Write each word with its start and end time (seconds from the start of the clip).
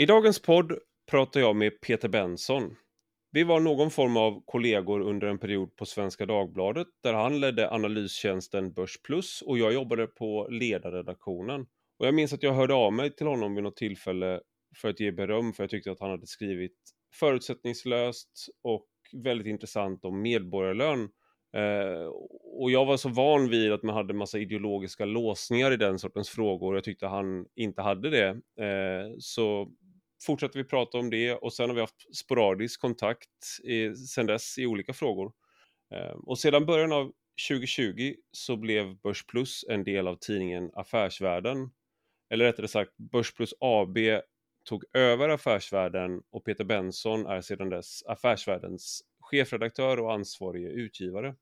I 0.00 0.06
dagens 0.06 0.42
podd 0.42 0.78
pratar 1.10 1.40
jag 1.40 1.56
med 1.56 1.80
Peter 1.80 2.08
Benson. 2.08 2.76
Vi 3.30 3.44
var 3.44 3.60
någon 3.60 3.90
form 3.90 4.16
av 4.16 4.42
kollegor 4.46 5.00
under 5.00 5.26
en 5.26 5.38
period 5.38 5.76
på 5.76 5.86
Svenska 5.86 6.26
Dagbladet 6.26 6.86
där 7.02 7.14
han 7.14 7.40
ledde 7.40 7.70
analystjänsten 7.70 8.72
Börs 8.72 9.02
Plus 9.02 9.42
och 9.42 9.58
jag 9.58 9.72
jobbade 9.72 10.06
på 10.06 10.48
ledarredaktionen. 10.50 11.66
Och 11.98 12.06
jag 12.06 12.14
minns 12.14 12.32
att 12.32 12.42
jag 12.42 12.52
hörde 12.52 12.74
av 12.74 12.92
mig 12.92 13.16
till 13.16 13.26
honom 13.26 13.54
vid 13.54 13.64
något 13.64 13.76
tillfälle 13.76 14.40
för 14.76 14.88
att 14.88 15.00
ge 15.00 15.12
beröm 15.12 15.52
för 15.52 15.62
jag 15.62 15.70
tyckte 15.70 15.90
att 15.90 16.00
han 16.00 16.10
hade 16.10 16.26
skrivit 16.26 16.78
förutsättningslöst 17.14 18.48
och 18.62 18.88
väldigt 19.12 19.46
intressant 19.46 20.04
om 20.04 20.22
medborgarlön. 20.22 21.08
Eh, 21.56 22.06
och 22.60 22.70
jag 22.70 22.84
var 22.86 22.96
så 22.96 23.08
van 23.08 23.48
vid 23.48 23.72
att 23.72 23.82
man 23.82 23.94
hade 23.94 24.14
massa 24.14 24.38
ideologiska 24.38 25.04
låsningar 25.04 25.72
i 25.72 25.76
den 25.76 25.98
sortens 25.98 26.28
frågor. 26.28 26.74
Jag 26.74 26.84
tyckte 26.84 27.06
han 27.06 27.46
inte 27.56 27.82
hade 27.82 28.10
det. 28.10 28.28
Eh, 28.64 29.14
så 29.18 29.72
fortsatte 30.22 30.58
vi 30.58 30.64
prata 30.64 30.98
om 30.98 31.10
det 31.10 31.34
och 31.34 31.52
sen 31.52 31.68
har 31.68 31.74
vi 31.74 31.80
haft 31.80 32.16
sporadisk 32.16 32.80
kontakt 32.80 33.28
i, 33.64 33.94
sen 33.94 34.26
dess 34.26 34.58
i 34.58 34.66
olika 34.66 34.92
frågor. 34.92 35.32
Eh, 35.94 36.16
och 36.26 36.38
sedan 36.38 36.66
början 36.66 36.92
av 36.92 37.12
2020 37.48 38.14
så 38.32 38.56
blev 38.56 38.96
Börs 38.96 39.26
Plus 39.26 39.64
en 39.68 39.84
del 39.84 40.08
av 40.08 40.16
tidningen 40.16 40.70
Affärsvärlden. 40.74 41.70
Eller 42.30 42.44
rättare 42.44 42.68
sagt, 42.68 42.92
Börs 42.96 43.34
Plus 43.34 43.54
AB 43.60 43.98
tog 44.64 44.84
över 44.92 45.28
Affärsvärlden 45.28 46.22
och 46.30 46.44
Peter 46.44 46.64
Benson 46.64 47.26
är 47.26 47.40
sedan 47.40 47.68
dess 47.68 48.02
Affärsvärldens 48.06 49.02
chefredaktör 49.20 50.00
och 50.00 50.12
ansvarige 50.12 50.68
utgivare. 50.68 51.34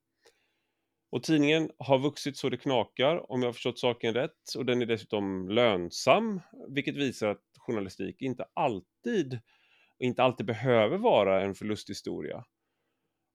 Och 1.11 1.23
tidningen 1.23 1.71
har 1.77 1.99
vuxit 1.99 2.37
så 2.37 2.49
det 2.49 2.57
knakar 2.57 3.31
om 3.31 3.41
jag 3.41 3.47
har 3.47 3.53
förstått 3.53 3.79
saken 3.79 4.13
rätt 4.13 4.55
och 4.57 4.65
den 4.65 4.81
är 4.81 4.85
dessutom 4.85 5.49
lönsam 5.49 6.41
vilket 6.67 6.97
visar 6.97 7.27
att 7.27 7.43
journalistik 7.69 8.21
inte 8.21 8.45
alltid 8.53 9.39
inte 9.99 10.23
alltid 10.23 10.45
behöver 10.45 10.97
vara 10.97 11.41
en 11.41 11.55
förlusthistoria. 11.55 12.45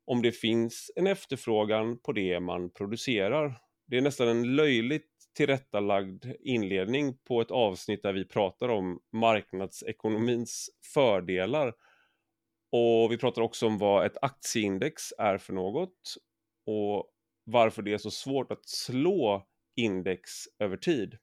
Om 0.06 0.22
det 0.22 0.32
finns 0.32 0.90
en 0.96 1.06
efterfrågan 1.06 1.98
på 1.98 2.12
det 2.12 2.40
man 2.40 2.70
producerar. 2.70 3.56
Det 3.86 3.96
är 3.96 4.00
nästan 4.00 4.28
en 4.28 4.56
löjligt 4.56 5.10
tillrättalagd 5.36 6.24
inledning 6.40 7.18
på 7.28 7.40
ett 7.40 7.50
avsnitt 7.50 8.02
där 8.02 8.12
vi 8.12 8.24
pratar 8.24 8.68
om 8.68 9.00
marknadsekonomins 9.12 10.70
fördelar. 10.94 11.74
Och 12.72 13.12
vi 13.12 13.18
pratar 13.18 13.42
också 13.42 13.66
om 13.66 13.78
vad 13.78 14.06
ett 14.06 14.16
aktieindex 14.22 15.02
är 15.18 15.38
för 15.38 15.52
något 15.52 16.16
och 16.66 17.10
varför 17.44 17.82
det 17.82 17.92
är 17.92 17.98
så 17.98 18.10
svårt 18.10 18.52
att 18.52 18.68
slå 18.68 19.46
index 19.76 20.30
över 20.58 20.76
tid. 20.76 21.18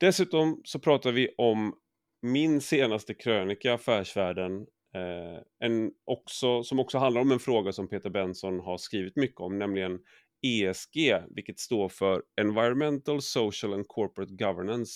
Dessutom 0.00 0.60
så 0.64 0.78
pratar 0.78 1.12
vi 1.12 1.34
om 1.38 1.74
min 2.22 2.60
senaste 2.60 3.14
krönika 3.14 3.74
Affärsvärlden 3.74 4.66
eh, 4.94 5.68
en 5.68 5.90
också, 6.04 6.62
som 6.62 6.80
också 6.80 6.98
handlar 6.98 7.20
om 7.20 7.32
en 7.32 7.38
fråga 7.38 7.72
som 7.72 7.88
Peter 7.88 8.10
Benson 8.10 8.60
har 8.60 8.78
skrivit 8.78 9.16
mycket 9.16 9.40
om, 9.40 9.58
nämligen 9.58 9.98
ESG, 10.42 11.14
vilket 11.30 11.58
står 11.60 11.88
för 11.88 12.22
Environmental, 12.40 13.22
Social 13.22 13.74
and 13.74 13.88
Corporate 13.88 14.34
Governance, 14.34 14.92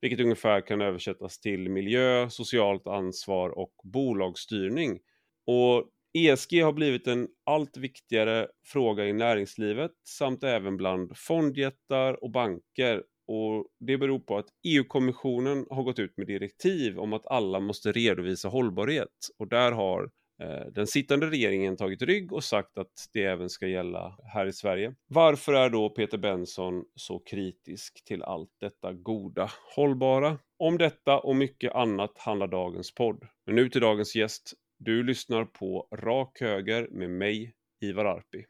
vilket 0.00 0.20
ungefär 0.20 0.66
kan 0.66 0.80
översättas 0.80 1.40
till 1.40 1.70
miljö, 1.70 2.30
socialt 2.30 2.86
ansvar 2.86 3.58
och 3.58 3.74
bolagsstyrning. 3.84 5.00
Och 5.46 5.90
ESG 6.18 6.62
har 6.62 6.72
blivit 6.72 7.06
en 7.06 7.28
allt 7.46 7.76
viktigare 7.76 8.48
fråga 8.66 9.06
i 9.06 9.12
näringslivet 9.12 9.90
samt 10.04 10.44
även 10.44 10.76
bland 10.76 11.16
fondjättar 11.16 12.24
och 12.24 12.30
banker 12.30 13.02
och 13.30 13.66
det 13.80 13.98
beror 13.98 14.18
på 14.18 14.38
att 14.38 14.46
EU-kommissionen 14.68 15.66
har 15.70 15.82
gått 15.82 15.98
ut 15.98 16.16
med 16.16 16.26
direktiv 16.26 16.98
om 16.98 17.12
att 17.12 17.26
alla 17.26 17.60
måste 17.60 17.92
redovisa 17.92 18.48
hållbarhet 18.48 19.08
och 19.38 19.48
där 19.48 19.72
har 19.72 20.10
eh, 20.42 20.72
den 20.72 20.86
sittande 20.86 21.26
regeringen 21.26 21.76
tagit 21.76 22.02
rygg 22.02 22.32
och 22.32 22.44
sagt 22.44 22.78
att 22.78 22.92
det 23.12 23.24
även 23.24 23.48
ska 23.48 23.66
gälla 23.66 24.16
här 24.32 24.46
i 24.46 24.52
Sverige. 24.52 24.94
Varför 25.06 25.52
är 25.52 25.70
då 25.70 25.88
Peter 25.88 26.18
Benson 26.18 26.84
så 26.94 27.18
kritisk 27.18 28.04
till 28.04 28.22
allt 28.22 28.50
detta 28.60 28.92
goda, 28.92 29.50
hållbara? 29.76 30.38
Om 30.58 30.78
detta 30.78 31.18
och 31.18 31.36
mycket 31.36 31.74
annat 31.74 32.18
handlar 32.18 32.46
dagens 32.46 32.94
podd. 32.94 33.26
Men 33.46 33.54
nu 33.54 33.68
till 33.68 33.80
dagens 33.80 34.16
gäst. 34.16 34.52
Du 34.78 35.02
lyssnar 35.02 35.44
på 35.44 35.88
Rak 35.96 36.40
Höger 36.40 36.88
med 36.90 37.10
mig, 37.10 37.54
Ivar 37.80 38.04
Arpi. 38.04 38.44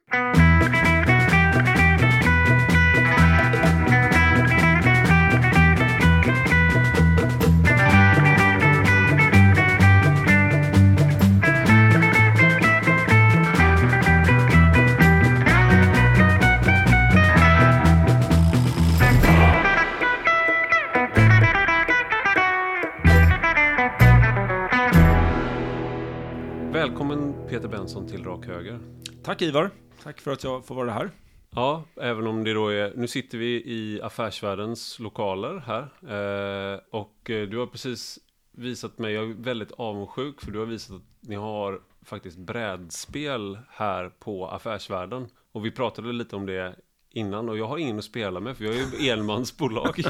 Peter 27.60 27.78
Benson 27.78 28.06
till 28.06 28.24
Rak 28.24 28.46
Höger. 28.46 28.78
Tack 29.22 29.42
Ivar, 29.42 29.70
tack 30.02 30.20
för 30.20 30.32
att 30.32 30.44
jag 30.44 30.66
får 30.66 30.74
vara 30.74 30.90
här. 30.90 31.10
Ja, 31.50 31.84
även 31.96 32.26
om 32.26 32.44
det 32.44 32.52
då 32.52 32.68
är, 32.68 32.92
nu 32.96 33.08
sitter 33.08 33.38
vi 33.38 33.46
i 33.46 34.02
Affärsvärldens 34.02 34.98
lokaler 34.98 35.58
här 35.66 35.82
eh, 36.02 36.80
och 36.90 37.30
eh, 37.30 37.48
du 37.48 37.58
har 37.58 37.66
precis 37.66 38.18
visat 38.52 38.98
mig, 38.98 39.14
jag 39.14 39.30
är 39.30 39.34
väldigt 39.34 39.72
avundsjuk 39.72 40.40
för 40.40 40.50
du 40.50 40.58
har 40.58 40.66
visat 40.66 40.96
att 40.96 41.02
ni 41.20 41.34
har 41.34 41.80
faktiskt 42.02 42.38
brädspel 42.38 43.58
här 43.70 44.08
på 44.08 44.48
Affärsvärlden 44.48 45.28
och 45.52 45.64
vi 45.64 45.70
pratade 45.70 46.12
lite 46.12 46.36
om 46.36 46.46
det 46.46 46.76
innan 47.12 47.48
och 47.48 47.58
jag 47.58 47.68
har 47.68 47.78
ingen 47.78 47.98
att 47.98 48.04
spela 48.04 48.40
med 48.40 48.56
för 48.56 48.64
jag 48.64 48.74
är 48.74 48.78
ju 48.78 49.10
enmansbolag. 49.10 50.02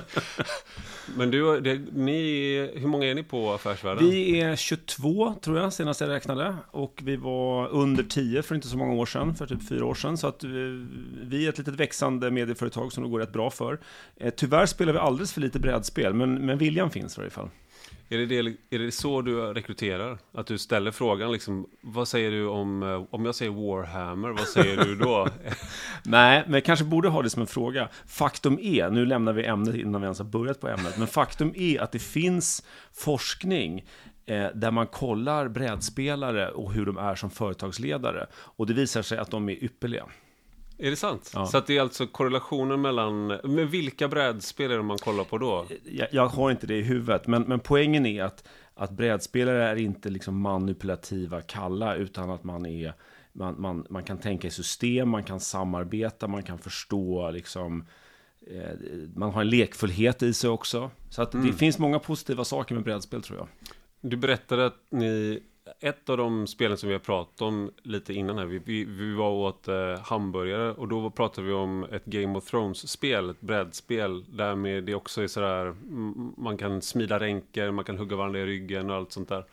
Men 1.16 1.31
du, 1.31 1.61
det, 1.61 1.81
ni, 1.93 2.71
hur 2.75 2.88
många 2.88 3.06
är 3.06 3.15
ni 3.15 3.22
på 3.22 3.53
Affärsvärlden? 3.53 4.05
Vi 4.05 4.41
är 4.41 4.56
22 4.56 5.34
tror 5.43 5.59
jag 5.59 5.72
senast 5.72 6.00
jag 6.00 6.11
räknade 6.11 6.56
och 6.71 7.00
vi 7.03 7.16
var 7.16 7.69
under 7.69 8.03
10 8.03 8.43
för 8.43 8.55
inte 8.55 8.69
så 8.69 8.77
många 8.77 8.93
år 8.93 9.06
sedan, 9.06 9.34
för 9.34 9.47
typ 9.47 9.69
fyra 9.69 9.84
år 9.84 9.94
sedan. 9.94 10.19
Så 10.19 10.27
att 10.27 10.44
vi, 10.44 10.62
eh, 10.62 10.87
vi 11.22 11.44
är 11.44 11.49
ett 11.49 11.59
litet 11.59 11.75
växande 11.75 12.31
medieföretag 12.31 12.93
som 12.93 13.05
det 13.05 13.11
går 13.11 13.19
rätt 13.19 13.32
bra 13.32 13.50
för. 13.50 13.81
Eh, 14.17 14.31
tyvärr 14.37 14.67
spelar 14.67 14.93
vi 14.93 14.99
alldeles 14.99 15.32
för 15.32 15.41
lite 15.41 15.59
brädspel, 15.59 16.15
men, 16.15 16.47
men 16.47 16.59
viljan 16.59 16.91
finns 16.91 17.17
i 17.17 17.21
varje 17.21 17.31
fall. 17.31 17.49
Är 18.12 18.19
det, 18.19 18.26
det, 18.26 18.56
är 18.71 18.78
det 18.78 18.93
så 18.93 19.22
du 19.22 19.41
rekryterar? 19.41 20.19
Att 20.32 20.47
du 20.47 20.59
ställer 20.59 20.91
frågan 20.91 21.32
liksom, 21.32 21.66
vad 21.81 22.09
säger 22.09 22.31
du 22.31 22.47
om, 22.47 22.82
eh, 22.82 23.04
om 23.10 23.25
jag 23.25 23.34
säger 23.34 23.50
Warhammer, 23.50 24.28
vad 24.28 24.48
säger 24.48 24.76
du 24.76 24.97
då? 24.97 25.28
Nej, 26.03 26.43
men 26.44 26.54
jag 26.54 26.65
kanske 26.65 26.84
borde 26.84 27.09
ha 27.09 27.22
det 27.22 27.31
som 27.31 27.43
en 27.43 27.47
fråga. 27.47 27.88
Faktum 28.06 28.59
är, 28.62 28.91
nu 28.91 29.06
lämnar 29.06 29.32
vi 29.32 29.44
ämnet 29.44 29.75
innan 29.75 30.00
vi 30.00 30.04
ens 30.04 30.19
har 30.19 30.26
börjat 30.26 30.60
på 30.60 30.69
ämnet, 30.69 30.99
men 30.99 31.06
faktum 31.06 31.53
är 31.56 31.81
att 31.81 31.93
det 31.93 31.99
finns 31.99 32.66
forskning 32.93 33.84
eh, 34.26 34.47
där 34.54 34.70
man 34.70 34.87
kollar 34.87 35.49
brädspelare 35.49 36.50
och 36.50 36.72
hur 36.72 36.87
de 36.87 36.99
är 36.99 37.15
som 37.15 37.31
företagsledare. 37.31 38.26
Och 38.32 38.66
det 38.66 38.75
visar 38.75 39.03
sig 39.03 39.19
att 39.19 39.31
de 39.31 39.49
är 39.49 39.65
ypperliga. 39.65 40.04
Är 40.83 40.91
det 40.91 40.97
sant? 40.97 41.31
Ja. 41.35 41.47
Så 41.47 41.59
att 41.59 41.67
det 41.67 41.77
är 41.77 41.81
alltså 41.81 42.07
korrelationen 42.07 42.81
mellan... 42.81 43.27
Men 43.27 43.69
vilka 43.69 44.09
brädspel 44.09 44.71
är 44.71 44.77
det 44.77 44.83
man 44.83 44.99
kollar 44.99 45.25
på 45.25 45.39
då? 45.39 45.67
Jag, 45.85 46.09
jag 46.13 46.27
har 46.27 46.51
inte 46.51 46.67
det 46.67 46.77
i 46.77 46.83
huvudet, 46.83 47.27
men, 47.27 47.43
men 47.43 47.61
poängen 47.61 48.07
är 48.07 48.25
att, 48.25 48.49
att 48.75 48.91
brädspelare 48.91 49.69
är 49.69 49.77
inte 49.77 50.11
liksom 50.11 50.41
manipulativa 50.41 51.41
kalla, 51.41 51.95
utan 51.95 52.31
att 52.31 52.45
man 52.45 52.67
är... 52.67 52.95
Man, 53.33 53.61
man, 53.61 53.87
man 53.91 54.05
kan 54.05 54.19
tänka 54.19 54.49
i 54.49 54.51
system, 54.51 55.09
man 55.09 55.25
kan 55.25 55.41
samarbeta, 55.41 56.27
man 56.27 56.43
kan 56.43 56.59
förstå 56.59 57.31
liksom... 57.31 57.87
Eh, 58.47 58.71
man 59.15 59.31
har 59.31 59.41
en 59.41 59.51
lekfullhet 59.51 60.23
i 60.23 60.33
sig 60.33 60.51
också. 60.51 60.91
Så 61.11 61.23
att 61.23 61.35
mm. 61.35 61.47
det 61.47 61.53
finns 61.53 61.79
många 61.79 61.99
positiva 61.99 62.45
saker 62.45 62.75
med 62.75 62.85
brädspel 62.85 63.23
tror 63.23 63.39
jag. 63.39 63.49
Du 64.00 64.17
berättade 64.17 64.67
att 64.67 64.76
ni 64.91 65.43
ett 65.81 66.09
av 66.09 66.17
de 66.17 66.47
spelen 66.47 66.79
som 66.79 66.88
vi 66.88 66.94
har 66.94 67.00
pratat 67.00 67.43
om 67.43 67.71
lite 67.82 68.15
innan 68.15 68.38
här, 68.38 68.44
vi, 68.44 68.59
vi, 68.59 68.85
vi 68.85 69.15
var 69.15 69.31
åt 69.31 69.69
eh, 69.69 69.99
hamburgare 70.03 70.73
och 70.73 70.88
då 70.88 71.11
pratade 71.11 71.47
vi 71.47 71.53
om 71.53 71.87
ett 71.93 72.05
Game 72.05 72.38
of 72.38 72.44
Thrones-spel, 72.44 73.31
ett 73.31 73.41
brädspel, 73.41 74.25
där 74.29 74.55
med 74.55 74.85
det 74.85 74.94
också 74.94 75.23
är 75.23 75.27
sådär, 75.27 75.75
man 76.41 76.56
kan 76.56 76.82
smida 76.82 77.21
ränker, 77.21 77.71
man 77.71 77.85
kan 77.85 77.99
hugga 77.99 78.17
varandra 78.17 78.41
i 78.41 78.47
ryggen 78.47 78.91
och 78.91 78.97
allt 78.97 79.12
sånt 79.12 79.29
där. 79.29 79.44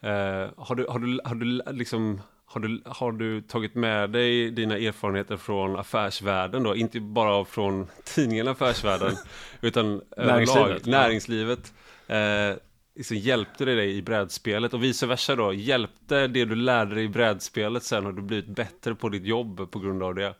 Eh, 0.00 0.50
har, 0.56 0.74
du, 0.74 0.86
har, 0.88 0.98
du, 0.98 1.20
har 1.24 1.34
du 1.34 1.62
liksom 1.72 2.20
har 2.50 2.60
du, 2.60 2.82
har 2.84 3.12
du 3.12 3.40
tagit 3.40 3.74
med 3.74 4.10
dig 4.10 4.50
dina 4.50 4.76
erfarenheter 4.76 5.36
från 5.36 5.76
affärsvärlden 5.76 6.62
då? 6.62 6.76
Inte 6.76 7.00
bara 7.00 7.44
från 7.44 7.86
tidningen 8.04 8.48
Affärsvärlden, 8.48 9.12
utan 9.60 10.02
näringslivet. 10.16 10.86
näringslivet. 10.86 11.72
Eh, 12.06 12.56
liksom 12.98 13.16
hjälpte 13.16 13.64
det 13.64 13.74
dig 13.74 13.96
i 13.96 14.02
brädspelet 14.02 14.74
och 14.74 14.82
vice 14.82 15.06
versa 15.06 15.36
då? 15.36 15.52
Hjälpte 15.52 16.26
det 16.26 16.44
du 16.44 16.54
lärde 16.54 16.94
dig 16.94 17.04
i 17.04 17.08
brädspelet 17.08 17.82
sen? 17.82 18.04
Har 18.04 18.12
du 18.12 18.22
blivit 18.22 18.46
bättre 18.46 18.94
på 18.94 19.08
ditt 19.08 19.24
jobb 19.24 19.70
på 19.70 19.78
grund 19.78 20.02
av 20.02 20.14
det? 20.14 20.34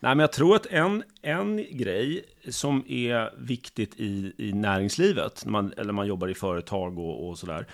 Nej, 0.00 0.14
men 0.14 0.18
jag 0.18 0.32
tror 0.32 0.56
att 0.56 0.66
en, 0.66 1.02
en 1.22 1.56
grej 1.56 2.24
som 2.48 2.84
är 2.88 3.30
viktigt 3.38 3.94
i, 3.96 4.32
i 4.38 4.52
näringslivet, 4.52 5.42
när 5.44 5.52
man, 5.52 5.72
eller 5.76 5.92
man 5.92 6.06
jobbar 6.06 6.28
i 6.28 6.34
företag 6.34 6.98
och, 6.98 7.28
och 7.28 7.38
sådär, 7.38 7.66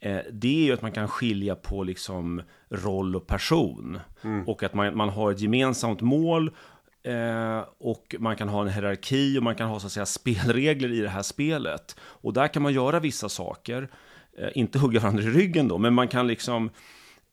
eh, 0.00 0.18
det 0.32 0.62
är 0.62 0.64
ju 0.64 0.72
att 0.72 0.82
man 0.82 0.92
kan 0.92 1.08
skilja 1.08 1.54
på 1.54 1.84
liksom 1.84 2.42
roll 2.68 3.16
och 3.16 3.26
person. 3.26 4.00
Mm. 4.22 4.48
Och 4.48 4.62
att 4.62 4.74
man, 4.74 4.96
man 4.96 5.08
har 5.08 5.32
ett 5.32 5.40
gemensamt 5.40 6.00
mål 6.00 6.50
Eh, 7.02 7.64
och 7.78 8.14
man 8.18 8.36
kan 8.36 8.48
ha 8.48 8.62
en 8.62 8.68
hierarki 8.68 9.38
och 9.38 9.42
man 9.42 9.54
kan 9.54 9.68
ha 9.68 9.80
så 9.80 9.86
att 9.86 9.92
säga 9.92 10.06
spelregler 10.06 10.92
i 10.92 11.00
det 11.00 11.08
här 11.08 11.22
spelet. 11.22 11.96
Och 12.00 12.32
där 12.32 12.48
kan 12.48 12.62
man 12.62 12.72
göra 12.72 13.00
vissa 13.00 13.28
saker, 13.28 13.88
eh, 14.38 14.48
inte 14.54 14.78
hugga 14.78 15.00
varandra 15.00 15.22
i 15.22 15.26
ryggen 15.26 15.68
då, 15.68 15.78
men 15.78 15.94
man 15.94 16.08
kan 16.08 16.26
liksom 16.26 16.70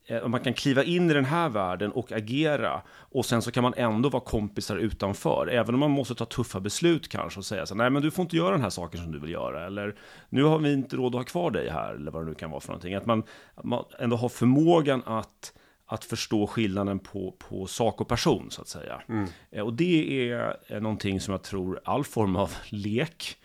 eh, 0.05 0.27
man 0.27 0.39
kan 0.39 0.53
kliva 0.53 0.83
in 0.83 1.11
i 1.11 1.13
den 1.13 1.25
här 1.25 1.49
världen 1.49 1.91
och 1.91 2.11
agera 2.11 2.81
och 2.89 3.25
sen 3.25 3.41
så 3.41 3.51
kan 3.51 3.63
man 3.63 3.73
ändå 3.77 4.09
vara 4.09 4.23
kompisar 4.23 4.77
utanför. 4.77 5.47
Även 5.47 5.73
om 5.73 5.79
man 5.79 5.91
måste 5.91 6.15
ta 6.15 6.25
tuffa 6.25 6.59
beslut 6.59 7.09
kanske 7.09 7.39
och 7.39 7.45
säga 7.45 7.65
så 7.65 7.75
nej 7.75 7.89
men 7.89 8.01
du 8.01 8.11
får 8.11 8.23
inte 8.23 8.37
göra 8.37 8.51
den 8.51 8.61
här 8.61 8.69
saken 8.69 9.01
som 9.01 9.11
du 9.11 9.19
vill 9.19 9.31
göra. 9.31 9.65
Eller 9.65 9.95
nu 10.29 10.43
har 10.43 10.59
vi 10.59 10.73
inte 10.73 10.95
råd 10.95 11.15
att 11.15 11.19
ha 11.19 11.23
kvar 11.23 11.51
dig 11.51 11.69
här 11.69 11.93
eller 11.93 12.11
vad 12.11 12.21
det 12.21 12.29
nu 12.29 12.35
kan 12.35 12.51
vara 12.51 12.61
för 12.61 12.69
någonting. 12.69 12.93
Att 12.93 13.05
man, 13.05 13.23
man 13.63 13.83
ändå 13.99 14.15
har 14.15 14.29
förmågan 14.29 15.01
att 15.05 15.53
att 15.87 16.03
förstå 16.03 16.47
skillnaden 16.47 16.99
på, 16.99 17.31
på 17.31 17.67
sak 17.67 18.01
och 18.01 18.07
person, 18.07 18.51
så 18.51 18.61
att 18.61 18.67
säga. 18.67 19.01
Mm. 19.09 19.29
Eh, 19.51 19.63
och 19.63 19.73
det 19.73 20.29
är 20.31 20.79
någonting 20.79 21.19
som 21.19 21.31
jag 21.31 21.43
tror 21.43 21.79
all 21.83 22.03
form 22.03 22.35
av 22.35 22.53
lek 22.69 23.37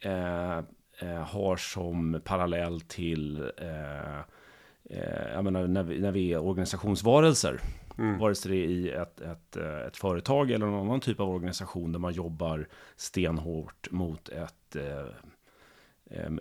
eh, 0.00 0.58
eh, 0.98 1.22
har 1.26 1.56
som 1.56 2.20
parallell 2.24 2.80
till 2.80 3.50
eh, 3.56 4.18
eh, 4.90 5.32
jag 5.34 5.44
menar, 5.44 5.66
när, 5.66 5.82
vi, 5.82 6.00
när 6.00 6.12
vi 6.12 6.32
är 6.32 6.38
organisationsvarelser. 6.38 7.60
Mm. 7.98 8.18
Vare 8.18 8.34
sig 8.34 8.50
det 8.50 8.56
är 8.56 8.68
i 8.68 8.90
ett, 8.90 9.20
ett, 9.20 9.56
eh, 9.56 9.78
ett 9.86 9.96
företag 9.96 10.50
eller 10.50 10.66
någon 10.66 10.86
annan 10.86 11.00
typ 11.00 11.20
av 11.20 11.30
organisation 11.30 11.92
där 11.92 11.98
man 11.98 12.12
jobbar 12.12 12.68
stenhårt 12.96 13.90
mot 13.90 14.28
ett, 14.28 14.76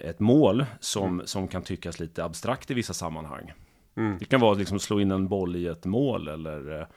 ett 0.02 0.20
mål 0.20 0.66
som, 0.80 1.14
mm. 1.14 1.28
som 1.28 1.48
kan 1.48 1.62
tyckas 1.62 2.00
lite 2.00 2.24
abstrakt 2.24 2.72
i 2.72 2.74
vissa 2.74 2.94
sammanhang. 2.94 3.54
Mm. 3.98 4.18
Det 4.20 4.26
kan 4.26 4.42
vara 4.42 4.54
liksom 4.54 4.80
slå 4.80 5.02
in 5.02 5.12
en 5.12 5.28
boll 5.28 5.56
i 5.56 5.68
ett 5.68 5.86
mål 5.86 6.28
eller 6.28 6.88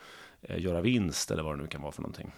eh, 0.43 0.59
göra 0.59 0.81
vinst 0.81 1.31
eller 1.31 1.43
vad 1.43 1.57
det 1.57 1.63
nu 1.63 1.69
kan 1.69 1.83
vara 1.83 1.93
för 1.93 2.03
någonting. 2.03 2.33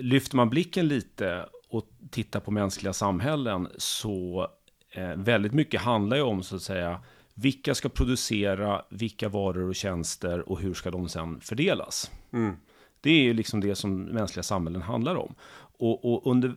Lyfter 0.00 0.36
man 0.36 0.50
blicken 0.50 0.88
lite 0.88 1.46
och 1.68 1.88
tittar 2.10 2.40
på 2.40 2.50
mänskliga 2.50 2.92
samhällen 2.92 3.68
så 3.76 4.48
eh, 4.90 5.16
väldigt 5.16 5.52
mycket 5.52 5.80
handlar 5.80 6.16
ju 6.16 6.22
om 6.22 6.42
så 6.42 6.56
att 6.56 6.62
säga 6.62 7.00
vilka 7.34 7.74
ska 7.74 7.88
producera 7.88 8.82
vilka 8.88 9.28
varor 9.28 9.68
och 9.68 9.74
tjänster 9.74 10.48
och 10.48 10.60
hur 10.60 10.74
ska 10.74 10.90
de 10.90 11.08
sen 11.08 11.40
fördelas. 11.40 12.10
Mm. 12.32 12.56
Det 13.00 13.10
är 13.10 13.22
ju 13.22 13.34
liksom 13.34 13.60
det 13.60 13.74
som 13.74 14.02
mänskliga 14.02 14.42
samhällen 14.42 14.82
handlar 14.82 15.16
om. 15.16 15.34
Och, 15.78 16.04
och, 16.04 16.30
under 16.30 16.54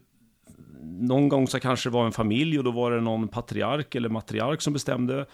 någon 0.84 1.30
gång 1.30 1.48
så 1.48 1.60
kanske 1.60 1.90
det 1.90 1.94
var 1.94 2.06
en 2.06 2.12
familj 2.12 2.58
och 2.58 2.64
då 2.64 2.72
var 2.72 2.92
det 2.92 3.02
någon 3.02 3.28
patriark 3.28 3.96
eller 3.96 4.10
matriark 4.10 4.62
som 4.62 4.74
bestämde 4.74 5.26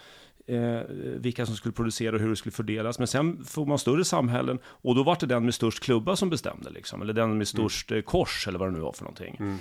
eh, 0.46 0.80
vilka 1.16 1.46
som 1.46 1.56
skulle 1.56 1.72
producera 1.72 2.14
och 2.14 2.20
hur 2.20 2.30
det 2.30 2.36
skulle 2.36 2.52
fördelas. 2.52 2.98
Men 2.98 3.08
sen 3.08 3.44
får 3.44 3.66
man 3.66 3.78
större 3.78 4.04
samhällen 4.04 4.58
och 4.64 4.94
då 4.94 5.02
var 5.02 5.16
det 5.20 5.26
den 5.26 5.44
med 5.44 5.54
störst 5.54 5.80
klubba 5.80 6.16
som 6.16 6.30
bestämde, 6.30 6.70
liksom, 6.70 7.02
eller 7.02 7.12
den 7.12 7.38
med 7.38 7.48
störst 7.48 7.90
mm. 7.90 8.02
kors 8.02 8.48
eller 8.48 8.58
vad 8.58 8.68
det 8.68 8.72
nu 8.72 8.80
var 8.80 8.92
för 8.92 9.04
någonting. 9.04 9.36
Mm. 9.40 9.58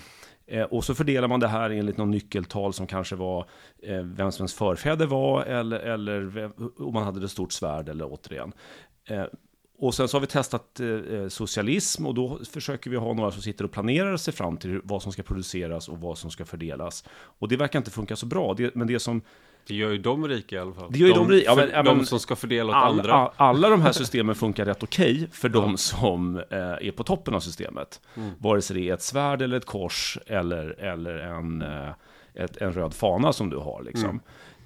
Eh, 0.47 0.63
och 0.63 0.83
så 0.83 0.95
fördelar 0.95 1.27
man 1.27 1.39
det 1.39 1.47
här 1.47 1.69
enligt 1.69 1.97
någon 1.97 2.11
nyckeltal 2.11 2.73
som 2.73 2.87
kanske 2.87 3.15
var 3.15 3.45
eh, 3.83 4.01
vem 4.01 4.31
som 4.31 4.43
ens 4.43 4.53
förfäder 4.53 5.05
var 5.05 5.43
eller, 5.43 5.79
eller 5.79 6.51
om 6.77 6.93
man 6.93 7.03
hade 7.03 7.19
det 7.19 7.29
stort 7.29 7.51
svärd 7.51 7.89
eller 7.89 8.13
återigen. 8.13 8.53
Eh, 9.05 9.25
och 9.81 9.93
sen 9.93 10.07
så 10.07 10.17
har 10.17 10.21
vi 10.21 10.27
testat 10.27 10.79
eh, 10.79 10.87
eh, 10.87 11.27
socialism 11.27 12.05
och 12.05 12.13
då 12.13 12.39
försöker 12.51 12.89
vi 12.89 12.97
ha 12.97 13.13
några 13.13 13.31
som 13.31 13.41
sitter 13.41 13.65
och 13.65 13.71
planerar 13.71 14.17
sig 14.17 14.33
fram 14.33 14.57
till 14.57 14.81
vad 14.83 15.01
som 15.01 15.11
ska 15.11 15.23
produceras 15.23 15.89
och 15.89 16.01
vad 16.01 16.17
som 16.17 16.31
ska 16.31 16.45
fördelas. 16.45 17.03
Och 17.11 17.47
det 17.47 17.57
verkar 17.57 17.79
inte 17.79 17.91
funka 17.91 18.15
så 18.15 18.25
bra. 18.25 18.53
Det, 18.53 18.75
men 18.75 18.87
det 18.87 18.99
som 18.99 19.21
det 19.67 19.75
gör 19.75 19.91
ju 19.91 19.97
de 19.97 20.27
rika 20.27 20.55
i 20.55 20.59
alla 20.59 20.73
fall. 20.73 20.91
Det 20.91 20.99
gör 20.99 21.07
ju 21.07 21.13
de, 21.13 21.27
de 21.27 21.33
rika. 21.33 21.51
Ja, 21.51 21.83
men, 21.83 21.85
de 21.85 22.05
som 22.05 22.19
ska 22.19 22.35
fördela 22.35 22.69
åt 22.69 22.75
all, 22.75 22.99
andra. 22.99 23.13
All, 23.13 23.31
alla 23.35 23.69
de 23.69 23.81
här 23.81 23.91
systemen 23.91 24.35
funkar 24.35 24.65
rätt 24.65 24.83
okej 24.83 25.15
okay 25.15 25.27
för 25.27 25.49
de 25.49 25.77
som 25.77 26.37
eh, 26.37 26.43
är 26.59 26.91
på 26.91 27.03
toppen 27.03 27.33
av 27.33 27.39
systemet. 27.39 28.01
Mm. 28.15 28.29
Vare 28.39 28.61
sig 28.61 28.75
det 28.75 28.89
är 28.89 28.93
ett 28.93 29.01
svärd 29.01 29.41
eller 29.41 29.57
ett 29.57 29.65
kors 29.65 30.17
eller, 30.27 30.79
eller 30.79 31.15
en, 31.15 31.61
eh, 31.61 31.89
ett, 32.33 32.57
en 32.57 32.73
röd 32.73 32.93
fana 32.93 33.33
som 33.33 33.49
du 33.49 33.57
har. 33.57 33.83
Liksom. 33.83 34.09
Mm. 34.09 34.21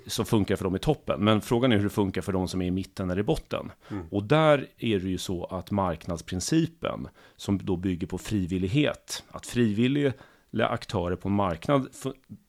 Så 0.07 0.25
funkar 0.25 0.56
för 0.56 0.63
dem 0.63 0.75
i 0.75 0.80
toppen. 0.80 1.24
Men 1.24 1.42
frågan 1.42 1.71
är 1.71 1.77
hur 1.77 1.83
det 1.83 1.89
funkar 1.89 2.21
för 2.21 2.33
de 2.33 2.47
som 2.47 2.62
är 2.62 2.65
i 2.65 2.71
mitten 2.71 3.09
eller 3.09 3.21
i 3.21 3.24
botten. 3.24 3.71
Mm. 3.92 4.07
Och 4.12 4.24
där 4.24 4.68
är 4.77 5.00
det 5.00 5.09
ju 5.09 5.18
så 5.18 5.45
att 5.45 5.71
marknadsprincipen, 5.71 7.07
som 7.36 7.57
då 7.57 7.75
bygger 7.75 8.07
på 8.07 8.18
frivillighet, 8.18 9.24
att 9.30 9.47
frivilliga 9.47 10.13
aktörer 10.57 11.15
på 11.15 11.30
en 11.30 11.36
marknad 11.36 11.88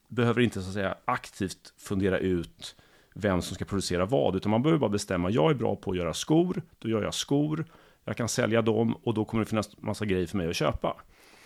behöver 0.09 0.41
inte 0.41 0.63
så 0.63 0.69
att 0.69 0.75
säga 0.75 0.97
aktivt 1.05 1.75
fundera 1.77 2.19
ut 2.19 2.77
vem 3.15 3.43
som 3.43 3.55
ska 3.55 3.65
producera 3.65 4.07
vad, 4.07 4.37
utan 4.37 4.51
man 4.51 4.63
behöver 4.63 4.81
bara 4.81 4.91
bestämma, 4.91 5.31
jag 5.31 5.51
är 5.51 5.55
bra 5.55 5.77
på 5.77 5.91
att 5.91 5.97
göra 5.97 6.15
skor, 6.15 6.63
då 6.79 6.89
gör 6.89 7.03
jag 7.03 7.15
skor, 7.15 7.65
jag 8.05 8.17
kan 8.17 8.29
sälja 8.29 8.63
dem 8.63 8.97
och 9.03 9.15
då 9.15 9.25
kommer 9.25 9.45
det 9.45 9.51
finnas 9.51 9.83
massa 9.83 10.05
grejer 10.05 10.27
för 10.27 10.37
mig 10.37 10.49
att 10.49 10.57
köpa. 10.57 10.97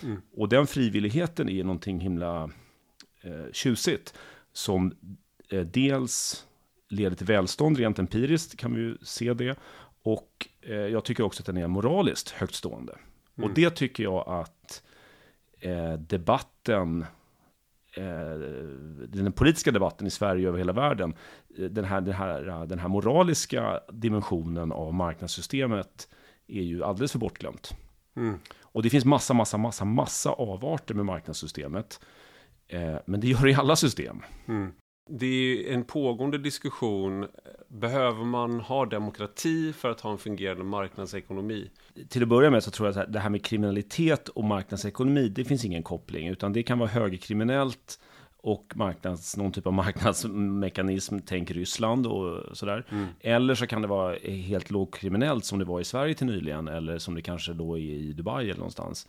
Mm. 0.03 0.23
Och 0.37 0.49
den 0.49 0.67
frivilligheten 0.67 1.49
är 1.49 1.65
någonting 1.65 2.01
himla 2.01 2.51
eh, 3.23 3.53
tjusigt, 3.53 4.15
som 4.53 4.95
eh, 5.49 5.61
dels 5.61 6.47
leder 6.89 7.17
till 7.17 7.27
välstånd, 7.27 7.79
rent 7.79 7.99
empiriskt 7.99 8.57
kan 8.57 8.75
vi 8.75 8.81
ju 8.81 8.99
se 9.03 9.35
det, 9.35 9.59
och 10.03 10.49
eh, 10.61 10.75
jag 10.75 11.05
tycker 11.05 11.23
också 11.23 11.43
att 11.43 11.47
den 11.47 11.57
är 11.57 11.67
moraliskt 11.67 12.31
högtstående. 12.31 12.93
Mm. 12.93 13.51
Och 13.51 13.55
det 13.55 13.71
tycker 13.71 14.03
jag 14.03 14.29
att 14.29 14.83
eh, 15.61 15.93
debatten 15.93 17.07
den 19.09 19.33
politiska 19.33 19.71
debatten 19.71 20.07
i 20.07 20.11
Sverige 20.11 20.49
över 20.49 20.59
hela 20.59 20.73
världen, 20.73 21.15
eh, 21.59 21.65
den 21.65 21.85
här, 21.85 22.01
den, 22.01 22.15
här, 22.15 22.67
den 22.67 22.79
här 22.79 22.89
moraliska 22.89 23.81
dimensionen 23.93 24.73
av 24.73 24.95
marknadssystemet 24.95 26.09
är 26.47 26.63
ju 26.63 26.85
alldeles 26.85 27.13
för 27.13 27.19
bortglömt. 27.19 27.71
Mm. 28.17 28.39
Och 28.63 28.83
det 28.83 28.91
finns 28.91 29.05
massa, 29.05 29.35
massa, 29.35 29.59
massa, 29.59 29.85
massa 29.85 30.31
avarter 30.33 30.95
med 30.95 31.05
marknadssystemet. 31.05 32.01
Eh, 32.69 32.97
men 33.07 33.21
det 33.21 33.27
gör 33.27 33.43
det 33.43 33.51
i 33.51 33.55
alla 33.55 33.77
system. 33.77 34.23
Mm. 34.49 34.73
Det 35.11 35.27
är 35.27 35.75
en 35.75 35.85
pågående 35.85 36.39
diskussion. 36.39 37.27
Behöver 37.73 38.25
man 38.25 38.61
ha 38.61 38.87
demokrati 38.87 39.73
för 39.73 39.91
att 39.91 40.01
ha 40.01 40.13
en 40.13 40.19
fungerande 40.19 40.65
marknadsekonomi? 40.65 41.71
Till 42.09 42.23
att 42.23 42.29
börja 42.29 42.51
med 42.51 42.63
så 42.63 42.71
tror 42.71 42.89
jag 42.89 42.99
att 42.99 43.13
det 43.13 43.19
här 43.19 43.31
med 43.31 43.45
kriminalitet 43.45 44.29
och 44.29 44.45
marknadsekonomi, 44.45 45.29
det 45.29 45.45
finns 45.45 45.65
ingen 45.65 45.83
koppling, 45.83 46.29
utan 46.29 46.53
det 46.53 46.63
kan 46.63 46.79
vara 46.79 46.89
högerkriminellt 46.89 48.01
och 48.37 48.73
marknads, 48.75 49.37
någon 49.37 49.53
typ 49.53 49.67
av 49.67 49.73
marknadsmekanism, 49.73 51.19
tänk 51.27 51.51
Ryssland 51.51 52.07
och 52.07 52.57
sådär. 52.57 52.87
Mm. 52.91 53.07
Eller 53.21 53.55
så 53.55 53.67
kan 53.67 53.83
det 53.83 53.89
vara 53.89 54.17
helt 54.19 54.71
lågkriminellt 54.71 55.45
som 55.45 55.59
det 55.59 55.65
var 55.65 55.81
i 55.81 55.85
Sverige 55.85 56.15
till 56.15 56.27
nyligen, 56.27 56.69
eller 56.69 56.99
som 56.99 57.15
det 57.15 57.23
kanske 57.23 57.53
då 57.53 57.79
är 57.79 57.83
i 57.83 58.13
Dubai 58.13 58.45
eller 58.45 58.57
någonstans. 58.57 59.09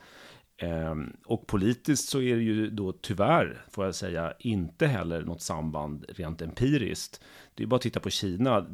Ehm, 0.58 1.14
och 1.26 1.48
politiskt 1.48 2.10
så 2.10 2.22
är 2.22 2.36
det 2.36 2.42
ju 2.42 2.70
då 2.70 2.92
tyvärr, 2.92 3.66
får 3.70 3.86
jag 3.86 3.96
säga, 3.96 4.34
inte 4.40 4.88
heller 4.88 5.22
något 5.22 5.42
samband 5.42 6.06
rent 6.10 6.42
empiriskt. 6.42 7.22
Det 7.56 7.64
är 7.64 7.68
bara 7.68 7.76
att 7.76 7.82
titta 7.82 8.00
på 8.00 8.10
Kina. 8.10 8.66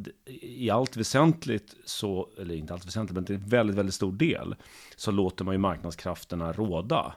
I 0.42 0.70
allt 0.70 0.98
väsentligt 0.98 1.76
så, 1.86 2.30
eller 2.38 2.56
inte 2.56 2.74
allt 2.74 2.88
väsentligt, 2.88 3.16
men 3.16 3.26
till 3.26 3.36
en 3.36 3.48
väldigt, 3.48 3.76
väldigt 3.76 3.96
stor 3.96 4.12
del, 4.12 4.56
så 4.96 5.12
låter 5.12 5.46
man 5.46 5.54
ju 5.54 5.58
marknadskrafterna 5.58 6.54
råda. 6.54 7.16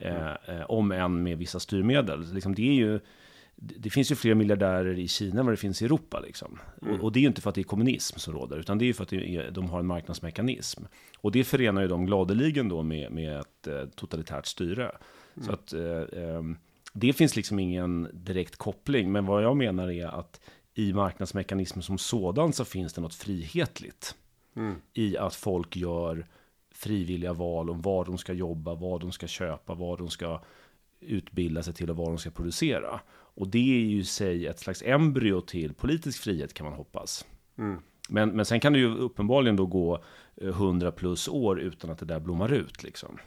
Mm. 0.00 0.36
Eh, 0.46 0.70
om 0.70 0.92
än 0.92 1.22
med 1.22 1.38
vissa 1.38 1.60
styrmedel. 1.60 2.34
Liksom 2.34 2.54
det 2.54 2.68
är 2.68 2.74
ju 2.74 3.00
det 3.60 3.90
finns 3.90 4.10
ju 4.10 4.14
fler 4.14 4.34
miljardärer 4.34 4.98
i 4.98 5.08
Kina 5.08 5.40
än 5.40 5.46
vad 5.46 5.52
det 5.52 5.56
finns 5.56 5.82
i 5.82 5.84
Europa. 5.84 6.20
Liksom. 6.20 6.58
Mm. 6.82 6.94
Och, 6.94 7.04
och, 7.04 7.12
det 7.12 7.18
är 7.18 7.20
ju 7.20 7.26
inte 7.26 7.40
för 7.40 7.48
att 7.48 7.54
det 7.54 7.60
är 7.60 7.64
kommunism 7.64 8.18
som 8.18 8.34
råder, 8.34 8.58
utan 8.58 8.78
det 8.78 8.84
är 8.84 8.86
ju 8.86 8.94
för 8.94 9.02
att 9.02 9.12
är, 9.12 9.50
de 9.50 9.70
har 9.70 9.80
en 9.80 9.86
marknadsmekanism. 9.86 10.84
Och 11.18 11.32
det 11.32 11.44
förenar 11.44 11.82
ju 11.82 11.88
de 11.88 12.06
gladeligen 12.06 12.68
då 12.68 12.82
med, 12.82 13.12
med 13.12 13.38
ett 13.38 13.66
eh, 13.66 13.84
totalitärt 13.84 14.46
styre. 14.46 14.82
Mm. 14.84 15.46
Så 15.46 15.52
att 15.52 15.72
eh, 15.72 16.22
eh, 16.22 16.42
det 16.92 17.12
finns 17.12 17.36
liksom 17.36 17.58
ingen 17.58 18.08
direkt 18.12 18.56
koppling, 18.56 19.12
men 19.12 19.26
vad 19.26 19.44
jag 19.44 19.56
menar 19.56 19.90
är 19.90 20.06
att 20.06 20.40
i 20.78 20.92
marknadsmekanismen 20.92 21.82
som 21.82 21.98
sådan 21.98 22.52
så 22.52 22.64
finns 22.64 22.92
det 22.92 23.00
något 23.00 23.14
frihetligt. 23.14 24.14
Mm. 24.56 24.74
I 24.94 25.16
att 25.16 25.34
folk 25.34 25.76
gör 25.76 26.26
frivilliga 26.74 27.32
val 27.32 27.70
om 27.70 27.82
var 27.82 28.04
de 28.04 28.18
ska 28.18 28.32
jobba, 28.32 28.74
vad 28.74 29.00
de 29.00 29.12
ska 29.12 29.26
köpa, 29.26 29.74
vad 29.74 29.98
de 29.98 30.10
ska 30.10 30.40
utbilda 31.00 31.62
sig 31.62 31.74
till 31.74 31.90
och 31.90 31.96
vad 31.96 32.08
de 32.08 32.18
ska 32.18 32.30
producera. 32.30 33.00
Och 33.10 33.48
det 33.48 33.58
är 33.58 33.80
ju 33.80 33.98
i 33.98 34.04
sig 34.04 34.46
ett 34.46 34.58
slags 34.58 34.82
embryo 34.82 35.40
till 35.40 35.74
politisk 35.74 36.22
frihet 36.22 36.54
kan 36.54 36.66
man 36.66 36.74
hoppas. 36.74 37.26
Mm. 37.58 37.82
Men, 38.08 38.30
men 38.30 38.44
sen 38.44 38.60
kan 38.60 38.72
det 38.72 38.78
ju 38.78 38.96
uppenbarligen 38.96 39.56
då 39.56 39.66
gå 39.66 40.04
100 40.36 40.86
eh, 40.86 40.94
plus 40.94 41.28
år 41.28 41.60
utan 41.60 41.90
att 41.90 41.98
det 41.98 42.06
där 42.06 42.20
blommar 42.20 42.52
ut 42.52 42.82
liksom. 42.82 43.18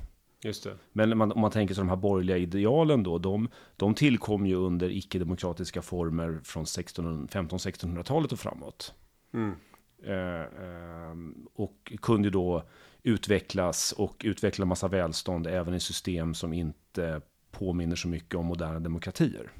Just 0.43 0.63
det. 0.63 0.77
Men 0.91 1.17
man, 1.17 1.31
om 1.31 1.41
man 1.41 1.51
tänker 1.51 1.75
sig 1.75 1.81
de 1.81 1.89
här 1.89 1.95
borgerliga 1.95 2.37
idealen 2.37 3.03
då, 3.03 3.17
de, 3.17 3.49
de 3.77 3.95
tillkom 3.95 4.45
ju 4.45 4.55
under 4.55 4.89
icke-demokratiska 4.89 5.81
former 5.81 6.39
från 6.43 6.65
15-1600-talet 6.65 8.31
och 8.31 8.39
framåt. 8.39 8.93
Mm. 9.33 9.55
Eh, 10.03 10.41
eh, 10.41 11.15
och 11.55 11.93
kunde 12.01 12.29
då 12.29 12.63
utvecklas 13.03 13.91
och 13.91 14.21
utveckla 14.25 14.65
massa 14.65 14.87
välstånd 14.87 15.47
även 15.47 15.73
i 15.73 15.79
system 15.79 16.33
som 16.33 16.53
inte 16.53 17.21
påminner 17.51 17.95
så 17.95 18.07
mycket 18.07 18.35
om 18.35 18.45
moderna 18.45 18.79
demokratier. 18.79 19.51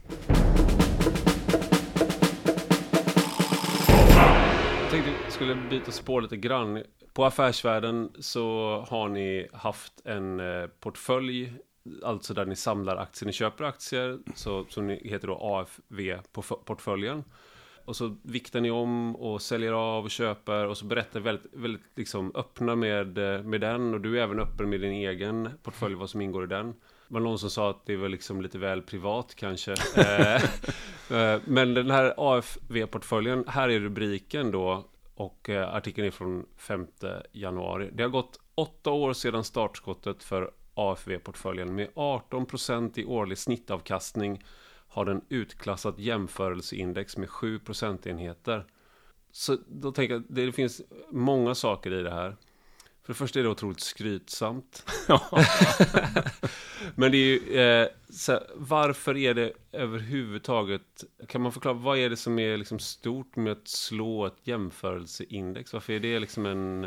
Skulle 5.41 5.55
byta 5.69 5.91
spår 5.91 6.21
lite 6.21 6.37
grann. 6.37 6.83
På 7.13 7.25
Affärsvärlden 7.25 8.11
så 8.19 8.77
har 8.89 9.09
ni 9.09 9.47
haft 9.53 10.01
en 10.05 10.39
eh, 10.39 10.67
portfölj, 10.67 11.53
alltså 12.03 12.33
där 12.33 12.45
ni 12.45 12.55
samlar 12.55 12.97
aktier, 12.97 13.27
ni 13.27 13.33
köper 13.33 13.63
aktier, 13.63 14.19
så, 14.35 14.65
som 14.69 14.89
heter 14.89 15.27
då 15.27 15.37
AFV-portföljen. 15.41 17.23
Och 17.85 17.95
så 17.95 18.15
viktar 18.23 18.61
ni 18.61 18.71
om 18.71 19.15
och 19.15 19.41
säljer 19.41 19.71
av 19.71 20.03
och 20.03 20.11
köper 20.11 20.67
och 20.67 20.77
så 20.77 20.85
berättar 20.85 21.19
väldigt, 21.19 21.53
väldigt 21.53 21.81
liksom 21.95 22.31
öppna 22.35 22.75
med, 22.75 23.17
eh, 23.17 23.43
med 23.43 23.61
den 23.61 23.93
och 23.93 24.01
du 24.01 24.19
är 24.19 24.23
även 24.23 24.39
öppen 24.39 24.69
med 24.69 24.81
din 24.81 24.91
egen 24.91 25.49
portfölj, 25.63 25.95
vad 25.95 26.09
som 26.09 26.21
ingår 26.21 26.43
i 26.43 26.47
den. 26.47 26.67
Det 27.07 27.13
var 27.13 27.19
någon 27.19 27.39
som 27.39 27.49
sa 27.49 27.69
att 27.69 27.85
det 27.85 27.95
var 27.95 28.09
liksom 28.09 28.41
lite 28.41 28.57
väl 28.57 28.81
privat 28.81 29.35
kanske. 29.35 29.75
Eh, 31.11 31.41
men 31.45 31.73
den 31.73 31.91
här 31.91 32.13
AFV-portföljen, 32.17 33.43
här 33.47 33.69
är 33.69 33.79
rubriken 33.79 34.51
då 34.51 34.90
och 35.21 35.49
eh, 35.49 35.75
artikeln 35.75 36.07
är 36.07 36.11
från 36.11 36.45
5 36.57 36.87
januari. 37.31 37.89
Det 37.93 38.03
har 38.03 38.09
gått 38.09 38.39
åtta 38.55 38.91
år 38.91 39.13
sedan 39.13 39.43
startskottet 39.43 40.23
för 40.23 40.51
AFV-portföljen 40.73 41.75
med 41.75 41.89
18% 41.95 42.99
i 42.99 43.05
årlig 43.05 43.37
snittavkastning 43.37 44.43
har 44.87 45.05
den 45.05 45.21
utklassat 45.29 45.99
jämförelseindex 45.99 47.17
med 47.17 47.29
7 47.29 47.59
procentenheter. 47.59 48.65
Så 49.31 49.57
då 49.67 49.91
tänker 49.91 50.13
jag, 50.13 50.23
det 50.27 50.51
finns 50.51 50.81
många 51.09 51.55
saker 51.55 51.93
i 51.93 52.03
det 52.03 52.11
här. 52.11 52.37
För 53.03 53.13
det 53.13 53.17
första 53.17 53.39
är 53.39 53.43
det 53.43 53.49
otroligt 53.49 53.79
skrytsamt. 53.79 54.85
Men 56.95 57.11
det 57.11 57.17
är 57.17 57.25
ju, 57.25 57.59
eh, 57.59 57.87
så, 58.09 58.39
varför 58.55 59.17
är 59.17 59.33
det 59.33 59.51
överhuvudtaget, 59.71 61.03
kan 61.27 61.41
man 61.41 61.51
förklara, 61.51 61.73
vad 61.73 61.97
är 61.97 62.09
det 62.09 62.17
som 62.17 62.39
är 62.39 62.57
liksom 62.57 62.79
stort 62.79 63.35
med 63.35 63.51
att 63.51 63.67
slå 63.67 64.25
ett 64.25 64.37
jämförelseindex? 64.43 65.73
Varför 65.73 65.93
är 65.93 65.99
det 65.99 66.19
liksom 66.19 66.45
en, 66.45 66.83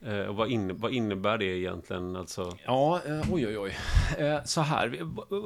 eh, 0.00 0.20
och 0.20 0.36
vad, 0.36 0.50
inne, 0.50 0.72
vad 0.72 0.92
innebär 0.92 1.38
det 1.38 1.58
egentligen? 1.58 2.16
Alltså? 2.16 2.56
Ja, 2.64 3.00
eh, 3.06 3.32
oj 3.32 3.46
oj 3.46 3.58
oj. 3.58 3.76
Eh, 4.18 4.44
så 4.44 4.60
här, 4.60 4.88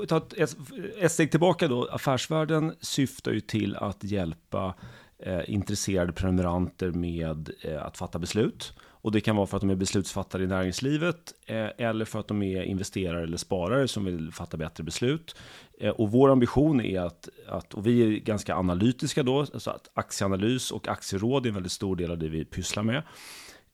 vi 0.00 0.07
tar 0.07 0.16
ett, 0.16 0.57
ett 0.99 1.12
steg 1.12 1.31
tillbaka 1.31 1.69
då. 1.69 1.88
Affärsvärlden 1.92 2.75
syftar 2.81 3.33
ju 3.33 3.40
till 3.40 3.76
att 3.76 4.04
hjälpa 4.04 4.75
eh, 5.19 5.40
intresserade 5.47 6.12
prenumeranter 6.12 6.90
med 6.90 7.50
eh, 7.61 7.87
att 7.87 7.99
fatta 7.99 8.19
beslut. 8.19 8.73
Och 9.02 9.12
det 9.12 9.21
kan 9.21 9.37
vara 9.37 9.47
för 9.47 9.56
att 9.56 9.61
de 9.61 9.71
är 9.71 9.75
beslutsfattare 9.75 10.42
i 10.42 10.47
näringslivet 10.47 11.35
eh, 11.47 11.68
eller 11.78 12.04
för 12.04 12.21
att 12.21 12.28
de 12.28 12.42
är 12.42 12.62
investerare 12.62 13.23
eller 13.23 13.37
sparare 13.37 13.88
som 13.88 14.04
vill 14.04 14.32
fatta 14.32 14.56
bättre 14.56 14.85
beslut. 14.85 15.37
Eh, 15.80 15.90
och 15.90 16.11
vår 16.11 16.30
ambition 16.30 16.80
är 16.80 17.00
att, 17.00 17.28
att, 17.49 17.75
och 17.75 17.87
vi 17.87 18.02
är 18.02 18.21
ganska 18.21 18.54
analytiska 18.54 19.23
då, 19.23 19.40
alltså 19.40 19.71
att 19.71 19.90
aktieanalys 19.94 20.71
och 20.71 20.88
aktieråd 20.88 21.47
är 21.47 21.49
en 21.49 21.54
väldigt 21.54 21.73
stor 21.73 21.97
del 21.97 22.11
av 22.11 22.18
det 22.18 22.28
vi 22.28 22.44
pysslar 22.44 22.82
med. 22.82 23.02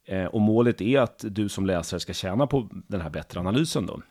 Eh, 0.05 0.25
och 0.25 0.41
målet 0.41 0.81
är 0.81 0.99
att 0.99 1.25
du 1.27 1.49
som 1.49 1.65
läsare 1.65 1.99
ska 1.99 2.13
tjäna 2.13 2.47
på 2.47 2.69
den 2.71 3.01
här 3.01 3.09
bättre 3.09 3.39
analysen 3.39 3.85
då. 3.85 4.01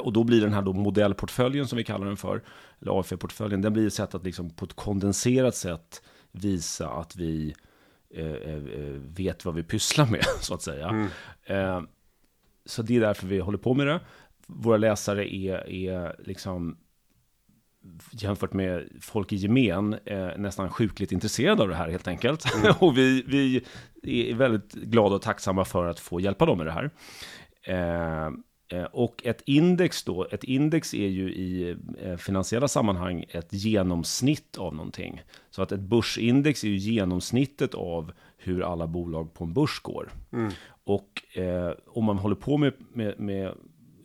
Och 0.00 0.12
då 0.12 0.24
blir 0.24 0.40
den 0.40 0.52
här 0.52 0.62
då 0.62 0.72
modellportföljen 0.72 1.68
som 1.68 1.76
vi 1.76 1.84
kallar 1.84 2.06
den 2.06 2.16
för, 2.16 2.42
eller 2.80 3.00
AFE-portföljen, 3.00 3.62
den 3.62 3.72
blir 3.72 3.86
ett 3.86 3.94
sätt 3.94 4.14
att 4.14 4.24
liksom 4.24 4.50
på 4.50 4.64
ett 4.64 4.74
kondenserat 4.74 5.56
sätt 5.56 6.02
visa 6.32 6.88
att 6.88 7.16
vi 7.16 7.54
vet 8.98 9.44
vad 9.44 9.54
vi 9.54 9.62
pysslar 9.62 10.06
med, 10.06 10.24
så 10.40 10.54
att 10.54 10.62
säga. 10.62 10.88
Mm. 10.88 11.08
Eh, 11.44 11.82
så 12.64 12.82
det 12.82 12.96
är 12.96 13.00
därför 13.00 13.26
vi 13.26 13.38
håller 13.38 13.58
på 13.58 13.74
med 13.74 13.86
det. 13.86 14.00
Våra 14.46 14.76
läsare 14.76 15.34
är, 15.34 15.70
är 15.70 16.16
liksom 16.18 16.78
jämfört 18.10 18.52
med 18.52 18.88
folk 19.00 19.32
i 19.32 19.36
gemen 19.36 19.96
eh, 20.04 20.30
nästan 20.36 20.70
sjukligt 20.70 21.12
intresserade 21.12 21.62
av 21.62 21.68
det 21.68 21.74
här 21.74 21.88
helt 21.88 22.08
enkelt. 22.08 22.54
Mm. 22.54 22.74
och 22.80 22.98
vi, 22.98 23.24
vi 23.26 24.30
är 24.30 24.34
väldigt 24.34 24.72
glada 24.72 25.14
och 25.14 25.22
tacksamma 25.22 25.64
för 25.64 25.86
att 25.86 26.00
få 26.00 26.20
hjälpa 26.20 26.46
dem 26.46 26.58
med 26.58 26.66
det 26.66 26.72
här. 26.72 26.90
Eh, 27.62 28.18
Eh, 28.28 28.30
och 28.92 29.26
ett 29.26 29.42
index 29.46 30.04
då, 30.04 30.26
ett 30.30 30.44
index 30.44 30.94
är 30.94 31.08
ju 31.08 31.32
i 31.32 31.76
eh, 32.02 32.16
finansiella 32.16 32.68
sammanhang 32.68 33.24
ett 33.28 33.52
genomsnitt 33.52 34.58
av 34.58 34.74
någonting. 34.74 35.22
Så 35.50 35.62
att 35.62 35.72
ett 35.72 35.80
börsindex 35.80 36.64
är 36.64 36.68
ju 36.68 36.76
genomsnittet 36.76 37.74
av 37.74 38.12
hur 38.38 38.72
alla 38.72 38.86
bolag 38.86 39.34
på 39.34 39.44
en 39.44 39.52
börs 39.52 39.80
går. 39.80 40.10
Mm. 40.32 40.52
Och 40.84 41.38
eh, 41.38 41.72
om 41.86 42.04
man 42.04 42.18
håller 42.18 42.36
på 42.36 42.56
med, 42.56 42.72
med, 42.92 43.20
med 43.20 43.46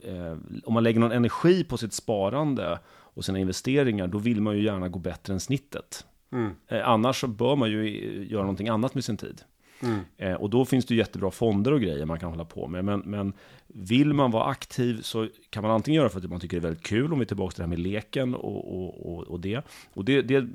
eh, 0.03 0.38
om 0.65 0.74
man 0.74 0.84
lägger 0.84 1.00
någon 1.00 1.12
energi 1.12 1.63
på 1.63 1.77
sitt 1.77 1.93
sparande 1.93 2.79
och 2.88 3.25
sina 3.25 3.39
investeringar, 3.39 4.08
då 4.08 4.17
vill 4.17 4.41
man 4.41 4.58
ju 4.58 4.63
gärna 4.63 4.89
gå 4.89 5.00
bättre 5.00 5.34
än 5.34 5.39
snittet. 5.39 6.05
Mm. 6.32 6.51
Eh, 6.67 6.89
annars 6.89 7.22
så 7.22 7.27
bör 7.27 7.55
man 7.55 7.72
ju 7.72 7.88
göra 8.29 8.41
någonting 8.41 8.70
annat 8.70 8.96
med 8.96 9.03
sin 9.03 9.17
tid. 9.17 9.41
Mm. 9.84 10.00
Eh, 10.18 10.34
och 10.34 10.50
då 10.50 10.66
finns 10.66 10.86
det 10.86 10.96
jättebra 10.96 11.32
fonder 11.32 11.72
och 11.72 11.82
grejer 11.82 12.06
man 12.06 12.20
kan 12.20 12.30
hålla 12.30 12.46
på 12.46 12.68
med. 12.68 12.86
Men, 12.86 13.00
men 13.00 13.34
vill 13.68 14.13
man 14.13 14.32
vara 14.32 14.46
aktiv 14.46 15.02
så 15.02 15.28
kan 15.50 15.63
man 15.63 15.72
antingen 15.72 16.02
göra 16.02 16.10
för 16.10 16.20
att 16.20 16.30
man 16.30 16.40
tycker 16.40 16.58
det 16.58 16.60
är 16.60 16.70
väldigt 16.70 16.86
kul, 16.86 17.13
om 17.13 17.20
vi 17.20 17.24
är 17.24 17.28
tillbaka 17.28 17.52
till 17.52 17.58
det 17.58 17.63
här 17.63 17.70
med 17.70 17.80
leken 17.80 18.36
och, 18.36 18.80
och, 18.80 19.13
och, 19.13 19.24
och 19.24 19.40
det. 19.40 19.62
Och 19.94 20.06
det, 20.06 20.22
det, 20.22 20.48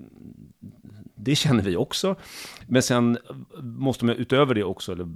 det 1.19 1.35
känner 1.35 1.63
vi 1.63 1.77
också. 1.77 2.17
Men 2.67 2.83
sen 2.83 3.19
måste 3.63 4.05
man 4.05 4.17
utöver 4.17 4.55
det 4.55 4.65
också, 4.65 4.93
eller 4.93 5.09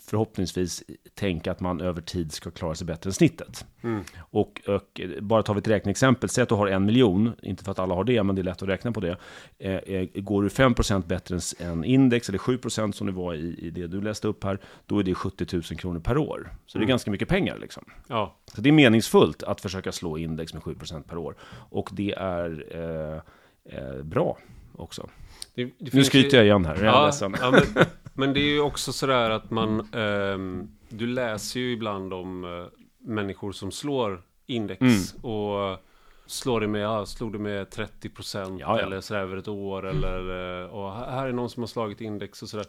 förhoppningsvis 0.00 0.82
tänka 1.14 1.52
att 1.52 1.60
man 1.60 1.80
över 1.80 2.00
tid 2.00 2.32
ska 2.32 2.50
klara 2.50 2.74
sig 2.74 2.86
bättre 2.86 3.08
än 3.08 3.14
snittet. 3.14 3.66
Mm. 3.82 4.04
Och, 4.18 4.60
och, 4.66 5.00
bara 5.20 5.42
tar 5.42 5.54
vi 5.54 5.58
ett 5.58 5.68
räkneexempel, 5.68 6.28
säg 6.28 6.42
att 6.42 6.48
du 6.48 6.54
har 6.54 6.66
en 6.66 6.86
miljon, 6.86 7.32
inte 7.42 7.64
för 7.64 7.72
att 7.72 7.78
alla 7.78 7.94
har 7.94 8.04
det, 8.04 8.22
men 8.22 8.36
det 8.36 8.42
är 8.42 8.44
lätt 8.44 8.62
att 8.62 8.68
räkna 8.68 8.92
på 8.92 9.00
det. 9.00 9.16
Eh, 9.58 9.74
eh 9.74 10.08
går 10.14 10.42
du 10.42 10.48
5% 10.48 11.06
bättre 11.06 11.38
än 11.58 11.84
index, 11.84 12.28
eller 12.28 12.38
7% 12.38 12.92
som 12.92 13.06
det 13.06 13.12
var 13.12 13.34
i, 13.34 13.58
i 13.58 13.70
det 13.70 13.86
du 13.86 14.00
läste 14.00 14.28
upp 14.28 14.44
här, 14.44 14.60
då 14.86 14.98
är 14.98 15.02
det 15.02 15.14
70 15.14 15.46
000 15.52 15.62
kronor 15.62 16.00
per 16.00 16.18
år. 16.18 16.36
Så 16.36 16.38
mm. 16.38 16.52
det 16.72 16.76
är 16.76 16.78
mm. 16.78 16.88
ganska 16.88 17.10
mycket 17.10 17.28
pengar 17.28 17.58
liksom. 17.58 17.84
Ja. 18.06 18.36
Så 18.54 18.60
det 18.60 18.70
är 18.70 18.72
meningsfullt 18.72 19.42
att 19.42 19.60
försöka 19.60 19.92
slå 19.92 20.18
index 20.18 20.54
med 20.54 20.62
7% 20.62 21.02
per 21.02 21.16
år. 21.16 21.36
Och 21.70 21.90
det 21.92 22.12
är 22.12 22.64
eh, 22.70 23.78
eh, 23.78 24.02
bra 24.02 24.38
också. 24.76 25.08
Det, 25.54 25.64
det 25.78 25.94
nu 25.94 26.04
skryter 26.04 26.36
jag 26.36 26.46
igen 26.46 26.64
här, 26.64 26.84
jag 26.84 26.84
ja, 26.84 27.12
ja, 27.40 27.50
men, 27.50 27.86
men, 28.14 28.32
det 28.32 28.40
är 28.40 28.52
ju 28.52 28.60
också 28.60 28.92
sådär 28.92 29.30
att 29.30 29.50
man, 29.50 29.80
eh, 29.80 30.66
du 30.88 31.06
läser 31.06 31.60
ju 31.60 31.72
ibland 31.72 32.12
om 32.12 32.44
eh, 32.44 32.66
människor 32.98 33.52
som 33.52 33.72
slår 33.72 34.22
index 34.46 34.80
mm. 34.80 35.32
och 35.34 35.78
slår 36.26 36.60
det 36.60 36.68
med, 36.68 36.80
ja, 36.80 37.06
slog 37.06 37.32
det 37.32 37.38
med 37.38 37.70
30 37.70 38.08
procent 38.08 38.60
ja, 38.60 38.80
eller 38.80 39.00
sådär 39.00 39.20
över 39.20 39.36
ett 39.36 39.48
år 39.48 39.86
eller, 39.86 40.62
eh, 40.62 40.66
och 40.66 40.92
här 40.92 41.26
är 41.26 41.32
någon 41.32 41.50
som 41.50 41.62
har 41.62 41.68
slagit 41.68 42.00
index 42.00 42.42
och 42.42 42.48
sådär. 42.48 42.66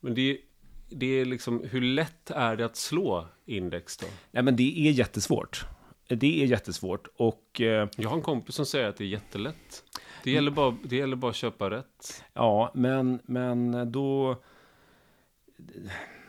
Men 0.00 0.14
det, 0.14 0.38
det 0.88 1.06
är 1.06 1.24
liksom, 1.24 1.64
hur 1.70 1.80
lätt 1.80 2.30
är 2.30 2.56
det 2.56 2.64
att 2.64 2.76
slå 2.76 3.26
index 3.46 3.96
då? 3.96 4.06
Nej 4.30 4.42
men 4.42 4.56
det 4.56 4.88
är 4.88 4.92
jättesvårt. 4.92 5.64
Det 6.08 6.42
är 6.42 6.46
jättesvårt 6.46 7.08
och... 7.16 7.60
Eh, 7.60 7.88
jag 7.96 8.08
har 8.08 8.16
en 8.16 8.22
kompis 8.22 8.54
som 8.54 8.66
säger 8.66 8.88
att 8.88 8.96
det 8.96 9.04
är 9.04 9.08
jättelätt. 9.08 9.84
Det 10.24 10.30
gäller 10.30 10.50
bara, 10.50 10.76
det 10.84 10.96
gäller 10.96 11.16
bara 11.16 11.30
att 11.30 11.36
köpa 11.36 11.70
rätt. 11.70 12.24
Ja, 12.32 12.70
men, 12.74 13.20
men 13.24 13.92
då... 13.92 14.36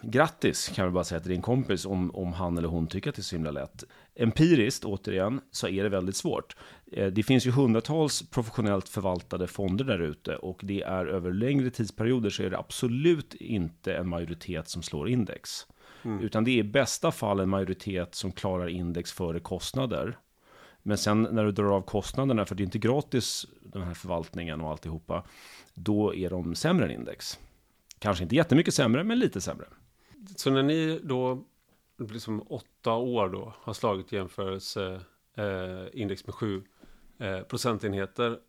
Grattis 0.04 0.70
kan 0.70 0.86
vi 0.86 0.92
bara 0.92 1.04
säga 1.04 1.20
till 1.20 1.32
din 1.32 1.42
kompis 1.42 1.86
om, 1.86 2.16
om 2.16 2.34
han 2.34 2.58
eller 2.58 2.68
hon 2.68 2.88
tycker 2.88 3.10
att 3.10 3.16
det 3.16 3.20
är 3.20 3.24
så 3.24 3.36
himla 3.36 3.52
lätt. 3.52 3.84
Empiriskt, 4.16 4.86
återigen, 4.86 5.42
så 5.52 5.68
är 5.68 5.84
det 5.84 5.90
väldigt 5.90 6.16
svårt. 6.16 6.56
Eh, 6.92 7.08
det 7.08 7.24
finns 7.24 7.48
ju 7.48 7.52
hundratals 7.52 8.30
professionellt 8.30 8.90
förvaltade 8.90 9.48
fonder 9.48 9.86
där 9.86 10.00
ute 10.00 10.36
och 10.36 10.60
det 10.64 10.82
är 10.82 11.06
över 11.06 11.32
längre 11.32 11.70
tidsperioder 11.70 12.30
så 12.30 12.44
är 12.44 12.50
det 12.50 12.58
absolut 12.58 13.34
inte 13.34 13.94
en 13.94 14.10
majoritet 14.10 14.70
som 14.70 14.84
slår 14.84 15.10
index. 15.10 15.68
Mm. 16.04 16.20
Utan 16.20 16.44
det 16.44 16.52
är 16.52 16.58
i 16.58 16.64
bästa 16.64 17.12
fall 17.12 17.40
en 17.40 17.50
majoritet 17.50 18.16
som 18.16 18.32
klarar 18.32 18.68
index 18.68 19.12
före 19.12 19.40
kostnader. 19.40 20.18
Men 20.84 20.98
sen 20.98 21.22
när 21.32 21.46
du 21.46 21.52
drar 21.52 21.76
av 21.76 21.82
kostnaderna, 21.82 22.46
för 22.46 22.56
det 22.56 22.64
är 22.64 22.66
inte 22.66 22.80
gratis 22.80 23.46
den 23.62 23.82
här 23.82 23.94
förvaltningen 23.94 24.62
och 24.62 24.70
alltihopa, 24.70 25.24
då 25.74 26.16
är 26.16 26.30
de 26.30 26.56
sämre 26.56 26.86
än 26.86 26.92
index. 26.92 27.40
Kanske 28.00 28.24
inte 28.24 28.36
jättemycket 28.36 28.74
sämre, 28.74 29.04
men 29.04 29.20
lite 29.20 29.42
sämre. 29.42 29.66
Så 30.36 30.52
när 30.52 30.64
ni 30.64 31.00
då, 31.04 31.44
liksom 31.98 32.42
åtta 32.50 32.94
år 32.94 33.30
då, 33.30 33.54
har 33.58 33.74
slagit 33.74 34.12
jämförelse 34.12 35.02
eh, 35.36 36.02
index 36.02 36.28
med 36.28 36.36
sju 36.36 36.64
eh, 37.20 37.42
procentenheter, 37.42 38.40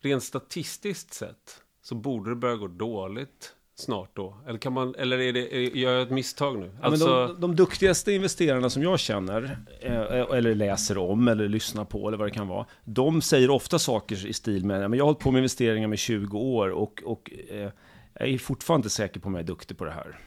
rent 0.00 0.22
statistiskt 0.22 1.14
sett 1.14 1.62
så 1.82 1.94
borde 1.94 2.30
det 2.30 2.36
börja 2.36 2.56
gå 2.56 2.68
dåligt 2.68 3.55
snart 3.76 4.10
då? 4.12 4.34
Eller, 4.46 4.58
kan 4.58 4.72
man, 4.72 4.94
eller 4.94 5.18
är 5.18 5.32
det, 5.32 5.56
är, 5.56 5.76
gör 5.76 5.92
jag 5.92 6.02
ett 6.02 6.10
misstag 6.10 6.58
nu? 6.58 6.70
Ja, 6.80 6.86
alltså... 6.86 7.26
de, 7.26 7.40
de 7.40 7.56
duktigaste 7.56 8.12
investerarna 8.12 8.70
som 8.70 8.82
jag 8.82 8.98
känner, 8.98 9.58
eh, 9.80 10.36
eller 10.36 10.54
läser 10.54 10.98
om, 10.98 11.28
eller 11.28 11.48
lyssnar 11.48 11.84
på, 11.84 12.08
eller 12.08 12.18
vad 12.18 12.26
det 12.26 12.34
kan 12.34 12.48
vara, 12.48 12.66
de 12.84 13.22
säger 13.22 13.50
ofta 13.50 13.78
saker 13.78 14.26
i 14.26 14.32
stil 14.32 14.64
med, 14.64 14.90
men 14.90 14.98
jag 14.98 15.04
har 15.04 15.08
hållit 15.08 15.18
på 15.18 15.30
med 15.30 15.38
investeringar 15.38 15.88
med 15.88 15.98
20 15.98 16.38
år 16.38 16.70
och, 16.70 17.02
och 17.04 17.30
eh, 17.50 17.70
jag 18.18 18.28
är 18.28 18.38
fortfarande 18.38 18.78
inte 18.78 18.94
säker 18.94 19.20
på 19.20 19.26
om 19.26 19.34
jag 19.34 19.42
är 19.42 19.46
duktig 19.46 19.78
på 19.78 19.84
det 19.84 19.90
här. 19.90 20.18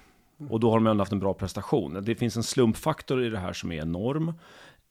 Och 0.50 0.60
då 0.60 0.70
har 0.70 0.78
de 0.78 0.88
ändå 0.88 1.02
haft 1.02 1.12
en 1.12 1.20
bra 1.20 1.34
prestation. 1.34 2.04
Det 2.04 2.16
finns 2.16 2.38
en 2.38 2.44
slumpfaktor 2.44 3.24
i 3.24 3.30
det 3.30 3.38
här 3.38 3.54
som 3.54 3.72
är 3.72 3.82
enorm. 3.82 4.34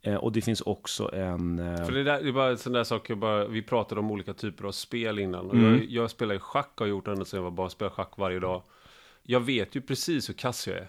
Eh, 0.02 0.14
och 0.14 0.32
det 0.32 0.40
finns 0.40 0.60
också 0.60 1.14
en... 1.14 1.58
Eh... 1.58 1.84
För 1.84 1.92
det, 1.92 2.02
där, 2.04 2.22
det 2.22 2.28
är 2.28 2.32
bara 2.32 2.50
en 2.50 2.58
sån 2.58 2.72
där 2.72 2.84
sak, 2.84 3.10
bara, 3.16 3.46
vi 3.46 3.62
pratade 3.62 4.00
om 4.00 4.10
olika 4.10 4.34
typer 4.34 4.64
av 4.64 4.72
spel 4.72 5.18
innan. 5.18 5.50
Mm. 5.50 5.64
Jag, 5.64 5.84
jag 5.84 6.10
spelar 6.10 6.34
ju 6.34 6.40
schack 6.40 6.72
och 6.74 6.80
har 6.80 6.86
gjort 6.86 7.04
det 7.04 7.10
ända 7.10 7.24
sedan 7.24 7.36
jag 7.36 7.44
var 7.44 7.50
bara 7.50 7.70
spelar 7.70 7.90
schack 7.90 8.12
varje 8.16 8.38
dag. 8.38 8.62
Jag 9.22 9.40
vet 9.40 9.74
ju 9.74 9.80
precis 9.80 10.28
hur 10.28 10.34
kass 10.34 10.66
jag 10.66 10.76
är. 10.76 10.88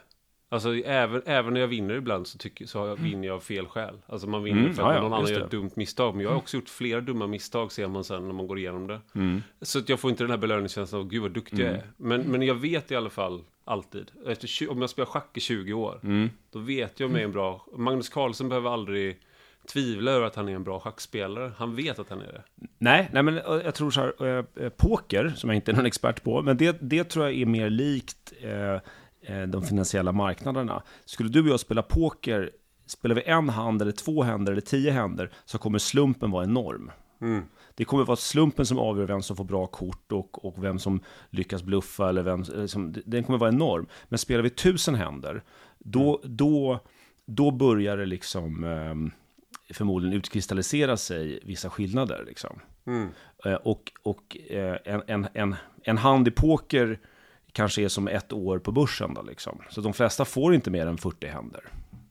Alltså 0.51 0.75
även, 0.75 1.22
även 1.25 1.53
när 1.53 1.62
jag 1.62 1.68
vinner 1.68 1.96
ibland 1.96 2.27
så, 2.27 2.38
tycker, 2.38 2.65
så 2.65 2.77
jag, 2.77 2.96
vinner 2.96 3.27
jag 3.27 3.36
av 3.36 3.39
fel 3.39 3.68
skäl. 3.68 3.96
Alltså 4.06 4.27
man 4.27 4.44
vinner 4.44 4.62
mm, 4.62 4.74
för 4.74 4.84
att 4.84 4.96
ja, 4.96 5.01
någon 5.01 5.13
annan 5.13 5.32
gör 5.32 5.41
ett 5.41 5.51
dumt 5.51 5.72
misstag. 5.75 6.15
Men 6.15 6.24
jag 6.24 6.29
har 6.32 6.38
också 6.38 6.58
gjort 6.58 6.70
flera 6.70 7.01
dumma 7.01 7.27
misstag 7.27 7.72
ser 7.72 7.88
man 7.88 8.03
sen 8.03 8.27
när 8.27 8.34
man 8.34 8.48
går 8.48 8.60
igenom 8.60 8.88
det. 8.88 9.01
Mm. 9.15 9.44
Så 9.62 9.79
att 9.79 9.89
jag 9.89 10.00
får 10.00 10.12
inte 10.12 10.24
den 10.24 10.32
här 10.32 10.38
belöningskänslan 10.38 11.01
av 11.01 11.08
gud 11.08 11.22
vad 11.22 11.32
duktig 11.32 11.60
mm. 11.60 11.72
jag 11.72 11.75
är. 11.75 11.88
Men, 11.98 12.22
men 12.22 12.41
jag 12.41 12.56
vet 12.56 12.91
i 12.91 12.96
alla 12.96 13.10
fall 13.10 13.44
alltid. 13.65 14.12
Efter, 14.27 14.72
om 14.72 14.82
jag 14.82 14.89
spelar 14.89 15.06
schack 15.06 15.38
i 15.38 15.39
20 15.39 15.74
år. 15.74 16.00
Mm. 16.03 16.29
Då 16.51 16.60
vet 16.60 17.00
jag 17.00 17.08
om 17.08 17.12
jag 17.12 17.22
är 17.22 17.25
en 17.25 17.32
bra... 17.32 17.65
Magnus 17.77 18.10
Carlsen 18.10 18.50
behöver 18.50 18.70
aldrig 18.70 19.20
tvivla 19.68 20.12
över 20.12 20.25
att 20.25 20.36
han 20.36 20.50
är 20.50 20.56
en 20.56 20.63
bra 20.63 20.79
schackspelare. 20.79 21.51
Han 21.58 21.75
vet 21.75 22.00
att 22.00 22.10
han 22.10 22.22
är 22.22 22.32
det. 22.32 22.44
Nej, 22.77 23.10
nej 23.13 23.24
men 23.24 23.36
jag 23.36 23.75
tror 23.75 23.91
så 23.91 24.01
här, 24.01 24.46
äh, 24.63 24.70
poker, 24.70 25.34
som 25.36 25.50
jag 25.50 25.58
inte 25.58 25.72
är 25.72 25.75
någon 25.75 25.86
expert 25.86 26.24
på, 26.24 26.41
men 26.41 26.58
det, 26.58 26.77
det 26.82 27.03
tror 27.03 27.25
jag 27.25 27.41
är 27.41 27.46
mer 27.46 27.70
likt 27.70 28.34
äh, 28.41 28.79
de 29.48 29.62
finansiella 29.62 30.12
marknaderna. 30.12 30.83
Skulle 31.05 31.29
du 31.29 31.41
och 31.41 31.48
jag 31.48 31.59
spela 31.59 31.81
poker, 31.81 32.51
spelar 32.86 33.15
vi 33.15 33.24
en 33.24 33.50
hand 33.50 33.81
eller 33.81 33.91
två 33.91 34.24
händer 34.24 34.51
eller 34.51 34.62
tio 34.62 34.91
händer, 34.91 35.31
så 35.45 35.57
kommer 35.57 35.79
slumpen 35.79 36.31
vara 36.31 36.43
enorm. 36.43 36.91
Mm. 37.21 37.43
Det 37.75 37.86
kommer 37.86 38.05
vara 38.05 38.17
slumpen 38.17 38.65
som 38.65 38.79
avgör 38.79 39.05
vem 39.05 39.21
som 39.21 39.36
får 39.36 39.43
bra 39.43 39.67
kort 39.67 40.12
och, 40.12 40.45
och 40.45 40.63
vem 40.63 40.79
som 40.79 41.01
lyckas 41.29 41.63
bluffa. 41.63 42.09
Eller 42.09 42.24
vem, 42.24 42.41
liksom, 42.41 42.95
den 43.05 43.24
kommer 43.24 43.39
vara 43.39 43.50
enorm. 43.50 43.88
Men 44.09 44.19
spelar 44.19 44.43
vi 44.43 44.50
tusen 44.50 44.95
händer, 44.95 45.43
då, 45.79 46.21
då, 46.24 46.79
då 47.25 47.51
börjar 47.51 47.98
det 47.98 48.05
liksom 48.05 48.63
eh, 48.63 49.74
förmodligen 49.74 50.17
utkristallisera 50.17 50.98
sig 50.98 51.39
vissa 51.43 51.69
skillnader. 51.69 52.24
Liksom. 52.27 52.59
Mm. 52.88 53.09
Eh, 53.45 53.53
och 53.53 53.91
och 54.03 54.38
eh, 54.50 54.77
en, 54.86 55.01
en, 55.07 55.27
en, 55.33 55.55
en 55.83 55.98
hand 55.98 56.27
i 56.27 56.31
poker 56.31 57.00
kanske 57.51 57.82
är 57.84 57.88
som 57.88 58.08
ett 58.08 58.34
år 58.34 58.60
på 58.60 58.72
börsen. 58.72 59.13
Då, 59.13 59.22
liksom. 59.22 59.62
Så 59.70 59.82
de 59.82 59.94
flesta 59.94 60.25
får 60.25 60.56
inte 60.56 60.72
mer 60.72 60.88
än 60.88 60.98
40 60.98 61.27
händer. 61.27 61.63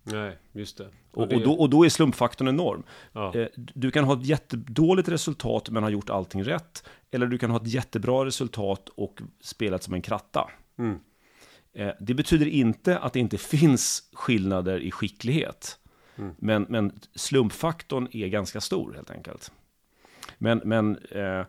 Nej, 0.03 0.39
just 0.53 0.79
det. 0.79 0.89
Och, 1.11 1.33
och, 1.33 1.43
då, 1.43 1.53
och 1.53 1.71
då 1.71 1.85
är 1.85 1.89
slumpfaktorn 1.89 2.49
enorm. 2.49 2.83
Ja. 3.13 3.35
Eh, 3.35 3.49
du 3.55 3.91
kan 3.91 4.05
ha 4.05 4.15
ett 4.15 4.27
jättedåligt 4.27 5.09
resultat 5.09 5.71
men 5.71 5.83
ha 5.83 5.91
gjort 5.91 6.11
allting 6.11 6.45
rätt. 6.45 6.89
Eller 7.11 7.27
du 7.27 7.39
kan 7.39 7.51
ha 7.51 7.57
ett 7.57 7.67
jättebra 7.67 8.25
resultat 8.25 8.89
och 8.89 9.21
spelat 9.41 9.83
som 9.83 9.95
en 9.95 10.03
kratta. 10.03 10.51
Mm. 10.79 10.99
Eh, 11.73 11.91
det 12.01 12.15
betyder 12.15 12.47
inte 12.47 12.99
att 12.99 13.13
det 13.13 13.21
inte 13.21 13.39
finns 13.39 14.11
skillnader 14.13 14.81
i 14.81 14.91
skicklighet. 14.91 15.79
Mm. 16.17 16.35
Men, 16.39 16.67
men 16.69 17.01
slumpfaktorn 17.15 18.09
är 18.13 18.29
ganska 18.29 18.61
stor 18.61 18.93
helt 18.93 19.11
enkelt. 19.11 19.53
Men, 20.39 20.61
men 20.65 20.97
eh, 20.97 21.45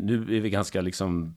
nu 0.00 0.36
är 0.36 0.40
vi 0.40 0.50
ganska 0.50 0.80
liksom 0.80 1.34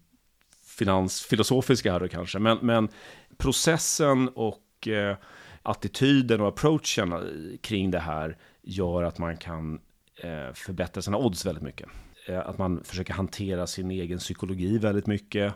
finansfilosofiska 0.77 1.91
här 1.91 1.99
då 1.99 2.07
kanske. 2.07 2.39
Men, 2.39 2.57
men 2.61 2.89
processen 3.37 4.29
och 4.29 4.87
eh, 4.87 5.17
attityden 5.63 6.41
och 6.41 6.47
approachen 6.47 7.13
kring 7.61 7.91
det 7.91 7.99
här 7.99 8.37
gör 8.61 9.03
att 9.03 9.17
man 9.17 9.37
kan 9.37 9.79
eh, 10.23 10.53
förbättra 10.53 11.01
sina 11.01 11.17
odds 11.17 11.45
väldigt 11.45 11.63
mycket. 11.63 11.89
Eh, 12.27 12.39
att 12.39 12.57
man 12.57 12.83
försöker 12.83 13.13
hantera 13.13 13.67
sin 13.67 13.91
egen 13.91 14.17
psykologi 14.17 14.77
väldigt 14.77 15.07
mycket. 15.07 15.53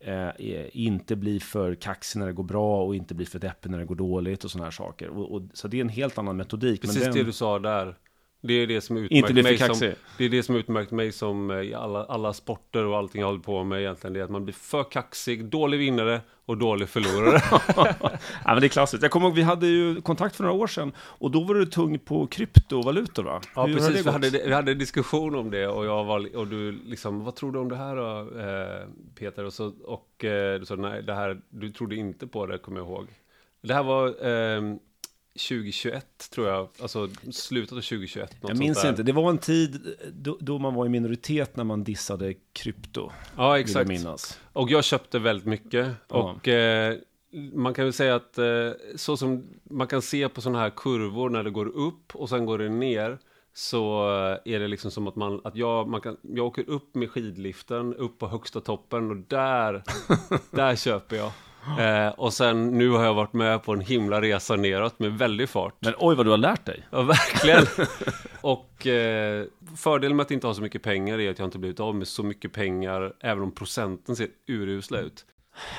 Eh, 0.00 0.30
inte 0.72 1.16
bli 1.16 1.40
för 1.40 1.74
kaxig 1.74 2.18
när 2.18 2.26
det 2.26 2.32
går 2.32 2.44
bra 2.44 2.84
och 2.84 2.94
inte 2.94 3.14
bli 3.14 3.26
för 3.26 3.38
deppig 3.38 3.70
när 3.70 3.78
det 3.78 3.84
går 3.84 3.94
dåligt 3.94 4.44
och 4.44 4.50
sådana 4.50 4.66
här 4.66 4.70
saker. 4.70 5.08
Och, 5.08 5.32
och, 5.32 5.42
så 5.52 5.68
det 5.68 5.76
är 5.76 5.80
en 5.80 5.88
helt 5.88 6.18
annan 6.18 6.36
metodik. 6.36 6.80
Precis 6.80 7.04
den... 7.04 7.12
det 7.12 7.22
du 7.22 7.32
sa 7.32 7.58
där. 7.58 7.96
Det 8.40 8.54
är 8.54 8.66
det 8.66 8.80
som 8.80 8.96
utmärkt 8.96 9.34
mig 9.34 9.58
som, 9.58 9.92
det 10.18 10.24
är 10.24 10.28
det 10.28 10.42
som 10.42 10.56
utmärkt 10.56 10.90
mig 10.90 11.12
som 11.12 11.50
i 11.50 11.74
alla, 11.74 12.04
alla 12.04 12.32
sporter 12.32 12.84
och 12.84 12.96
allting 12.96 13.20
jag 13.20 13.26
håller 13.26 13.40
på 13.40 13.64
med 13.64 13.80
egentligen. 13.80 14.14
Det 14.14 14.20
är 14.20 14.24
att 14.24 14.30
man 14.30 14.44
blir 14.44 14.54
för 14.54 14.84
kaxig, 14.90 15.44
dålig 15.44 15.78
vinnare 15.78 16.20
och 16.46 16.56
dålig 16.56 16.88
förlorare. 16.88 17.42
ja, 17.76 18.14
men 18.44 18.60
det 18.60 18.66
är 18.66 18.68
klassiskt. 18.68 19.02
Jag 19.02 19.12
kommer 19.12 19.26
ihåg, 19.26 19.36
vi 19.36 19.42
hade 19.42 19.66
ju 19.66 20.00
kontakt 20.00 20.36
för 20.36 20.44
några 20.44 20.56
år 20.56 20.66
sedan 20.66 20.92
och 20.98 21.30
då 21.30 21.44
var 21.44 21.54
du 21.54 21.66
tung 21.66 21.98
på 21.98 22.26
kryptovalutor 22.26 23.22
va? 23.22 23.40
Ja, 23.54 23.66
Hur 23.66 23.74
precis. 23.74 24.06
Vi 24.06 24.10
hade, 24.10 24.30
vi 24.30 24.52
hade 24.52 24.72
en 24.72 24.78
diskussion 24.78 25.34
om 25.34 25.50
det 25.50 25.66
och 25.66 25.86
jag 25.86 26.04
var, 26.04 26.36
och 26.36 26.46
du 26.46 26.72
liksom, 26.72 27.24
vad 27.24 27.34
tror 27.34 27.52
du 27.52 27.58
om 27.58 27.68
det 27.68 27.76
här 27.76 27.96
då, 27.96 28.40
eh, 28.40 28.88
Peter? 29.14 29.44
Och, 29.44 29.52
så, 29.52 29.72
och 29.84 30.24
eh, 30.24 30.60
du 30.60 30.66
sa, 30.66 30.76
nej, 30.76 31.02
det 31.02 31.14
här, 31.14 31.40
du 31.50 31.70
trodde 31.70 31.96
inte 31.96 32.26
på 32.26 32.46
det, 32.46 32.58
kommer 32.58 32.80
jag 32.80 32.88
ihåg. 32.88 33.06
Det 33.62 33.74
här 33.74 33.82
var 33.82 34.06
eh, 34.06 34.76
2021 35.38 36.30
tror 36.30 36.48
jag, 36.48 36.68
alltså 36.82 37.08
slutet 37.32 37.72
av 37.72 37.80
2021. 37.80 38.36
Jag 38.40 38.58
minns 38.58 38.84
inte, 38.84 39.02
det 39.02 39.12
var 39.12 39.30
en 39.30 39.38
tid 39.38 39.96
då, 40.12 40.36
då, 40.40 40.58
man 40.58 40.74
var 40.74 40.86
i 40.86 40.88
minoritet 40.88 41.56
när 41.56 41.64
man 41.64 41.84
dissade 41.84 42.34
krypto. 42.52 43.10
Ja, 43.36 43.58
exakt. 43.58 44.38
Och 44.52 44.70
jag 44.70 44.84
köpte 44.84 45.18
väldigt 45.18 45.46
mycket. 45.46 45.88
Ja. 46.08 46.16
Och 46.16 46.48
eh, 46.48 46.96
man 47.52 47.74
kan 47.74 47.84
väl 47.84 47.92
säga 47.92 48.14
att 48.14 48.38
eh, 48.38 48.70
så 48.96 49.16
som 49.16 49.46
man 49.62 49.86
kan 49.86 50.02
se 50.02 50.28
på 50.28 50.40
sådana 50.40 50.58
här 50.58 50.70
kurvor 50.70 51.30
när 51.30 51.42
det 51.42 51.50
går 51.50 51.66
upp 51.66 52.14
och 52.14 52.28
sen 52.28 52.46
går 52.46 52.58
det 52.58 52.68
ner. 52.68 53.18
Så 53.54 54.10
eh, 54.10 54.54
är 54.54 54.60
det 54.60 54.68
liksom 54.68 54.90
som 54.90 55.08
att 55.08 55.16
man, 55.16 55.40
att 55.44 55.56
jag, 55.56 55.88
man 55.88 56.00
kan, 56.00 56.16
jag 56.22 56.46
åker 56.46 56.70
upp 56.70 56.94
med 56.94 57.10
skidliften 57.10 57.94
upp 57.94 58.18
på 58.18 58.28
högsta 58.28 58.60
toppen 58.60 59.10
och 59.10 59.16
där, 59.16 59.82
där 60.50 60.76
köper 60.76 61.16
jag. 61.16 61.32
Eh, 61.78 62.08
och 62.08 62.32
sen 62.32 62.66
nu 62.66 62.90
har 62.90 63.04
jag 63.04 63.14
varit 63.14 63.32
med 63.32 63.62
på 63.62 63.72
en 63.72 63.80
himla 63.80 64.20
resa 64.20 64.56
neråt 64.56 64.98
med 64.98 65.18
väldig 65.18 65.48
fart. 65.48 65.74
Men 65.80 65.94
oj 65.98 66.16
vad 66.16 66.26
du 66.26 66.30
har 66.30 66.38
lärt 66.38 66.64
dig. 66.64 66.86
Ja, 66.90 67.02
verkligen. 67.02 67.66
och 68.40 68.86
eh, 68.86 69.44
fördelen 69.76 70.16
med 70.16 70.24
att 70.24 70.30
inte 70.30 70.46
ha 70.46 70.54
så 70.54 70.62
mycket 70.62 70.82
pengar 70.82 71.20
är 71.20 71.30
att 71.30 71.38
jag 71.38 71.46
inte 71.46 71.58
blivit 71.58 71.80
av 71.80 71.94
med 71.94 72.08
så 72.08 72.22
mycket 72.22 72.52
pengar, 72.52 73.12
även 73.20 73.42
om 73.42 73.52
procenten 73.52 74.16
ser 74.16 74.28
urusla 74.46 74.98
ut. 74.98 75.26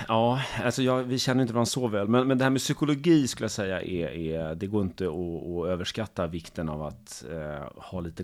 Ja, 0.08 0.42
alltså 0.64 0.82
jag, 0.82 1.04
vi 1.04 1.20
känner 1.20 1.42
inte 1.42 1.54
varandra 1.54 1.66
så 1.66 1.88
väl, 1.88 2.08
men, 2.08 2.28
men 2.28 2.38
det 2.38 2.44
här 2.44 2.52
med 2.52 2.62
psykologi 2.62 3.28
skulle 3.28 3.44
jag 3.44 3.52
säga 3.52 3.82
är, 3.82 4.08
är 4.08 4.56
det 4.56 4.68
går 4.68 4.82
inte 4.82 5.08
att, 5.08 5.14
att 5.14 5.68
överskatta 5.68 6.28
vikten 6.28 6.70
av 6.70 6.82
att 6.82 7.26
eh, 7.32 7.84
ha 7.84 8.00
lite 8.00 8.24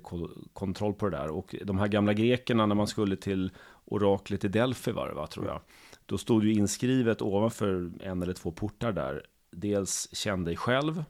kontroll 0.53 0.93
på 0.93 1.09
det 1.09 1.17
där. 1.17 1.29
Och 1.29 1.55
de 1.63 1.79
här 1.79 1.87
gamla 1.87 2.13
grekerna 2.13 2.65
när 2.65 2.75
man 2.75 2.87
skulle 2.87 3.15
till 3.15 3.51
oraklet 3.85 4.43
i 4.43 4.47
Delphi 4.47 4.91
var 4.91 5.07
det 5.07 5.13
va, 5.13 5.27
tror 5.27 5.45
jag. 5.45 5.61
Då 6.05 6.17
stod 6.17 6.43
ju 6.43 6.53
inskrivet 6.53 7.21
ovanför 7.21 7.91
en 8.01 8.23
eller 8.23 8.33
två 8.33 8.51
portar 8.51 8.91
där. 8.91 9.25
Dels 9.51 10.15
känn 10.15 10.43
dig 10.43 10.55
själv 10.55 11.03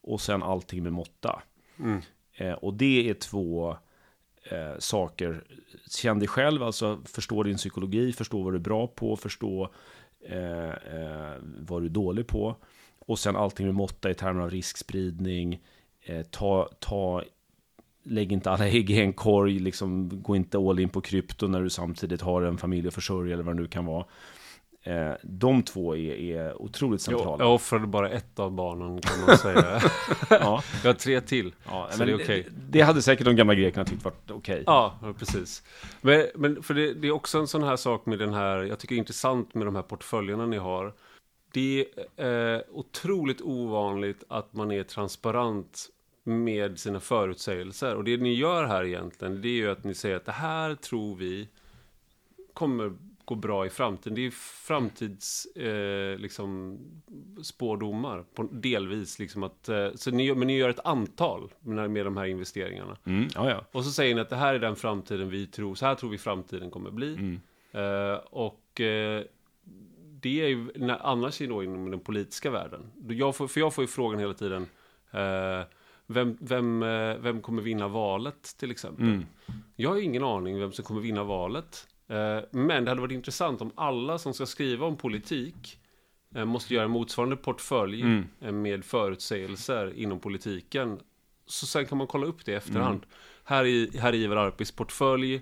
och 0.00 0.20
sen 0.20 0.42
allting 0.42 0.82
med 0.82 0.92
måtta. 0.92 1.42
Mm. 1.78 2.00
Eh, 2.34 2.52
och 2.52 2.74
det 2.74 3.10
är 3.10 3.14
två 3.14 3.76
eh, 4.42 4.78
saker. 4.78 5.44
Känn 5.90 6.18
dig 6.18 6.28
själv, 6.28 6.62
alltså 6.62 7.00
förstå 7.04 7.42
din 7.42 7.56
psykologi, 7.56 8.12
förstå 8.12 8.42
vad 8.42 8.52
du 8.52 8.56
är 8.56 8.60
bra 8.60 8.86
på, 8.86 9.16
förstå 9.16 9.70
eh, 10.24 10.70
eh 10.70 11.34
vad 11.58 11.82
du 11.82 11.86
är 11.86 11.90
dålig 11.90 12.26
på. 12.26 12.56
Och 12.98 13.18
sen 13.18 13.36
allting 13.36 13.66
med 13.66 13.74
måtta 13.74 14.10
i 14.10 14.14
termer 14.14 14.40
av 14.40 14.50
riskspridning. 14.50 15.60
Eh, 16.00 16.22
ta, 16.22 16.68
ta 16.78 17.22
lägg 18.02 18.32
inte 18.32 18.50
alla 18.50 18.68
ägg 18.68 18.90
i 18.90 19.00
en 19.00 19.12
korg, 19.12 19.58
liksom, 19.58 20.22
gå 20.22 20.36
inte 20.36 20.58
all 20.58 20.80
in 20.80 20.88
på 20.88 21.00
krypto 21.00 21.46
när 21.46 21.62
du 21.62 21.70
samtidigt 21.70 22.20
har 22.20 22.42
en 22.42 22.58
familj 22.58 22.88
att 22.88 22.94
försörja 22.94 23.34
eller 23.34 23.44
vad 23.44 23.56
det 23.56 23.62
nu 23.62 23.68
kan 23.68 23.86
vara. 23.86 24.04
Eh, 24.82 25.12
de 25.22 25.62
två 25.62 25.96
är, 25.96 26.12
är 26.12 26.62
otroligt 26.62 27.00
centrala. 27.00 27.44
Jag, 27.44 27.54
offrade 27.54 27.86
bara 27.86 28.10
ett 28.10 28.38
av 28.38 28.52
barnen 28.52 29.00
kan 29.00 29.20
man 29.26 29.38
säga. 29.38 29.80
ja. 30.30 30.62
Jag 30.82 30.88
har 30.88 30.94
tre 30.94 31.20
till, 31.20 31.54
ja, 31.66 31.88
så 31.90 32.04
det 32.04 32.12
är 32.12 32.14
okej. 32.14 32.40
Okay. 32.40 32.44
Det, 32.70 32.80
hade 32.80 33.02
säkert 33.02 33.24
de 33.24 33.36
gamla 33.36 33.54
grekerna 33.54 33.84
tyckt 33.84 34.04
varit 34.04 34.30
okej. 34.30 34.36
Okay. 34.36 34.64
Ja, 34.66 34.98
precis. 35.18 35.62
Men, 36.00 36.26
men 36.34 36.62
för 36.62 36.74
det, 36.74 36.94
det, 36.94 37.08
är 37.08 37.12
också 37.12 37.38
en 37.38 37.46
sån 37.46 37.62
här 37.62 37.76
sak 37.76 38.06
med 38.06 38.18
den 38.18 38.34
här, 38.34 38.62
jag 38.62 38.78
tycker 38.78 38.94
det 38.94 38.96
är 38.96 39.00
intressant 39.00 39.54
med 39.54 39.66
de 39.66 39.76
här 39.76 39.82
portföljerna 39.82 40.46
ni 40.46 40.56
har. 40.56 40.92
Det 41.52 41.86
är 42.16 42.54
eh, 42.54 42.60
otroligt 42.72 43.40
ovanligt 43.40 44.24
att 44.28 44.52
man 44.54 44.70
är 44.70 44.82
transparent 44.82 45.88
med 46.30 46.78
sina 46.78 47.00
förutsägelser. 47.00 47.96
Och 47.96 48.04
det 48.04 48.16
ni 48.16 48.34
gör 48.34 48.64
här 48.64 48.84
egentligen, 48.84 49.42
det 49.42 49.48
är 49.48 49.56
ju 49.56 49.70
att 49.70 49.84
ni 49.84 49.94
säger 49.94 50.16
att 50.16 50.26
det 50.26 50.32
här 50.32 50.74
tror 50.74 51.16
vi 51.16 51.48
kommer 52.54 52.92
gå 53.24 53.34
bra 53.34 53.66
i 53.66 53.70
framtiden. 53.70 54.14
Det 54.14 54.26
är 54.26 54.30
framtids 54.66 55.46
eh, 55.46 56.18
liksom, 56.18 56.78
spårdomar, 57.42 58.24
på, 58.34 58.48
delvis. 58.52 59.18
Liksom 59.18 59.42
att, 59.42 59.68
eh, 59.68 59.88
så 59.94 60.10
ni, 60.10 60.34
men 60.34 60.46
ni 60.46 60.56
gör 60.56 60.68
ett 60.68 60.86
antal 60.86 61.50
med, 61.60 61.90
med 61.90 62.06
de 62.06 62.16
här 62.16 62.26
investeringarna. 62.26 62.96
Mm, 63.04 63.28
ja, 63.34 63.50
ja. 63.50 63.64
Och 63.72 63.84
så 63.84 63.90
säger 63.90 64.14
ni 64.14 64.20
att 64.20 64.28
det 64.28 64.36
här 64.36 64.54
är 64.54 64.58
den 64.58 64.76
framtiden 64.76 65.30
vi 65.30 65.46
tror, 65.46 65.74
så 65.74 65.86
här 65.86 65.94
tror 65.94 66.10
vi 66.10 66.18
framtiden 66.18 66.70
kommer 66.70 66.90
bli. 66.90 67.14
Mm. 67.14 67.40
Eh, 67.72 68.18
och 68.30 68.80
eh, 68.80 69.22
det 70.20 70.42
är 70.42 70.48
ju 70.48 70.68
när, 70.74 71.06
annars 71.06 71.38
då 71.38 71.64
inom 71.64 71.90
den 71.90 72.00
politiska 72.00 72.50
världen. 72.50 72.90
Jag 73.08 73.36
får, 73.36 73.48
för 73.48 73.60
jag 73.60 73.74
får 73.74 73.84
ju 73.84 73.88
frågan 73.88 74.20
hela 74.20 74.34
tiden, 74.34 74.66
eh, 75.10 75.60
vem, 76.10 76.36
vem, 76.40 76.82
eh, 76.82 77.16
vem 77.18 77.40
kommer 77.42 77.62
vinna 77.62 77.88
valet 77.88 78.42
till 78.58 78.70
exempel? 78.70 79.04
Mm. 79.06 79.24
Jag 79.76 79.90
har 79.90 79.96
ingen 79.96 80.24
aning 80.24 80.58
vem 80.60 80.72
som 80.72 80.84
kommer 80.84 81.00
vinna 81.00 81.24
valet. 81.24 81.86
Eh, 82.08 82.38
men 82.50 82.84
det 82.84 82.90
hade 82.90 83.00
varit 83.00 83.12
intressant 83.12 83.60
om 83.60 83.72
alla 83.74 84.18
som 84.18 84.34
ska 84.34 84.46
skriva 84.46 84.86
om 84.86 84.96
politik 84.96 85.78
eh, 86.34 86.44
måste 86.44 86.74
göra 86.74 86.84
en 86.84 86.90
motsvarande 86.90 87.36
portfölj 87.36 88.02
Mm. 88.02 88.62
med 88.62 88.84
förutsägelser 88.84 89.92
inom 89.96 90.20
politiken. 90.20 90.98
Så 91.46 91.66
sen 91.66 91.86
kan 91.86 91.98
man 91.98 92.06
kolla 92.06 92.26
upp 92.26 92.44
det 92.44 92.52
i 92.52 92.54
efterhand. 92.54 93.06
Här 93.44 93.64
i, 93.64 93.90
här 93.98 94.12
i 94.12 94.22
Ivar 94.24 94.36
Arpis 94.36 94.72
portfölj 94.72 95.40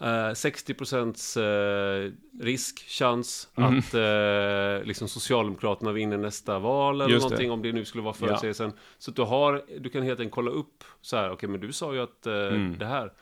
Eh, 0.00 0.34
60% 0.34 1.36
eh, 1.36 2.12
risk, 2.44 2.84
chans 2.88 3.48
Mm. 3.56 3.78
att 3.78 3.94
eh, 3.94 4.86
liksom 4.86 5.08
Socialdemokraterna 5.08 5.92
vinner 5.92 6.16
nästa 6.18 6.58
val 6.58 7.00
eller 7.00 7.10
Just 7.14 7.22
det. 7.28 7.30
någonting 7.30 7.50
om 7.50 7.62
det 7.62 7.72
nu 7.72 7.84
skulle 7.84 8.02
vara 8.04 8.14
förutsägelsen. 8.14 8.72
Så 8.98 9.10
att 9.10 9.16
du, 9.16 9.22
har, 9.22 9.62
du 9.80 9.88
kan 9.90 10.02
helt 10.02 10.20
enkelt 10.20 10.34
kolla 10.34 10.50
upp 10.50 10.84
så 11.00 11.16
här, 11.16 11.30
okej 11.30 11.48
men 11.48 11.60
du 11.60 11.72
sa 11.72 11.94
ju 11.94 12.00
att 12.00 12.26
Mm. 12.26 12.78
det 12.78 12.86
här. 12.86 13.12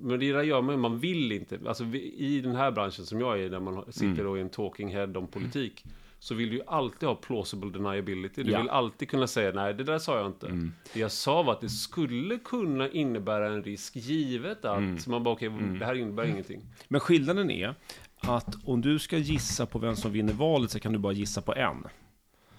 Men 0.00 0.20
det 0.20 0.32
där 0.32 0.42
gör 0.42 0.62
man, 0.62 0.80
man 0.80 0.98
vill 0.98 1.32
inte. 1.32 1.58
Alltså 1.66 1.84
vi, 1.84 2.12
i 2.14 2.40
den 2.40 2.54
här 2.56 2.70
branschen 2.70 3.06
som 3.06 3.20
jag 3.20 3.38
är 3.38 3.42
i, 3.42 3.48
där 3.48 3.60
man 3.60 3.92
sitter 3.92 4.20
Mm. 4.20 4.36
i 4.36 4.40
en 4.40 4.48
talking 4.50 4.88
head 4.94 5.12
om 5.16 5.26
politik. 5.26 5.84
Så 6.22 6.34
vill 6.34 6.48
du 6.50 6.56
ju 6.56 6.62
alltid 6.66 7.08
ha 7.08 7.16
plausible 7.16 7.70
deniability. 7.70 8.42
Du 8.42 8.50
Ja. 8.52 8.58
vill 8.60 8.68
alltid 8.70 9.08
kunna 9.10 9.26
säga 9.26 9.52
nej, 9.52 9.74
det 9.74 9.84
där 9.84 9.98
sa 9.98 10.16
jag 10.18 10.26
inte. 10.26 10.46
Mm. 10.46 10.72
Det 10.92 11.00
jag 11.00 11.12
sa 11.12 11.42
var 11.42 11.52
att 11.52 11.60
det 11.60 11.68
skulle 11.68 12.38
kunna 12.38 12.88
innebära 12.88 13.46
en 13.46 13.62
risk 13.62 13.96
givet 13.96 14.64
att. 14.64 14.78
Mm. 14.78 14.98
Man 15.06 15.22
bara, 15.22 15.34
okej, 15.34 15.48
det 15.78 15.84
här 15.86 15.94
innebär 15.94 16.24
ingenting. 16.24 16.60
Men 16.88 17.00
skillnaden 17.00 17.50
är 17.50 17.74
att 18.20 18.54
om 18.64 18.80
du 18.80 18.98
ska 18.98 19.16
gissa 19.18 19.66
på 19.66 19.78
vem 19.78 19.96
som 19.96 20.12
vinner 20.12 20.32
valet 20.32 20.70
så 20.70 20.80
kan 20.80 20.92
du 20.92 20.98
bara 20.98 21.12
gissa 21.12 21.42
på 21.42 21.54
en. 21.54 21.86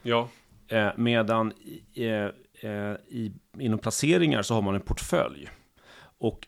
Ja, 0.02 0.30
Eh, 0.67 0.89
medan 0.97 1.52
i, 1.62 1.82
eh, 2.06 2.71
eh, 2.71 2.95
i, 3.08 3.32
inom 3.60 3.80
placeringar 3.80 4.41
så 4.41 4.54
har 4.54 4.62
man 4.62 4.76
en 4.76 4.82
portfölj. 4.82 5.50
Och 6.17 6.47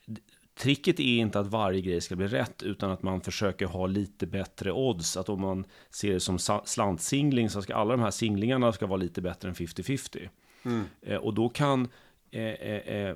tricket 0.54 1.00
är 1.00 1.18
inte 1.18 1.40
att 1.40 1.46
varje 1.46 1.80
grej 1.80 2.00
ska 2.00 2.16
bli 2.16 2.26
rätt, 2.26 2.62
utan 2.62 2.90
att 2.90 3.02
man 3.02 3.20
försöker 3.20 3.66
ha 3.66 3.86
lite 3.86 4.26
bättre 4.26 4.72
odds. 4.72 5.16
Att 5.16 5.28
om 5.28 5.40
man 5.40 5.64
ser 5.90 6.12
det 6.12 6.20
som 6.20 6.38
slantsingling 6.64 7.50
så 7.50 7.62
ska 7.62 7.74
alla 7.74 7.96
de 7.96 8.02
här 8.02 8.10
singlingarna 8.10 8.72
ska 8.72 8.86
vara 8.86 8.96
lite 8.96 9.20
bättre 9.20 9.48
än 9.48 9.54
50-50. 9.54 10.28
Eh, 11.02 11.16
och 11.16 11.34
då 11.34 11.48
kan 11.48 11.88
eh, 12.30 12.42
eh, 12.42 13.08
eh, 13.08 13.14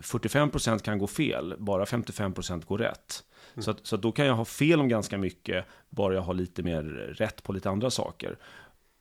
45% 0.00 0.78
kan 0.78 0.98
gå 0.98 1.06
fel, 1.06 1.54
bara 1.58 1.84
55% 1.84 2.66
går 2.66 2.78
rätt. 2.78 3.24
Så, 3.58 3.70
att, 3.70 3.86
så 3.86 3.94
att 3.94 4.02
då 4.02 4.12
kan 4.12 4.26
jag 4.26 4.34
ha 4.34 4.44
fel 4.44 4.80
om 4.80 4.88
ganska 4.88 5.18
mycket, 5.18 5.64
bara 5.90 6.14
jag 6.14 6.22
har 6.22 6.34
lite 6.34 6.62
mer 6.62 6.82
rätt 7.18 7.42
på 7.42 7.52
lite 7.52 7.70
andra 7.70 7.90
saker. 7.90 8.38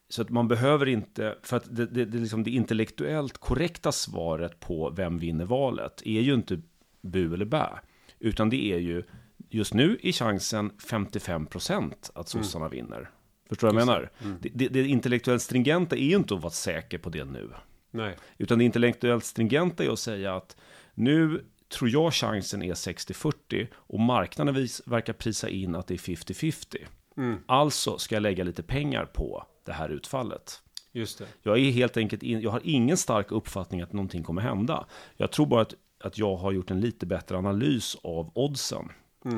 Så 0.09 0.21
att 0.21 0.29
man 0.29 0.47
behöver 0.47 0.87
inte, 0.87 1.35
för 1.43 1.57
att 1.57 1.75
det, 1.75 1.85
det, 1.85 2.05
det, 2.05 2.17
liksom 2.17 2.43
det 2.43 2.51
intellektuellt 2.51 3.37
korrekta 3.37 3.91
svaret 3.91 4.59
på 4.59 4.89
vem 4.89 5.17
vinner 5.17 5.45
valet 5.45 6.01
är 6.05 6.21
ju 6.21 6.33
inte 6.33 6.61
bu 7.03 7.33
eller 7.33 7.45
bä, 7.45 7.79
utan 8.19 8.49
det 8.49 8.73
är 8.73 8.77
ju 8.77 9.03
just 9.49 9.73
nu 9.73 9.99
är 10.03 10.11
chansen 10.11 10.71
55% 10.71 11.93
att 12.15 12.29
sossarna 12.29 12.69
vinner. 12.69 13.09
Förstår 13.49 13.67
du 13.67 13.73
vad 13.73 13.81
jag 13.81 13.87
menar? 13.87 14.11
Det, 14.41 14.49
det, 14.53 14.67
det 14.67 14.87
intellektuellt 14.87 15.41
stringenta 15.41 15.95
är 15.95 16.03
ju 16.03 16.15
inte 16.15 16.33
att 16.33 16.41
vara 16.41 16.51
säker 16.51 16.97
på 16.97 17.09
det 17.09 17.25
nu, 17.25 17.49
nej. 17.91 18.17
utan 18.37 18.57
det 18.57 18.65
intellektuellt 18.65 19.25
stringenta 19.25 19.83
är 19.83 19.89
att 19.89 19.99
säga 19.99 20.35
att 20.35 20.57
nu 20.93 21.45
tror 21.73 21.89
jag 21.89 22.13
chansen 22.13 22.63
är 22.63 22.73
60-40 22.73 23.67
och 23.73 23.99
marknaden 23.99 24.55
vis, 24.55 24.81
verkar 24.85 25.13
prisa 25.13 25.49
in 25.49 25.75
att 25.75 25.87
det 25.87 25.93
är 25.93 25.97
50-50. 25.97 26.77
Mm. 27.17 27.37
Alltså 27.45 27.97
ska 27.97 28.15
jag 28.15 28.21
lägga 28.21 28.43
lite 28.43 28.63
pengar 28.63 29.05
på 29.05 29.45
det 29.65 29.71
här 29.71 29.89
utfallet. 29.89 30.61
Just 30.91 31.19
det. 31.19 31.25
Jag 31.41 31.59
är 31.59 31.71
helt 31.71 31.97
enkelt 31.97 32.23
in, 32.23 32.41
jag 32.41 32.51
har 32.51 32.61
ingen 32.63 32.97
stark 32.97 33.31
uppfattning 33.31 33.81
att 33.81 33.93
någonting 33.93 34.23
kommer 34.23 34.41
hända. 34.41 34.85
Jag 35.17 35.31
tror 35.31 35.45
bara 35.45 35.61
att, 35.61 35.73
att 36.05 36.17
jag 36.17 36.35
har 36.35 36.51
gjort 36.51 36.71
en 36.71 36.81
lite 36.81 37.05
bättre 37.05 37.37
analys 37.37 37.97
av 38.03 38.31
oddsen 38.33 38.89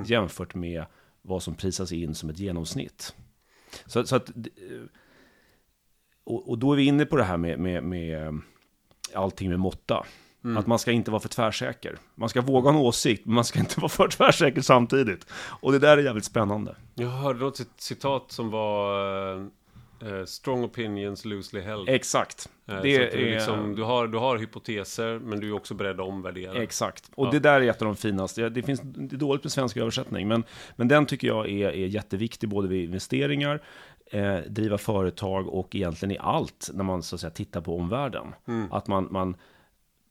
jämfört 0.06 0.56
med 0.56 0.86
vad 1.22 1.44
som 1.44 1.56
prisas 1.56 1.92
in 1.92 2.16
som 2.16 2.30
ett 2.30 2.40
genomsnitt. 2.40 3.16
Så, 3.86 4.06
så 4.06 4.16
att, 4.16 4.30
eh, 4.30 4.84
och, 6.24 6.50
och 6.50 6.58
då 6.58 6.72
är 6.74 6.78
vi 6.78 6.86
inne 6.86 7.06
på 7.06 7.16
det 7.18 7.24
här 7.24 7.38
med, 7.38 7.60
med, 7.60 7.84
med 7.84 8.42
allting 9.14 9.50
med 9.50 9.60
måtta. 9.60 10.06
Att 10.58 10.68
man 10.68 10.80
ska 10.80 10.92
inte 10.92 11.12
vara 11.12 11.20
för 11.22 11.30
tvärsäker. 11.30 11.98
Man 12.16 12.30
ska 12.30 12.42
våga 12.42 12.72
ha 12.72 12.80
en 12.80 12.86
åsikt, 12.86 13.26
men 13.26 13.36
man 13.36 13.46
ska 13.46 13.60
inte 13.60 13.80
vara 13.80 13.90
för 13.90 14.08
tvärsäker 14.08 14.62
samtidigt. 14.62 15.26
Och 15.34 15.72
det 15.72 15.80
där 15.80 15.98
är 15.98 16.04
jävligt 16.04 16.26
spännande. 16.26 16.76
Jag 16.94 17.08
hörde 17.08 17.40
något 17.40 17.58
cit- 17.58 17.74
citat 17.82 18.32
som 18.32 18.50
var 18.50 19.50
eh, 20.06 20.26
Strong 20.26 20.64
opinions 20.64 21.26
loosely 21.26 21.62
held. 21.62 21.90
Exakt. 21.90 22.50
Eh, 22.68 22.74
Det 22.74 22.78
att 22.78 23.12
du, 23.12 23.28
är- 23.30 23.34
liksom, 23.34 23.76
du, 23.76 23.84
har, 23.84 24.08
du 24.08 24.18
har 24.18 24.38
hypoteser, 24.38 25.20
men 25.20 25.40
du 25.40 25.48
är 25.50 25.54
också 25.54 25.74
beredd 25.74 26.00
att 26.00 26.08
omvärdera. 26.08 26.64
Exakt. 26.64 27.12
Och 27.16 27.28
Ja. 27.28 27.32
det 27.32 27.40
där 27.40 27.62
är 27.62 27.70
ett 27.70 27.82
av 27.82 27.86
de 27.86 27.96
finaste. 27.96 28.50
Det, 28.50 28.62
finns, 28.64 28.82
det 28.84 29.16
är 29.16 29.20
dåligt 29.20 29.44
med 29.44 29.52
svensk 29.52 29.78
översättning, 29.78 30.28
men, 30.28 30.44
men 30.76 30.88
den 30.88 31.06
tycker 31.06 31.28
jag 31.28 31.50
är, 31.50 31.68
är 31.70 31.88
jätteviktig 31.88 32.50
både 32.50 32.68
vid 32.68 32.84
investeringar, 32.84 33.62
eh, 34.12 34.38
driva 34.38 34.78
företag 34.78 35.48
och 35.48 35.76
egentligen 35.76 36.12
i 36.16 36.18
allt 36.20 36.70
när 36.74 36.84
man 36.84 37.04
så 37.04 37.16
att 37.16 37.20
säga, 37.22 37.32
tittar 37.32 37.62
på 37.62 37.78
omvärlden. 37.78 38.28
Att 38.72 38.88
man, 38.88 39.08
man, 39.12 39.36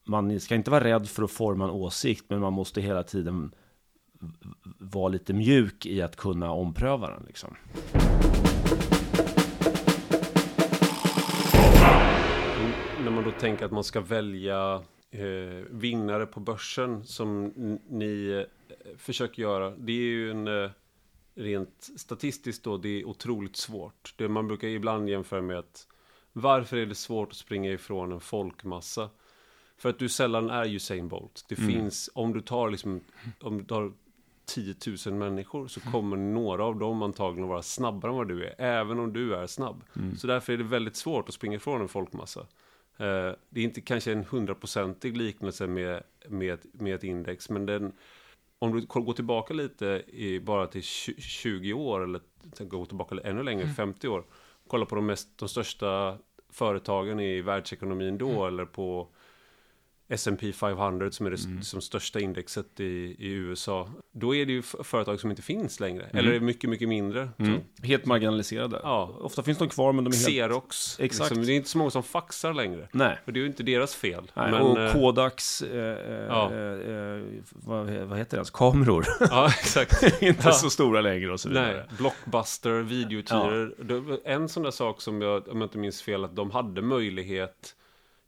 man 0.07 0.41
ska 0.41 0.55
inte 0.55 0.71
vara 0.71 0.85
rädd 0.85 1.09
för 1.09 1.23
att 1.23 1.31
forma 1.31 1.65
en 1.65 1.71
åsikt, 1.71 2.25
men 2.29 2.41
man 2.41 2.53
måste 2.53 2.81
hela 2.81 3.03
tiden 3.03 3.55
vara 4.79 5.09
lite 5.09 5.33
mjuk 5.33 5.87
i 5.87 6.03
att 6.03 6.17
kunna 6.17 6.51
ompröva 6.53 7.11
den. 7.11 7.25
Liksom. 7.27 7.57
När 13.05 13.11
man 13.11 13.25
då 13.25 13.31
tänker 13.31 13.65
att 13.65 13.73
man 13.73 13.85
ska 13.85 14.01
välja 14.01 14.83
eh, 15.11 15.65
vinnare 15.71 16.27
på 16.27 16.41
börsen 16.41 17.05
som 17.05 17.53
ni 17.89 18.29
eh, 18.29 18.97
försöker 18.99 19.43
göra. 19.43 19.71
Det 19.71 19.93
är 19.93 19.97
ju 19.97 20.31
en 20.31 20.49
eh, 20.49 20.71
rent 21.35 21.91
statistiskt 21.97 22.65
då, 22.65 22.77
det 22.77 22.89
är 22.89 23.05
otroligt 23.05 23.57
svårt. 23.57 24.15
Det 24.17 24.29
man 24.29 24.49
brukar 24.49 24.69
ibland 24.69 25.09
jämföra 25.09 25.43
med 25.43 25.59
att 25.59 25.87
varför 26.33 26.77
är 26.77 26.87
det 26.87 26.95
svårt 26.95 27.31
att 27.31 27.37
springa 27.37 27.71
ifrån 27.71 28.13
en 28.13 28.21
folkmassa? 28.21 29.11
För 29.77 29.89
att 29.89 29.99
du 29.99 30.09
sällan 30.09 30.51
är 30.51 30.69
Usain 30.69 31.09
Bolt. 31.09 31.45
Det 31.49 31.57
finns, 31.57 32.11
om 32.15 32.33
du 32.33 32.41
tar 32.41 32.71
liksom, 32.71 33.01
om 33.41 33.59
du 33.59 33.65
tar 33.65 33.93
10 34.47 34.75
000 35.07 35.15
människor 35.15 35.69
så 35.69 35.81
kommer 35.81 36.17
några 36.17 36.65
av 36.65 36.79
dem 36.79 37.03
antagligen 37.03 37.49
vara 37.49 37.63
snabbare 37.63 38.13
än 38.13 38.17
vad 38.17 38.29
du 38.29 38.45
är, 38.45 38.55
även 38.59 38.99
om 38.99 39.13
du 39.13 39.35
är 39.35 39.47
snabb. 39.47 39.85
Så 40.19 40.27
därför 40.27 40.53
är 40.53 40.57
det 40.57 40.65
väldigt 40.65 40.97
svårt 40.97 41.29
att 41.29 41.35
springa 41.35 41.57
ifrån 41.57 41.81
en 41.81 41.89
folkmassa. 41.89 42.47
Eh, 42.97 43.33
det 43.49 43.61
är 43.61 43.65
inte 43.65 43.81
kanske 43.81 44.13
en 44.13 44.25
hundraprocentig 44.25 45.17
liknelse 45.17 45.67
med, 45.67 46.03
med, 46.29 46.59
med 46.73 46.95
ett 46.95 47.05
index, 47.05 47.51
men 47.51 47.67
den, 47.67 47.93
om 48.59 48.73
du 48.73 48.87
går 48.87 49.13
tillbaka 49.13 49.55
lite 49.55 50.03
i, 50.07 50.41
bara 50.41 50.67
till 50.67 50.81
tju- 50.81 51.21
20 51.21 51.73
år, 51.73 52.05
eller 52.05 52.21
gå 52.59 52.87
tillbaka 52.87 53.17
ännu 53.25 53.43
längre, 53.43 53.67
50 53.69 54.09
år, 54.09 54.25
kolla 54.69 54.87
på 54.87 54.95
de, 54.95 55.07
mest, 55.07 55.39
de 55.39 55.49
största 55.49 56.19
företagen 56.51 57.21
i 57.21 57.41
världsekonomin 57.41 58.19
då, 58.19 58.47
eller 58.47 58.65
på 58.65 59.09
S&P 60.15 60.53
500 60.53 61.11
som 61.11 61.27
är 61.27 61.31
det 61.31 61.45
Mm. 61.45 61.63
som 61.63 61.81
största 61.81 62.21
indexet 62.21 62.81
i, 62.81 63.17
i 63.19 63.33
USA. 63.33 63.89
Då 64.13 64.35
är 64.35 64.47
det 64.47 64.53
ju 64.53 64.63
företag 64.63 65.21
som 65.21 65.31
inte 65.31 65.43
finns 65.43 65.81
längre. 65.81 66.05
Mm. 66.05 66.17
Eller 66.17 66.33
är 66.37 66.41
mycket, 66.41 66.71
mycket 66.71 66.89
mindre. 66.89 67.29
Så, 67.39 67.85
Helt 67.87 68.07
marginaliserade. 68.07 68.81
Ja. 68.83 69.17
Ofta 69.21 69.43
finns 69.43 69.59
de 69.59 69.69
kvar, 69.69 69.93
men 69.93 70.05
de 70.05 70.11
är 70.11 70.17
helt... 70.17 70.27
Xerox. 70.29 71.01
Exakt. 71.01 71.31
Liksom, 71.31 71.47
det 71.47 71.53
är 71.53 71.57
inte 71.57 71.69
så 71.69 71.79
många 71.79 71.91
som 71.91 72.03
faxar 72.03 72.55
längre. 72.55 72.89
Nej. 72.93 73.19
Och 73.25 73.33
det 73.33 73.39
är 73.39 73.41
ju 73.43 73.47
inte 73.47 73.63
deras 73.63 73.95
fel. 73.95 74.31
Nej, 74.35 74.51
men, 74.51 74.61
och 74.63 74.81
eh, 74.81 74.93
Kodaks, 74.93 75.63
eh, 75.63 76.27
Ja. 76.29 76.53
eh, 76.53 76.61
eh, 76.61 77.23
vad, 77.51 77.87
vad 77.87 78.19
heter 78.19 78.31
det 78.31 78.37
ens, 78.37 78.51
kameror. 78.51 79.07
Ja, 79.21 79.47
exakt. 79.47 80.03
inte 80.23 80.43
Ja. 80.45 80.53
så 80.53 80.71
stora 80.71 81.01
längre 81.01 81.33
och 81.33 81.41
så 81.41 81.49
vidare. 81.49 81.73
Nej, 81.89 81.97
Blockbuster, 81.99 82.71
var 84.01 84.19
En 84.25 84.49
sån 84.49 84.63
där 84.63 84.71
sak 84.71 85.01
som 85.01 85.23
jag, 85.23 85.49
om 85.49 85.61
jag 85.61 85.67
inte 85.67 85.79
minns 85.79 86.03
fel, 86.03 86.25
att 86.25 86.37
de 86.37 86.51
hade 86.51 86.83
möjlighet 86.83 87.75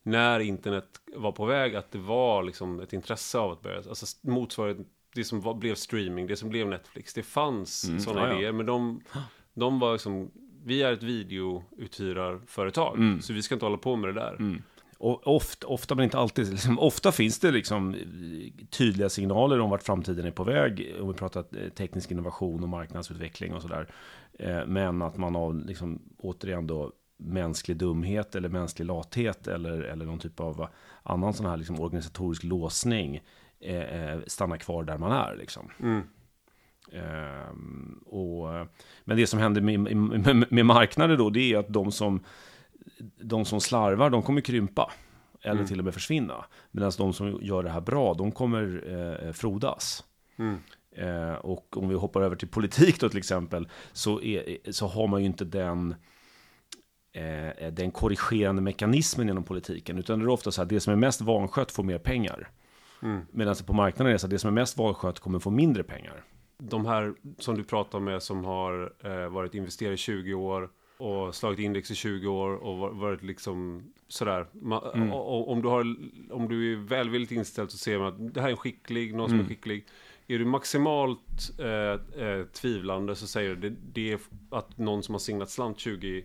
när 0.07 0.41
internet 0.41 0.85
var 1.15 1.33
på 1.33 1.45
väg, 1.45 1.77
att 1.77 1.91
det 1.93 1.99
var 1.99 2.43
liksom 2.43 2.81
ett 2.81 2.93
intresse 2.93 3.39
av 3.39 3.51
att 3.51 3.63
börja, 3.63 3.77
alltså 3.77 4.07
motsvarande 4.21 4.85
det 5.15 5.25
som 5.25 5.41
var, 5.41 5.55
blev 5.55 5.75
streaming, 5.75 6.27
det 6.27 6.37
som 6.37 6.49
blev 6.49 6.69
Netflix. 6.69 7.15
Det 7.15 7.23
fanns 7.23 7.85
Mm, 7.89 8.01
sådana 8.01 8.39
idéer, 8.39 8.53
men 8.53 8.67
de, 8.67 9.01
de 9.55 9.79
var 9.79 9.93
liksom, 9.93 10.31
vi 10.65 10.83
är 10.83 10.93
ett 10.93 11.03
videouthyrarföretag, 11.03 12.97
Mm. 12.97 13.21
så 13.23 13.33
vi 13.33 13.43
ska 13.43 13.55
inte 13.55 13.67
hålla 13.67 13.77
på 13.79 13.97
med 13.97 14.15
det 14.15 14.21
där. 14.21 14.61
Och 14.99 15.27
ofta, 15.37 15.67
ofta, 15.67 15.95
men 15.95 16.05
inte 16.05 16.19
alltid, 16.19 16.51
liksom, 16.51 16.79
ofta 16.79 17.13
finns 17.13 17.39
det 17.41 17.51
liksom 17.51 17.97
tydliga 18.71 19.09
signaler 19.09 19.61
om 19.61 19.71
vart 19.71 19.83
framtiden 19.83 20.27
är 20.27 20.31
på 20.31 20.45
väg. 20.45 20.95
Om 21.01 21.09
vi 21.09 21.15
pratar 21.15 21.41
eh, 21.41 21.69
teknisk 21.69 22.11
innovation 22.11 22.63
och 22.63 22.69
marknadsutveckling 22.69 23.55
och 23.55 23.63
sådär. 23.63 23.89
Eh, 24.39 24.67
Men 24.67 25.03
att 25.03 25.17
man 25.17 25.37
av, 25.37 25.67
liksom, 25.67 26.03
återigen 26.19 26.67
då, 26.67 26.93
mänsklig 27.17 27.77
dumhet 27.77 28.35
eller 28.35 28.49
mänsklig 28.49 28.87
lathet 28.87 29.47
eller, 29.47 29.81
eller 29.81 30.05
någon 30.07 30.19
typ 30.19 30.41
av 30.41 30.69
annan 31.03 31.35
sån 31.35 31.47
här 31.47 31.57
liksom, 31.57 31.81
organisatorisk 31.81 32.45
låsning 32.45 33.21
eh, 33.61 33.77
eh, 33.77 34.19
stannar 34.27 34.57
kvar 34.57 34.85
där 34.85 34.99
man 34.99 35.13
är. 35.13 35.37
Liksom. 35.37 35.71
Mm. 35.83 36.03
Ehm, 36.93 38.01
och, 38.07 38.49
men 39.05 39.17
det 39.17 39.27
som 39.27 39.39
händer 39.39 39.61
med, 39.61 39.81
med, 39.81 40.53
med 40.53 40.67
marknader 40.67 41.17
då, 41.17 41.31
det 41.31 41.53
är 41.53 41.59
att 41.59 41.69
de 41.73 41.93
som, 41.93 42.21
de 43.21 43.45
som 43.45 43.61
slarvar, 43.61 44.11
de 44.11 44.23
kommer 44.23 44.41
krympa. 44.41 44.93
Eller 45.43 45.55
Mm. 45.55 45.67
till 45.67 45.79
och 45.79 45.85
med 45.85 45.95
försvinna. 45.95 46.45
Medan 46.71 46.93
de 46.99 47.13
som 47.13 47.39
gör 47.43 47.63
det 47.63 47.71
här 47.71 47.81
bra, 47.81 48.15
de 48.15 48.33
kommer 48.33 48.85
eh, 49.27 49.33
frodas. 49.33 50.05
Mm. 50.37 50.57
Eh, 50.97 51.35
och 51.35 51.77
om 51.77 51.89
vi 51.89 51.95
hoppar 51.95 52.23
över 52.23 52.37
till 52.37 52.49
politik 52.49 53.01
då 53.01 53.09
till 53.09 53.19
exempel, 53.19 53.69
så, 53.93 54.21
är, 54.23 54.73
så 54.73 54.87
har 54.87 55.07
man 55.07 55.21
ju 55.21 55.27
inte 55.27 55.45
den, 55.45 55.95
eh, 57.17 57.73
den 57.73 57.91
korrigerande 57.91 58.63
mekanismen 58.63 59.29
inom 59.29 59.45
politiken, 59.45 59.99
utan 59.99 60.19
det 60.19 60.25
är 60.25 60.29
ofta 60.29 60.51
så 60.51 60.63
att 60.63 60.69
det 60.69 60.81
som 60.81 60.93
är 60.93 60.97
mest 60.97 61.21
vanskött 61.21 61.73
får 61.73 61.83
mer 61.83 61.99
pengar. 61.99 62.51
Mm. 63.03 63.21
Medan 63.31 63.55
på 63.67 63.73
marknaden 63.73 64.07
är 64.07 64.13
det 64.13 64.19
så 64.19 64.27
att 64.27 64.31
det 64.31 64.39
som 64.39 64.49
är 64.49 64.61
mest 64.61 64.79
vanskött 64.79 65.21
kommer 65.21 65.39
få 65.39 65.51
mindre 65.51 65.83
pengar. 65.83 66.25
De 66.59 66.87
här 66.87 67.15
som 67.39 67.57
du 67.57 67.65
pratar 67.65 68.01
med 68.01 68.23
som 68.23 68.45
har 68.45 68.93
eh, 69.05 69.29
varit 69.29 69.55
investerare 69.55 69.95
i 69.95 69.97
20 69.97 70.35
år 70.35 70.71
och 70.99 71.35
slagit 71.35 71.59
index 71.59 71.91
i 71.91 71.95
20 71.95 72.29
år 72.29 72.55
och 72.55 72.97
varit 72.97 73.23
liksom 73.23 73.83
sådär. 74.09 74.47
Man, 74.53 74.83
mm. 74.95 75.13
om, 75.13 75.63
du 75.63 75.69
har, 75.69 75.81
om 76.31 76.49
du 76.49 76.73
är 76.73 76.77
välvilligt 76.77 77.33
inställd 77.33 77.71
så 77.71 77.79
ser 77.79 77.99
man 77.99 78.07
att 78.07 78.35
det 78.35 78.41
här 78.41 78.49
är 78.49 78.53
en 78.53 78.57
skicklig, 78.57 79.15
någon 79.15 79.29
som 79.29 79.39
mm. 79.39 79.47
är 79.47 79.49
skicklig. 79.49 79.87
Är 80.29 80.39
du 80.39 80.45
maximalt 80.45 81.51
eh, 81.59 82.25
eh, 82.25 82.45
tvivlande 82.47 83.17
så 83.17 83.27
säger 83.27 83.55
du 83.55 83.71
det, 83.71 83.77
det 83.93 84.13
är 84.13 84.19
att 84.51 84.79
någon 84.79 85.03
som 85.03 85.15
har 85.15 85.19
signat 85.19 85.51
slant 85.51 85.79
20, 85.79 86.25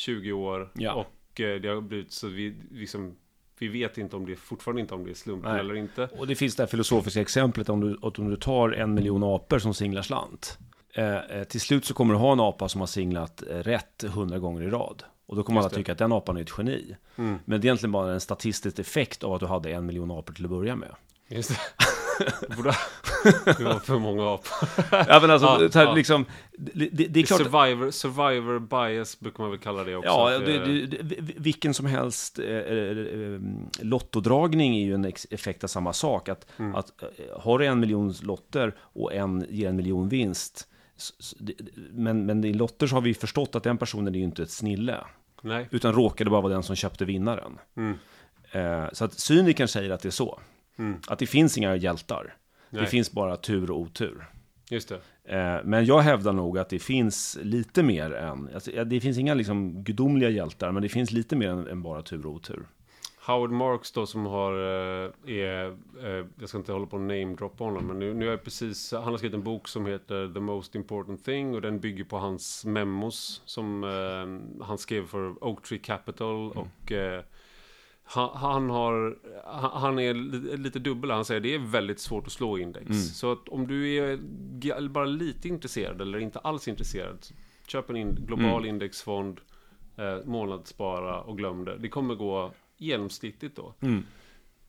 20 0.00 0.32
år 0.32 0.70
ja. 0.74 0.92
och 0.94 1.40
eh, 1.40 1.60
det 1.60 1.68
har 1.68 1.80
blivit 1.80 2.12
så 2.12 2.28
vi 2.28 2.56
liksom 2.70 3.16
vi 3.58 3.68
vet 3.68 3.98
inte 3.98 4.16
om 4.16 4.26
det 4.26 4.36
fortfarande 4.36 4.80
inte 4.80 4.94
om 4.94 5.04
det 5.04 5.10
är 5.10 5.14
slumpen 5.14 5.56
eller 5.56 5.74
inte. 5.74 6.08
Och 6.18 6.26
det 6.26 6.34
finns 6.34 6.56
det 6.56 6.62
här 6.62 6.68
filosofiska 6.68 7.20
exemplet 7.20 7.68
om 7.68 7.80
du, 7.80 7.94
om 7.94 8.30
du 8.30 8.36
tar 8.36 8.70
en 8.70 8.94
miljon 8.94 9.22
apor 9.24 9.58
som 9.58 9.74
singlar 9.74 10.02
slant. 10.02 10.58
Eh, 10.94 11.16
eh, 11.16 11.44
till 11.44 11.60
slut 11.60 11.84
så 11.84 11.94
kommer 11.94 12.14
du 12.14 12.20
ha 12.20 12.32
en 12.32 12.40
apa 12.40 12.68
som 12.68 12.80
har 12.80 12.86
singlat 12.86 13.42
eh, 13.50 13.56
rätt 13.56 14.02
hundra 14.02 14.38
gånger 14.38 14.62
i 14.62 14.70
rad. 14.70 15.02
Och 15.26 15.36
då 15.36 15.42
kommer 15.42 15.60
alla 15.60 15.68
tycka 15.68 15.92
att 15.92 15.98
den 15.98 16.12
apan 16.12 16.36
är 16.36 16.40
ett 16.40 16.52
geni. 16.58 16.96
Mm. 17.16 17.38
Men 17.44 17.60
det 17.60 17.64
är 17.64 17.68
egentligen 17.68 17.92
bara 17.92 18.12
en 18.12 18.20
statistisk 18.20 18.78
effekt 18.78 19.24
av 19.24 19.32
att 19.32 19.40
du 19.40 19.46
hade 19.46 19.70
en 19.70 19.86
miljon 19.86 20.10
apor 20.10 20.32
till 20.32 20.44
att 20.44 20.50
börja 20.50 20.76
med. 20.76 20.94
Just 21.28 21.50
det. 21.50 21.56
det 23.58 23.64
var 23.64 23.78
för 23.78 23.98
många 23.98 24.34
apor. 24.34 24.68
ja, 24.90 25.18
men 25.20 25.30
alltså, 25.30 25.46
ja, 25.46 25.68
här, 25.74 25.84
ja. 25.84 25.94
liksom, 25.94 26.24
det, 26.58 26.88
det, 26.92 27.06
det, 27.06 27.20
är 27.20 27.24
klart... 27.24 27.40
Survivor, 27.40 27.90
survivor 27.90 28.58
bias 28.58 29.20
brukar 29.20 29.42
man 29.42 29.50
väl 29.50 29.60
kalla 29.60 29.84
det 29.84 29.96
också. 29.96 30.08
Ja, 30.08 30.38
det, 30.38 30.86
vilken 31.36 31.74
som 31.74 31.86
helst 31.86 32.38
eh, 32.38 32.46
eh, 32.46 33.40
lottodragning 33.80 34.76
är 34.76 34.84
ju 34.84 34.94
en 34.94 35.12
effekt 35.30 35.64
av 35.64 35.68
samma 35.68 35.92
sak. 35.92 36.28
Att, 36.28 36.46
mm. 36.58 36.74
att 36.74 37.02
har 37.38 37.58
du 37.58 37.66
en 37.66 37.80
miljon 37.80 38.14
lotter 38.22 38.74
och 38.80 39.14
en 39.14 39.46
ger 39.48 39.68
en 39.68 39.76
miljon 39.76 40.08
vinst, 40.08 40.66
men, 41.90 42.26
men 42.26 42.44
i 42.44 42.52
lotter 42.52 42.86
så 42.86 42.96
har 42.96 43.00
vi 43.00 43.14
förstått 43.14 43.54
att 43.54 43.62
den 43.62 43.78
personen 43.78 44.14
är 44.14 44.18
ju 44.18 44.24
inte 44.24 44.42
ett 44.42 44.50
snille. 44.50 45.04
Nej. 45.42 45.68
Utan 45.70 45.92
råkade 45.92 46.30
bara 46.30 46.40
vara 46.40 46.52
den 46.52 46.62
som 46.62 46.76
köpte 46.76 47.04
vinnaren. 47.04 47.58
Mm. 47.76 47.98
Eh, 48.52 48.88
så 48.92 49.04
att 49.04 49.20
cynikern 49.20 49.68
säger 49.68 49.90
att 49.90 50.02
det 50.02 50.08
är 50.08 50.10
så. 50.10 50.40
Mm. 50.78 51.00
Att 51.06 51.18
det 51.18 51.26
finns 51.26 51.58
inga 51.58 51.76
hjältar. 51.76 52.34
Nej. 52.70 52.82
Det 52.82 52.88
finns 52.88 53.12
bara 53.12 53.36
tur 53.36 53.70
och 53.70 53.80
otur. 53.80 54.26
Just 54.70 54.88
det. 54.88 55.00
Eh, 55.36 55.60
men 55.64 55.84
jag 55.84 56.00
hävdar 56.00 56.32
nog 56.32 56.58
att 56.58 56.68
det 56.68 56.78
finns 56.78 57.38
lite 57.42 57.82
mer 57.82 58.12
än, 58.14 58.48
alltså, 58.54 58.84
det 58.84 59.00
finns 59.00 59.18
inga 59.18 59.34
liksom 59.34 59.84
gudomliga 59.84 60.30
hjältar, 60.30 60.72
men 60.72 60.82
det 60.82 60.88
finns 60.88 61.10
lite 61.10 61.36
mer 61.36 61.48
än, 61.48 61.66
än 61.66 61.82
bara 61.82 62.02
tur 62.02 62.26
och 62.26 62.32
otur. 62.32 62.66
Howard 63.26 63.50
Marks 63.50 63.92
då 63.92 64.06
som 64.06 64.26
har, 64.26 64.52
eh, 64.52 65.10
är, 65.26 65.66
eh, 66.02 66.26
jag 66.40 66.48
ska 66.48 66.58
inte 66.58 66.72
hålla 66.72 66.86
på 66.86 66.96
och 66.96 67.02
namedroppa 67.02 67.64
honom, 67.64 67.86
men 67.86 67.98
nu, 67.98 68.14
nu 68.14 68.26
är 68.26 68.30
jag 68.30 68.44
precis, 68.44 68.92
han 68.92 69.02
har 69.02 69.16
skrivit 69.16 69.34
en 69.34 69.42
bok 69.42 69.68
som 69.68 69.86
heter 69.86 70.34
The 70.34 70.40
Most 70.40 70.74
Important 70.74 71.24
Thing 71.24 71.54
och 71.54 71.62
den 71.62 71.80
bygger 71.80 72.04
på 72.04 72.18
hans 72.18 72.64
memos 72.64 73.42
som 73.44 73.82
han 74.62 74.78
skrev 74.78 75.06
för 75.06 75.44
Oak 75.44 75.62
Tree 75.62 75.78
Capital 75.78 76.52
mm. 76.52 76.58
och 76.58 76.92
eh, 76.92 77.22
han, 78.12 78.30
han, 78.34 78.70
har, 78.70 79.18
han 79.78 79.98
är 79.98 80.14
lite 80.56 80.78
dubbel, 80.78 81.10
han 81.10 81.24
säger 81.24 81.40
det 81.40 81.54
är 81.54 81.58
väldigt 81.58 82.00
svårt 82.00 82.26
att 82.26 82.32
slå 82.32 82.58
index. 82.58 82.86
Mm. 82.86 83.00
Så 83.00 83.32
att 83.32 83.48
om 83.48 83.66
du 83.66 83.96
är 83.96 84.88
bara 84.88 85.04
lite 85.04 85.48
intresserad 85.48 86.00
eller 86.00 86.18
inte 86.18 86.38
alls 86.38 86.68
intresserad, 86.68 87.26
köp 87.66 87.90
en 87.90 87.96
in, 87.96 88.14
global 88.26 88.62
mm. 88.62 88.64
indexfond, 88.64 89.40
eh, 89.96 90.18
månadsspara 90.24 91.20
och 91.20 91.38
glöm 91.38 91.64
det. 91.64 91.76
Det 91.78 91.88
kommer 91.88 92.14
gå 92.14 92.52
genomsnittligt 92.76 93.56
då. 93.56 93.74
Mm. 93.80 94.06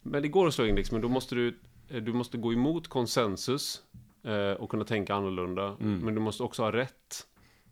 Men 0.01 0.21
det 0.21 0.27
går 0.27 0.47
att 0.47 0.53
slå 0.53 0.65
index, 0.65 0.91
men 0.91 1.01
då 1.01 1.09
måste 1.09 1.35
du, 1.35 1.59
eh, 1.89 2.01
du 2.01 2.13
måste 2.13 2.37
gå 2.37 2.53
emot 2.53 2.87
konsensus 2.87 3.81
eh, 4.23 4.51
och 4.51 4.69
kunna 4.69 4.83
tänka 4.83 5.15
annorlunda. 5.15 5.65
Mm. 5.65 5.99
Men 5.99 6.15
du 6.15 6.21
måste 6.21 6.43
också 6.43 6.63
ha 6.63 6.71
rätt 6.71 7.27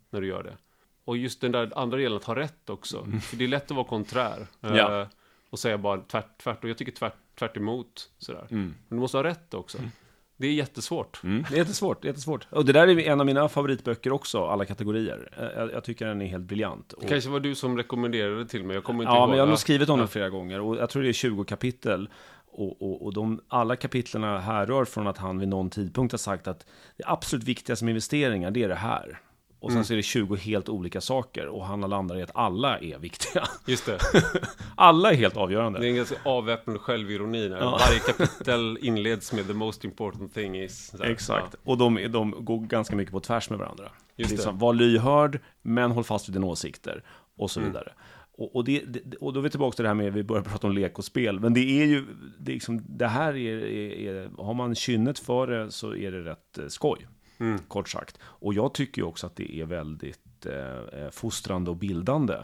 när 0.09 0.21
du 0.21 0.27
gör 0.27 0.43
det. 0.43 0.57
Och 1.05 1.17
just 1.17 1.41
den 1.41 1.51
där 1.51 1.71
andra 1.75 1.97
delen, 1.97 2.17
att 2.17 2.23
ha 2.23 2.35
rätt 2.35 2.69
också. 2.69 3.01
Mm. 3.01 3.21
För 3.21 3.37
det 3.37 3.43
är 3.43 3.47
lätt 3.47 3.71
att 3.71 3.77
vara 3.77 3.87
konträr. 3.87 4.47
Eh, 4.61 4.75
ja. 4.75 5.07
Och 5.49 5.59
säga 5.59 5.77
bara 5.77 6.01
tvärt, 6.01 6.37
tvärt. 6.43 6.63
Och 6.63 6.69
jag 6.69 6.77
tycker 6.77 6.91
tvärt, 6.91 7.15
tvärt 7.39 7.57
emot. 7.57 8.09
Sådär. 8.17 8.47
Mm. 8.51 8.75
Men 8.87 8.97
du 8.97 9.01
måste 9.01 9.17
ha 9.17 9.23
rätt 9.23 9.53
också. 9.53 9.77
Mm. 9.77 9.89
Det 10.37 10.47
är 10.47 10.51
jättesvårt. 10.51 11.23
Mm. 11.23 11.45
Det 11.49 11.55
är 11.55 11.57
jättesvårt, 11.57 12.05
jättesvårt. 12.05 12.47
Och 12.49 12.65
det 12.65 12.73
där 12.73 12.87
är 12.87 12.99
en 12.99 13.19
av 13.19 13.25
mina 13.25 13.49
favoritböcker 13.49 14.11
också, 14.11 14.45
alla 14.45 14.65
kategorier. 14.65 15.51
Jag, 15.55 15.71
jag 15.71 15.83
tycker 15.83 16.05
den 16.05 16.21
är 16.21 16.25
helt 16.27 16.43
briljant. 16.43 16.93
Det 17.01 17.07
kanske 17.07 17.29
var 17.29 17.39
du 17.39 17.55
som 17.55 17.77
rekommenderade 17.77 18.45
till 18.47 18.63
mig, 18.63 18.75
jag 18.75 18.83
kommer 18.83 19.03
inte 19.03 19.13
Ja, 19.13 19.19
ihåg. 19.19 19.29
men 19.29 19.37
jag 19.37 19.43
har 19.43 19.49
nog 19.49 19.59
skrivit 19.59 19.89
om 19.89 19.99
den 19.99 20.07
flera 20.07 20.29
gånger. 20.29 20.61
Och 20.61 20.77
jag 20.77 20.89
tror 20.89 21.03
det 21.03 21.09
är 21.09 21.13
20 21.13 21.43
kapitel. 21.43 22.09
Och, 22.51 22.81
och, 22.81 23.05
och 23.05 23.13
de, 23.13 23.41
alla 23.47 23.75
kapitlerna 23.75 24.39
härrör 24.39 24.85
från 24.85 25.07
att 25.07 25.17
han 25.17 25.39
vid 25.39 25.47
någon 25.47 25.69
tidpunkt 25.69 26.13
har 26.13 26.17
sagt 26.17 26.47
att 26.47 26.65
det 26.97 27.03
absolut 27.07 27.43
viktigaste 27.43 27.85
med 27.85 27.91
investeringar, 27.91 28.51
det 28.51 28.63
är 28.63 28.69
det 28.69 28.75
här. 28.75 29.19
Och 29.59 29.71
sen 29.71 29.77
mm. 29.77 29.85
så 29.85 29.93
är 29.93 29.97
det 29.97 30.03
20 30.03 30.35
helt 30.35 30.69
olika 30.69 31.01
saker 31.01 31.47
och 31.47 31.65
han 31.65 31.81
landar 31.81 32.19
i 32.19 32.23
att 32.23 32.31
alla 32.33 32.79
är 32.79 32.99
viktiga. 32.99 33.43
Just 33.67 33.85
det. 33.85 33.99
alla 34.75 35.11
är 35.11 35.15
helt 35.15 35.37
avgörande. 35.37 35.79
Det 35.79 35.87
är 35.87 35.89
en 35.89 35.95
ganska 35.95 36.15
avväpnande 36.23 36.79
självironi. 36.79 37.47
Ja. 37.47 37.79
Varje 37.87 37.99
kapitel 38.07 38.77
inleds 38.81 39.33
med 39.33 39.47
the 39.47 39.53
most 39.53 39.85
important 39.85 40.33
thing 40.33 40.59
is. 40.59 40.95
Här, 40.99 41.05
Exakt. 41.05 41.47
Ja. 41.51 41.71
Och 41.71 41.77
de, 41.77 42.11
de 42.11 42.45
går 42.45 42.59
ganska 42.59 42.95
mycket 42.95 43.11
på 43.11 43.19
tvärs 43.19 43.49
med 43.49 43.59
varandra. 43.59 43.91
Just 44.15 44.31
liksom, 44.31 44.55
det. 44.55 44.61
Var 44.61 44.73
lyhörd, 44.73 45.39
men 45.61 45.91
håll 45.91 46.03
fast 46.03 46.29
vid 46.29 46.35
dina 46.35 46.45
åsikter. 46.45 47.03
Och 47.37 47.51
så 47.51 47.59
mm. 47.59 47.71
vidare. 47.71 47.93
Och, 48.37 48.55
och, 48.55 48.63
det, 48.63 48.83
och 49.19 49.33
då 49.33 49.39
är 49.39 49.43
vi 49.43 49.49
tillbaka 49.49 49.75
till 49.75 49.83
det 49.83 49.89
här 49.89 49.95
med, 49.95 50.13
vi 50.13 50.23
börjar 50.23 50.43
prata 50.43 50.67
om 50.67 50.73
lek 50.73 50.97
och 50.97 51.05
spel. 51.05 51.39
Men 51.39 51.53
det 51.53 51.81
är 51.81 51.85
ju, 51.85 52.05
det, 52.39 52.51
är 52.51 52.53
liksom, 52.53 52.81
det 52.87 53.07
här 53.07 53.35
är, 53.35 53.57
är, 53.57 54.13
är, 54.13 54.29
har 54.37 54.53
man 54.53 54.75
kynnet 54.75 55.19
för 55.19 55.47
det 55.47 55.71
så 55.71 55.95
är 55.95 56.11
det 56.11 56.21
rätt 56.21 56.57
eh, 56.57 56.67
skoj. 56.67 57.07
Mm. 57.39 57.59
Kort 57.67 57.89
sagt. 57.89 58.17
Och 58.21 58.53
jag 58.53 58.73
tycker 58.73 59.03
också 59.03 59.27
att 59.27 59.35
det 59.35 59.59
är 59.59 59.65
väldigt 59.65 60.45
eh, 60.45 61.01
eh, 61.01 61.09
fostrande 61.09 61.71
och 61.71 61.77
bildande. 61.77 62.35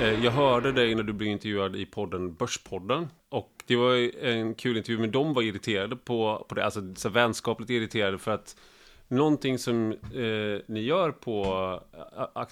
Eh, 0.00 0.24
jag 0.24 0.30
hörde 0.30 0.72
dig 0.72 0.94
när 0.94 1.02
du 1.02 1.12
blev 1.12 1.30
intervjuad 1.30 1.76
i 1.76 1.86
podden 1.86 2.34
Börspodden. 2.34 3.08
Och 3.28 3.64
det 3.66 3.76
var 3.76 4.24
en 4.24 4.54
kul 4.54 4.76
intervju, 4.76 4.98
men 4.98 5.10
de 5.10 5.34
var 5.34 5.42
irriterade 5.42 5.96
på, 5.96 6.46
på 6.48 6.54
det. 6.54 6.64
Alltså 6.64 6.94
så 6.94 7.08
vänskapligt 7.08 7.70
irriterade 7.70 8.18
för 8.18 8.30
att 8.30 8.56
någonting 9.08 9.58
som 9.58 9.92
eh, 9.92 10.60
ni 10.66 10.80
gör 10.80 11.10
på 11.10 11.44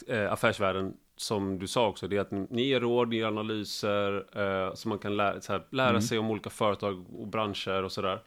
äh, 0.09 0.33
affärsvärlden 0.33 0.95
som 1.17 1.59
du 1.59 1.67
sa 1.67 1.89
också, 1.89 2.09
det 2.09 2.17
är 2.17 2.21
att 2.21 2.51
ni 2.51 2.63
ger 2.63 2.81
råd, 2.81 3.09
ni 3.09 3.17
ger 3.17 3.27
analyser 3.27 4.25
eh, 4.33 4.75
så 4.75 4.89
man 4.89 4.99
kan 4.99 5.17
lära, 5.17 5.41
här, 5.49 5.63
lära 5.71 5.89
mm. 5.89 6.03
sig 6.03 6.19
om 6.19 6.31
olika 6.31 6.51
företag 6.51 7.05
och 7.15 7.29
branscher 7.29 7.83
och 7.83 7.93
sådär. 7.93 8.19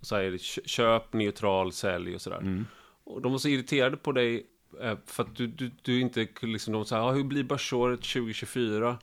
Och 0.00 0.06
så 0.06 0.16
här, 0.16 0.38
köp, 0.68 1.12
neutral, 1.12 1.72
sälj 1.72 2.14
och 2.14 2.20
sådär. 2.20 2.38
Mm. 2.38 2.66
Och 3.04 3.22
de 3.22 3.32
var 3.32 3.38
så 3.38 3.48
irriterade 3.48 3.96
på 3.96 4.12
dig 4.12 4.46
eh, 4.82 4.96
för 5.06 5.22
att 5.22 5.36
du, 5.36 5.46
du, 5.46 5.70
du 5.82 6.00
inte 6.00 6.28
liksom, 6.40 6.72
de 6.72 6.84
sa, 6.84 7.00
ah, 7.00 7.12
hur 7.12 7.24
blir 7.24 7.44
börsåret 7.44 8.00
2024? 8.00 8.98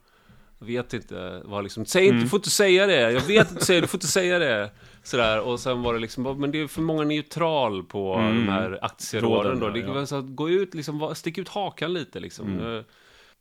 Jag 0.60 0.68
vet 0.68 0.94
inte, 0.94 1.42
vad 1.46 1.64
liksom, 1.64 1.86
säg 1.86 2.04
inte, 2.04 2.14
mm. 2.14 2.24
du 2.24 2.30
får 2.30 2.38
inte 2.38 2.50
säga 2.50 2.88
det, 2.88 3.12
jag 3.12 3.22
vet 3.22 3.52
inte, 3.52 3.82
du 3.82 3.88
får 3.88 3.98
inte 3.98 4.08
säga 4.08 4.40
det. 4.40 4.72
Sådär, 5.04 5.42
och 5.42 5.60
sen 5.60 5.82
var 5.82 5.94
det 5.94 6.00
liksom, 6.00 6.40
men 6.40 6.52
det 6.52 6.62
är 6.62 6.68
för 6.68 6.82
många 6.82 7.04
neutral 7.04 7.84
på 7.84 8.14
mm. 8.14 8.36
de 8.36 8.52
här 8.52 8.80
aktieråden 8.82 9.60
då. 9.60 9.70
Det, 9.70 9.80
ja. 9.80 10.06
så 10.06 10.22
gå 10.22 10.50
ut, 10.50 10.74
liksom, 10.74 11.16
stick 11.16 11.38
ut 11.38 11.50
hakan 11.50 11.94
lite 11.94 12.20
liksom. 12.20 12.60
Mm. 12.60 12.84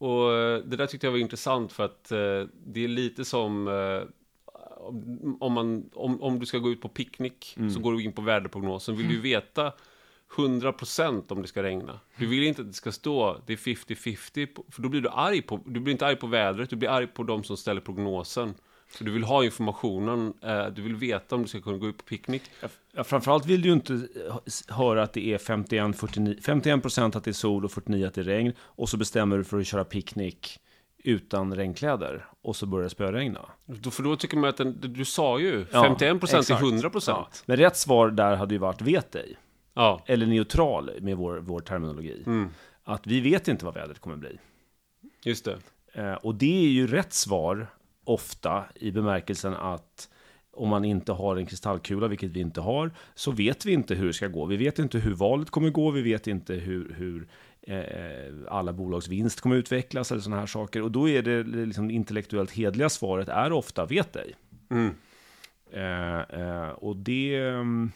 Och 0.00 0.32
eh, 0.32 0.58
det 0.58 0.76
där 0.76 0.86
tyckte 0.86 1.06
jag 1.06 1.12
var 1.12 1.18
intressant 1.18 1.72
för 1.72 1.84
att 1.84 2.12
eh, 2.12 2.42
det 2.66 2.84
är 2.84 2.88
lite 2.88 3.24
som 3.24 3.68
eh, 3.68 4.02
om, 5.40 5.52
man, 5.52 5.90
om, 5.94 6.22
om 6.22 6.38
du 6.38 6.46
ska 6.46 6.58
gå 6.58 6.70
ut 6.70 6.80
på 6.80 6.88
picknick 6.88 7.54
mm. 7.56 7.70
så 7.70 7.80
går 7.80 7.92
du 7.92 8.02
in 8.02 8.12
på 8.12 8.22
väderprognosen. 8.22 8.96
Vill 8.96 9.06
du 9.06 9.14
mm. 9.14 9.22
veta 9.22 9.72
100% 10.36 11.32
om 11.32 11.42
det 11.42 11.48
ska 11.48 11.62
regna. 11.62 12.00
Du 12.16 12.26
vill 12.26 12.42
inte 12.42 12.62
att 12.62 12.68
det 12.68 12.74
ska 12.74 12.92
stå 12.92 13.40
det 13.46 13.52
är 13.52 13.56
50-50, 13.56 14.48
för 14.70 14.82
då 14.82 14.88
blir 14.88 15.00
du 15.00 15.08
arg 15.08 15.42
på, 15.42 15.60
du 15.66 15.80
blir 15.80 15.92
inte 15.92 16.06
arg 16.06 16.16
på 16.16 16.26
vädret, 16.26 16.70
du 16.70 16.76
blir 16.76 16.88
arg 16.88 17.06
på 17.06 17.22
de 17.22 17.44
som 17.44 17.56
ställer 17.56 17.80
prognosen. 17.80 18.54
Så 18.98 19.04
du 19.04 19.10
vill 19.10 19.24
ha 19.24 19.44
informationen, 19.44 20.34
eh, 20.42 20.66
du 20.66 20.82
vill 20.82 20.96
veta 20.96 21.34
om 21.34 21.42
du 21.42 21.48
ska 21.48 21.60
kunna 21.60 21.78
gå 21.78 21.88
ut 21.88 21.98
på 21.98 22.04
picknick. 22.04 22.42
Ja, 22.92 23.04
framförallt 23.04 23.46
vill 23.46 23.62
du 23.62 23.68
ju 23.68 23.74
inte 23.74 24.08
höra 24.68 25.02
att 25.02 25.12
det 25.12 25.34
är 25.34 25.38
51, 25.38 25.96
49, 25.96 26.36
51% 26.42 27.16
att 27.16 27.24
det 27.24 27.30
är 27.30 27.32
sol 27.32 27.64
och 27.64 27.72
49 27.72 28.06
att 28.06 28.14
det 28.14 28.20
är 28.20 28.24
regn. 28.24 28.52
Och 28.60 28.88
så 28.88 28.96
bestämmer 28.96 29.38
du 29.38 29.44
för 29.44 29.60
att 29.60 29.66
köra 29.66 29.84
picknick 29.84 30.60
utan 31.04 31.54
regnkläder. 31.54 32.26
Och 32.42 32.56
så 32.56 32.66
börjar 32.66 32.84
det 32.84 32.90
spöregna. 32.90 33.40
För 33.90 34.02
då 34.02 34.16
tycker 34.16 34.36
man 34.36 34.50
att 34.50 34.56
den, 34.56 34.80
du 34.80 35.04
sa 35.04 35.40
ju, 35.40 35.64
51% 35.64 35.70
ja, 35.72 36.56
är 36.56 36.60
100%. 36.60 37.04
Ja. 37.06 37.28
Men 37.46 37.56
rätt 37.56 37.76
svar 37.76 38.10
där 38.10 38.36
hade 38.36 38.54
ju 38.54 38.58
varit 38.58 38.82
vet 38.82 39.14
ej. 39.14 39.36
Ja. 39.74 40.02
Eller 40.06 40.26
neutral 40.26 40.90
med 41.00 41.16
vår, 41.16 41.36
vår 41.36 41.60
terminologi. 41.60 42.22
Mm. 42.26 42.48
Att 42.84 43.06
vi 43.06 43.20
vet 43.20 43.48
inte 43.48 43.64
vad 43.64 43.74
vädret 43.74 43.98
kommer 43.98 44.16
bli. 44.16 44.38
Just 45.24 45.44
det. 45.44 45.58
Eh, 45.92 46.14
och 46.14 46.34
det 46.34 46.64
är 46.64 46.70
ju 46.70 46.86
rätt 46.86 47.12
svar 47.12 47.66
ofta 48.10 48.64
i 48.74 48.90
bemärkelsen 48.90 49.54
att 49.54 50.08
om 50.52 50.68
man 50.68 50.84
inte 50.84 51.12
har 51.12 51.36
en 51.36 51.46
kristallkula, 51.46 52.08
vilket 52.08 52.30
vi 52.30 52.40
inte 52.40 52.60
har, 52.60 52.90
så 53.14 53.30
vet 53.30 53.66
vi 53.66 53.72
inte 53.72 53.94
hur 53.94 54.06
det 54.06 54.12
ska 54.12 54.28
gå. 54.28 54.44
Vi 54.44 54.56
vet 54.56 54.78
inte 54.78 54.98
hur 54.98 55.14
valet 55.14 55.50
kommer 55.50 55.70
gå, 55.70 55.90
vi 55.90 56.02
vet 56.02 56.26
inte 56.26 56.54
hur, 56.54 56.94
hur 56.94 57.28
eh, 57.62 58.34
alla 58.48 58.72
bolags 58.72 59.08
vinst 59.08 59.40
kommer 59.40 59.56
utvecklas 59.56 60.12
eller 60.12 60.20
sådana 60.20 60.40
här 60.40 60.46
saker. 60.46 60.82
Och 60.82 60.90
då 60.90 61.08
är 61.08 61.22
det 61.22 61.42
liksom 61.42 61.90
intellektuellt 61.90 62.50
hedliga 62.50 62.88
svaret 62.88 63.28
är 63.28 63.52
ofta 63.52 63.86
vet 63.86 64.16
ej. 64.16 64.34
Mm. 64.70 64.94
Eh, 65.72 66.20
eh, 66.40 66.70
och 66.70 66.96
det, 66.96 67.36
mm, 67.36 67.92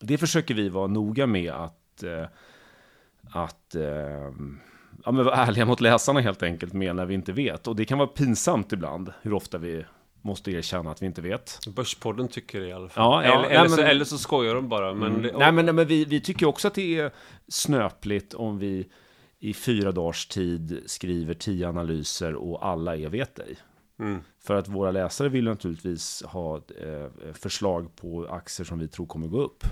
det 0.00 0.18
försöker 0.18 0.54
vi 0.54 0.68
vara 0.68 0.86
noga 0.86 1.26
med 1.26 1.52
att, 1.52 2.04
att 3.30 3.76
ja, 5.04 5.12
men 5.12 5.24
vara 5.24 5.36
ärliga 5.36 5.64
mot 5.64 5.80
läsarna 5.80 6.20
helt 6.20 6.42
enkelt 6.42 6.72
med 6.72 6.96
när 6.96 7.06
vi 7.06 7.14
inte 7.14 7.32
vet. 7.32 7.66
Och 7.66 7.76
det 7.76 7.84
kan 7.84 7.98
vara 7.98 8.08
pinsamt 8.08 8.72
ibland 8.72 9.12
hur 9.22 9.32
ofta 9.32 9.58
vi 9.58 9.84
måste 10.22 10.50
erkänna 10.50 10.90
att 10.90 11.02
vi 11.02 11.06
inte 11.06 11.22
vet. 11.22 11.58
Börspodden 11.76 12.28
tycker 12.28 12.60
det 12.60 12.68
i 12.68 12.72
alla 12.72 12.88
fall. 12.88 13.04
Ja, 13.04 13.24
ja, 13.24 13.44
eller, 13.44 13.60
eller, 13.60 13.68
så, 13.68 13.82
eller, 13.82 14.04
så, 14.04 14.18
skojar 14.18 14.54
de 14.54 14.68
bara. 14.68 14.94
Men 14.94 15.14
mm. 15.14 15.34
och... 15.34 15.40
Nej, 15.40 15.52
men, 15.52 15.76
men 15.76 15.86
vi, 15.86 16.04
vi, 16.04 16.20
tycker 16.20 16.46
också 16.46 16.68
att 16.68 16.74
det 16.74 16.98
är 16.98 17.10
snöpligt 17.48 18.34
om 18.34 18.58
vi 18.58 18.88
i 19.38 19.54
fyra 19.54 19.92
dagars 19.92 20.26
tid 20.26 20.82
skriver 20.86 21.34
tio 21.34 21.68
analyser 21.68 22.34
och 22.34 22.66
alla 22.66 22.96
är 22.96 23.08
vet 23.08 23.38
ej. 23.38 23.56
Mm. 23.98 24.20
För 24.44 24.54
att 24.54 24.68
våra 24.68 24.90
läsare 24.90 25.28
vill 25.28 25.44
naturligtvis 25.44 26.22
ha 26.22 26.56
eh, 26.56 27.32
förslag 27.32 27.96
på 27.96 28.26
aktier 28.26 28.64
som 28.64 28.78
vi 28.78 28.88
tror 28.88 29.06
kommer 29.06 29.26
gå 29.26 29.40
upp. 29.40 29.64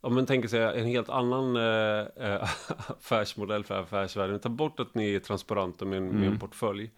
Om 0.00 0.14
man 0.14 0.26
tänker 0.26 0.48
sig 0.48 0.60
en 0.60 0.86
helt 0.86 1.08
annan 1.08 1.56
eh, 1.56 2.06
eh 2.16 2.42
affärsmodell 2.88 3.64
för 3.64 3.80
affärsvärlden. 3.80 4.40
Ta 4.40 4.48
bort 4.48 4.80
att 4.80 4.94
ni 4.94 5.14
är 5.14 5.20
transparenta 5.20 5.84
med, 5.84 5.98
mm. 5.98 6.10
med 6.10 6.22
en 6.22 6.26
mm. 6.26 6.38
portfölj. 6.38 6.90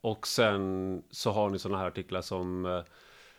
Och 0.00 0.26
sen 0.26 1.02
så 1.10 1.30
har 1.30 1.50
ni 1.50 1.58
sådana 1.58 1.78
här 1.78 1.86
artiklar 1.86 2.22
som 2.22 2.66
eh, 2.66 2.80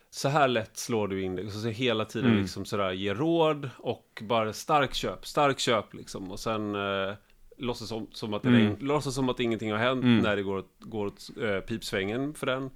så 0.09 0.29
här 0.29 0.47
lätt 0.47 0.77
slår 0.77 1.07
du 1.07 1.23
in 1.23 1.35
det. 1.35 1.43
Och 1.43 1.51
så 1.51 1.67
hela 1.67 2.05
tiden 2.05 2.29
mm. 2.29 2.41
liksom 2.41 2.65
sådär 2.65 2.91
ge 2.91 3.13
råd 3.13 3.69
och 3.77 4.23
bara 4.23 4.53
stark 4.53 4.93
köp, 4.93 5.25
stark 5.25 5.59
köp 5.59 5.93
liksom. 5.93 6.31
Och 6.31 6.39
sen 6.39 6.75
eh, 6.75 7.13
låtsas 7.57 7.89
som, 7.89 8.07
som, 8.11 8.33
att 8.33 8.43
det 8.43 8.49
mm. 8.49 8.75
låtsas 8.79 9.15
som 9.15 9.29
att 9.29 9.39
ingenting 9.39 9.71
har 9.71 9.79
hänt 9.79 10.03
mm. 10.03 10.19
när 10.19 10.35
det 10.35 10.43
går, 10.43 10.63
går 10.79 11.05
åt 11.05 11.29
äh, 11.41 11.59
pipsvängen 11.59 12.33
för 12.33 12.45
den. 12.45 12.69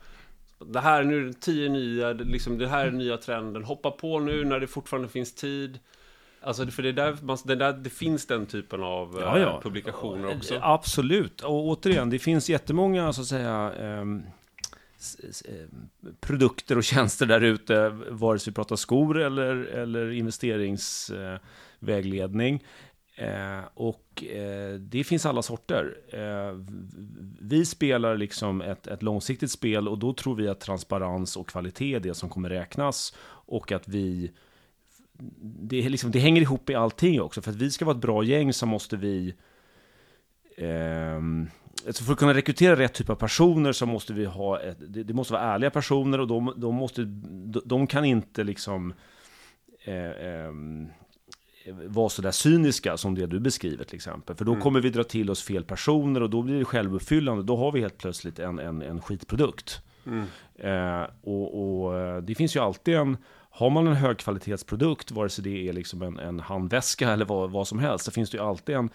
Det 0.65 0.79
här 0.79 0.99
är 0.99 1.05
nu 1.05 1.33
tio 1.33 1.69
nya, 1.69 2.13
liksom, 2.13 2.57
det 2.57 2.67
här 2.67 2.87
är 2.87 2.91
nya 2.91 3.17
trenden. 3.17 3.63
Hoppa 3.63 3.91
på 3.91 4.19
nu 4.19 4.45
när 4.45 4.59
det 4.59 4.67
fortfarande 4.67 5.09
finns 5.09 5.35
tid. 5.35 5.79
Alltså 6.41 6.67
för 6.67 6.83
det, 6.83 6.91
där, 6.91 7.17
man, 7.21 7.37
det, 7.45 7.55
där, 7.55 7.73
det 7.73 7.89
finns 7.89 8.25
den 8.25 8.45
typen 8.45 8.83
av 8.83 9.17
ja, 9.21 9.39
ja. 9.39 9.59
publikationer 9.63 10.37
också. 10.37 10.59
Absolut, 10.61 11.41
och 11.41 11.67
återigen, 11.67 12.09
det 12.09 12.19
finns 12.19 12.49
jättemånga 12.49 13.13
så 13.13 13.21
att 13.21 13.27
säga 13.27 13.73
eh, 13.79 14.05
produkter 16.19 16.77
och 16.77 16.83
tjänster 16.83 17.25
där 17.25 17.41
ute, 17.41 17.89
vare 18.09 18.39
sig 18.39 18.51
vi 18.51 18.55
pratar 18.55 18.75
skor 18.75 19.19
eller, 19.19 19.55
eller 19.55 20.11
investeringsvägledning. 20.11 22.63
Eh, 23.15 23.61
och 23.73 24.23
eh, 24.23 24.73
det 24.73 25.03
finns 25.03 25.25
alla 25.25 25.41
sorter. 25.41 25.97
Eh, 26.09 26.53
vi 27.41 27.65
spelar 27.65 28.17
liksom 28.17 28.61
ett, 28.61 28.87
ett 28.87 29.03
långsiktigt 29.03 29.51
spel 29.51 29.87
och 29.87 29.97
då 29.97 30.13
tror 30.13 30.35
vi 30.35 30.47
att 30.47 30.59
transparens 30.59 31.37
och 31.37 31.49
kvalitet 31.49 31.95
är 31.95 31.99
det 31.99 32.13
som 32.13 32.29
kommer 32.29 32.49
räknas. 32.49 33.15
Och 33.45 33.71
att 33.71 33.87
vi 33.87 34.31
det, 35.41 35.89
liksom, 35.89 36.11
det 36.11 36.19
hänger 36.19 36.41
ihop 36.41 36.69
i 36.69 36.75
allting 36.75 37.21
också. 37.21 37.41
För 37.41 37.51
att 37.51 37.57
vi 37.57 37.71
ska 37.71 37.85
vara 37.85 37.95
ett 37.95 38.01
bra 38.01 38.23
gäng 38.23 38.53
så 38.53 38.65
måste 38.65 38.97
vi... 38.97 39.33
Eh, 40.57 41.17
alltså 41.87 42.03
för 42.03 42.13
att 42.13 42.19
kunna 42.19 42.33
rekrytera 42.33 42.75
rätt 42.75 42.93
typ 42.93 43.09
av 43.09 43.15
personer 43.15 43.71
så 43.71 43.85
måste 43.85 44.13
vi 44.13 44.25
ha... 44.25 44.59
Ett, 44.59 44.77
det, 44.79 45.03
det, 45.03 45.13
måste 45.13 45.33
vara 45.33 45.43
ärliga 45.43 45.69
personer 45.69 46.19
och 46.19 46.27
de, 46.27 46.53
de, 46.57 46.75
måste, 46.75 47.01
de, 47.03 47.61
de 47.65 47.87
kan 47.87 48.05
inte 48.05 48.43
liksom... 48.43 48.93
Eh, 49.83 49.95
eh, 49.95 50.53
vara 51.87 52.09
sådär 52.09 52.31
cyniska 52.31 52.97
som 52.97 53.15
det 53.15 53.25
du 53.25 53.39
beskriver 53.39 53.83
till 53.83 53.95
exempel. 53.95 54.35
För 54.35 54.45
då 54.45 54.51
mm. 54.51 54.61
kommer 54.61 54.81
vi 54.81 54.89
dra 54.89 55.03
till 55.03 55.29
oss 55.29 55.43
fel 55.43 55.63
personer 55.63 56.23
och 56.23 56.29
då 56.29 56.41
blir 56.41 56.59
det 56.59 56.65
självuppfyllande. 56.65 57.43
Då 57.43 57.57
har 57.57 57.71
vi 57.71 57.79
helt 57.79 57.97
plötsligt 57.97 58.39
en, 58.39 58.59
en, 58.59 58.81
en 58.81 59.01
skitprodukt. 59.01 59.81
Mm. 60.05 60.25
Eh, 60.55 61.07
och, 61.21 61.83
och, 61.83 61.97
eh, 61.97 62.21
det 62.21 62.35
finns 62.35 62.55
ju 62.55 62.59
alltid 62.59 62.95
en 62.95 63.17
har 63.59 63.69
man 63.69 63.87
en 63.87 63.95
högkvalitetsprodukt, 63.95 65.11
vare 65.11 65.29
sig 65.29 65.43
det 65.43 65.69
är 65.69 65.73
liksom 65.73 66.01
en, 66.01 66.19
en 66.19 66.39
handväska 66.39 67.09
eller 67.09 67.25
vad, 67.25 67.51
vad 67.51 67.67
som 67.67 67.79
helst, 67.79 68.05
så 68.05 68.11
finns 68.11 68.29
det 68.29 68.37
ju 68.37 68.43
alltid 68.43 68.75
en 68.75 68.89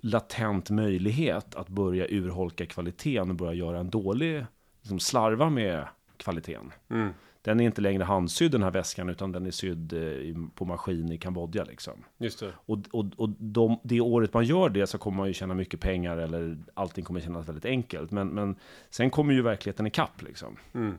latent 0.00 0.70
möjlighet 0.70 1.54
att 1.54 1.68
börja 1.68 2.06
urholka 2.08 2.66
kvaliteten 2.66 3.30
och 3.30 3.36
börja 3.36 3.54
göra 3.54 3.78
en 3.78 3.90
dålig, 3.90 4.44
liksom 4.80 5.00
slarva 5.00 5.50
med 5.50 5.86
kvaliteten. 6.16 6.72
Mm. 6.90 7.10
Den 7.42 7.60
är 7.60 7.64
inte 7.64 7.80
längre 7.80 8.04
handsydd 8.04 8.52
den 8.52 8.62
här 8.62 8.70
väskan, 8.70 9.08
utan 9.08 9.32
den 9.32 9.46
är 9.46 9.50
sydd 9.50 9.92
eh, 9.92 10.34
på 10.54 10.64
maskin 10.64 11.12
i 11.12 11.18
Kambodja. 11.18 11.64
Liksom. 11.64 12.04
Just 12.18 12.40
det. 12.40 12.52
Och, 12.56 12.78
och, 12.90 13.06
och 13.16 13.28
de, 13.38 13.80
det 13.82 14.00
året 14.00 14.34
man 14.34 14.44
gör 14.44 14.68
det 14.68 14.86
så 14.86 14.98
kommer 14.98 15.16
man 15.16 15.26
ju 15.26 15.32
tjäna 15.32 15.54
mycket 15.54 15.80
pengar, 15.80 16.16
eller 16.16 16.58
allting 16.74 17.04
kommer 17.04 17.20
kännas 17.20 17.48
väldigt 17.48 17.64
enkelt. 17.64 18.10
Men, 18.10 18.28
men 18.28 18.56
sen 18.90 19.10
kommer 19.10 19.34
ju 19.34 19.42
verkligheten 19.42 19.86
ikapp. 19.86 20.22
Liksom. 20.22 20.56
Mm. 20.74 20.94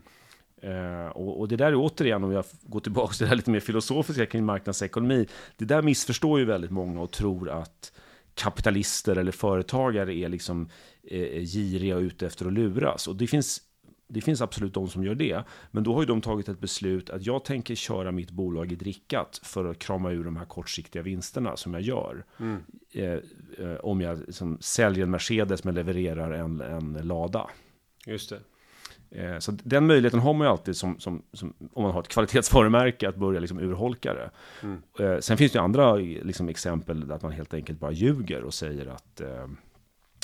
Uh, 0.63 1.07
och, 1.07 1.39
och, 1.39 1.47
det 1.47 1.55
där 1.55 1.65
är 1.65 1.75
återigen, 1.75 2.23
om 2.23 2.31
jag 2.31 2.45
går 2.61 2.79
tillbaka 2.79 3.13
till 3.13 3.23
det 3.23 3.29
här 3.29 3.35
lite 3.35 3.51
mer 3.51 3.59
filosofiska 3.59 4.25
kring 4.25 4.45
marknadsekonomi, 4.45 5.27
det 5.57 5.65
där 5.65 5.81
missförstår 5.81 6.39
ju 6.39 6.45
väldigt 6.45 6.71
många 6.71 7.01
och 7.01 7.11
tror 7.11 7.49
att 7.49 7.91
kapitalister 8.33 9.15
eller 9.15 9.31
företagare 9.31 10.15
är 10.15 10.29
liksom 10.29 10.69
eh, 11.03 11.41
giriga 11.41 11.95
och 11.95 12.01
ute 12.01 12.27
efter 12.27 12.45
att 12.45 12.53
luras. 12.53 13.07
Och 13.07 13.15
det 13.15 13.27
finns, 13.27 13.61
det 14.07 14.21
finns 14.21 14.41
absolut 14.41 14.73
de 14.73 14.87
som 14.87 15.03
gör 15.03 15.15
det, 15.15 15.43
men 15.71 15.83
då 15.83 15.93
har 15.93 16.01
ju 16.01 16.05
de 16.05 16.21
tagit 16.21 16.49
ett 16.49 16.59
beslut 16.59 17.09
att 17.09 17.25
jag 17.25 17.45
tänker 17.45 17.75
köra 17.75 18.11
mitt 18.11 18.31
bolag 18.31 18.71
i 18.71 18.75
drickat 18.75 19.39
för 19.43 19.65
att 19.65 19.79
krama 19.79 20.11
ur 20.11 20.23
de 20.23 20.37
här 20.37 20.45
kortsiktiga 20.45 21.01
vinsterna 21.01 21.57
som 21.57 21.73
jag 21.73 21.81
gör. 21.81 22.25
Mm. 22.39 22.63
Eh, 22.91 23.19
eh, 23.57 23.75
om 23.79 24.01
jag 24.01 24.19
liksom, 24.19 24.57
säljer 24.61 25.03
en 25.03 25.11
Mercedes 25.11 25.63
men 25.63 25.75
levererar 25.75 26.31
en, 26.31 26.61
en 26.61 26.93
lada. 26.93 27.49
Just 28.05 28.29
det. 28.29 28.39
Eh, 29.11 29.39
så 29.39 29.51
den 29.51 29.87
möjligheten 29.87 30.19
har 30.19 30.33
man 30.33 30.47
ju 30.47 30.51
alltid 30.51 30.75
som, 30.75 30.99
som, 30.99 31.21
som 31.33 31.53
om 31.73 31.83
man 31.83 31.91
har 31.91 32.01
ett 32.01 32.07
kvalitetsvarumärke 32.07 33.09
att 33.09 33.15
börja 33.15 33.39
liksom 33.39 33.59
urholka 33.59 34.13
det. 34.13 34.29
Mm. 34.63 34.81
Eh, 34.99 35.19
sen 35.19 35.37
finns 35.37 35.51
det 35.51 35.57
ju 35.57 35.63
andra 35.63 35.95
liksom, 35.95 36.49
exempel 36.49 37.07
där 37.07 37.19
man 37.21 37.31
helt 37.31 37.53
enkelt 37.53 37.79
bara 37.79 37.91
ljuger 37.91 38.43
och 38.43 38.53
säger 38.53 38.85
att 38.85 39.21
eh, 39.21 39.47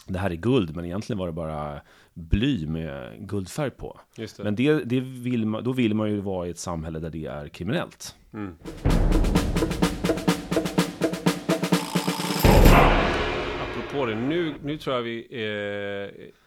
det 0.08 0.20
här 0.20 0.30
är 0.30 0.36
guld, 0.36 0.76
men 0.76 0.86
egentligen 0.86 1.18
var 1.18 1.26
det 1.26 1.34
bara 1.34 1.82
bly 2.14 2.68
med 2.68 3.28
guldfärg 3.28 3.72
på. 3.72 4.00
Det. 4.16 4.40
Men 4.40 4.56
det, 4.56 4.84
det 4.84 5.00
vill 5.00 5.46
man, 5.46 5.64
då 5.64 5.74
vill 5.74 5.94
man 5.94 6.10
ju 6.10 6.22
vara 6.22 6.48
i 6.48 6.50
ett 6.50 6.60
samhälle 6.60 7.00
där 7.00 7.10
det 7.10 7.26
är 7.26 7.48
kriminellt. 7.48 8.16
Mm. 8.34 8.56
På 13.96 14.06
det. 14.06 14.16
Nu, 14.16 14.54
nu 14.64 14.78
tror 14.78 14.96
jag 14.96 15.04
vi 15.04 15.28
är... 15.32 15.48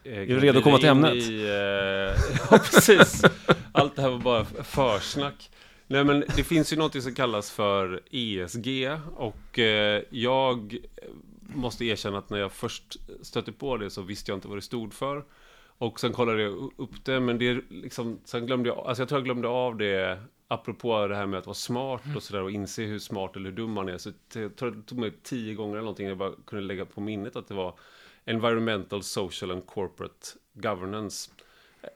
Är, 0.03 0.21
är 0.21 0.25
du 0.25 0.39
redo 0.39 0.57
att 0.57 0.63
komma 0.63 0.77
till 0.77 0.89
ämnet? 0.89 1.15
I, 1.15 1.43
uh, 1.43 1.49
ja, 2.51 2.57
precis. 2.71 3.23
Allt 3.71 3.95
det 3.95 4.01
här 4.01 4.09
var 4.09 4.19
bara 4.19 4.45
försnack. 4.45 5.49
Nej, 5.87 6.03
men 6.03 6.23
det 6.35 6.43
finns 6.43 6.73
ju 6.73 6.77
något 6.77 7.03
som 7.03 7.15
kallas 7.15 7.51
för 7.51 8.01
ESG 8.11 8.89
och 9.15 9.57
uh, 9.57 9.65
jag 10.09 10.77
måste 11.55 11.85
erkänna 11.85 12.17
att 12.17 12.29
när 12.29 12.39
jag 12.39 12.51
först 12.51 12.97
stötte 13.21 13.51
på 13.51 13.77
det 13.77 13.89
så 13.89 14.01
visste 14.01 14.31
jag 14.31 14.37
inte 14.37 14.47
vad 14.47 14.57
det 14.57 14.61
stod 14.61 14.93
för. 14.93 15.23
Och 15.77 15.99
sen 15.99 16.13
kollade 16.13 16.41
jag 16.41 16.71
upp 16.77 17.05
det, 17.05 17.19
men 17.19 17.37
det 17.39 17.61
liksom, 17.69 18.19
sen 18.25 18.45
glömde 18.45 18.69
jag, 18.69 18.77
alltså 18.77 19.01
jag 19.01 19.09
tror 19.09 19.19
jag 19.19 19.25
glömde 19.25 19.47
av 19.47 19.77
det 19.77 20.19
apropå 20.51 21.07
det 21.07 21.15
här 21.15 21.25
med 21.25 21.39
att 21.39 21.45
vara 21.45 21.53
smart 21.53 22.01
och 22.15 22.23
sådär 22.23 22.41
och 22.41 22.51
inse 22.51 22.83
hur 22.83 22.99
smart 22.99 23.35
eller 23.35 23.49
hur 23.49 23.57
dum 23.57 23.71
man 23.71 23.89
är. 23.89 23.97
Så 23.97 24.11
det 24.33 24.49
tog 24.85 24.97
mig 24.97 25.11
tio 25.23 25.53
gånger 25.53 25.73
eller 25.73 25.81
någonting 25.81 26.07
jag 26.07 26.17
bara 26.17 26.33
kunde 26.45 26.65
lägga 26.65 26.85
på 26.85 27.01
minnet 27.01 27.35
att 27.35 27.47
det 27.47 27.53
var 27.53 27.73
Environmental, 28.25 29.03
Social 29.03 29.51
and 29.51 29.65
Corporate 29.65 30.27
Governance. 30.53 31.31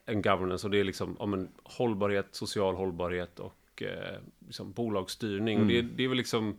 En 0.05 0.21
governance 0.21 0.67
och 0.67 0.71
det 0.71 0.79
är 0.79 0.83
liksom 0.83 1.17
om 1.17 1.33
en 1.33 1.51
hållbarhet, 1.63 2.27
social 2.31 2.75
hållbarhet 2.75 3.39
och 3.39 3.83
eh, 3.83 4.19
liksom 4.47 4.71
bolagsstyrning. 4.71 5.55
Mm. 5.55 5.67
Och 5.67 5.73
det, 5.73 5.81
det, 5.81 6.03
är 6.03 6.07
väl 6.07 6.17
liksom 6.17 6.49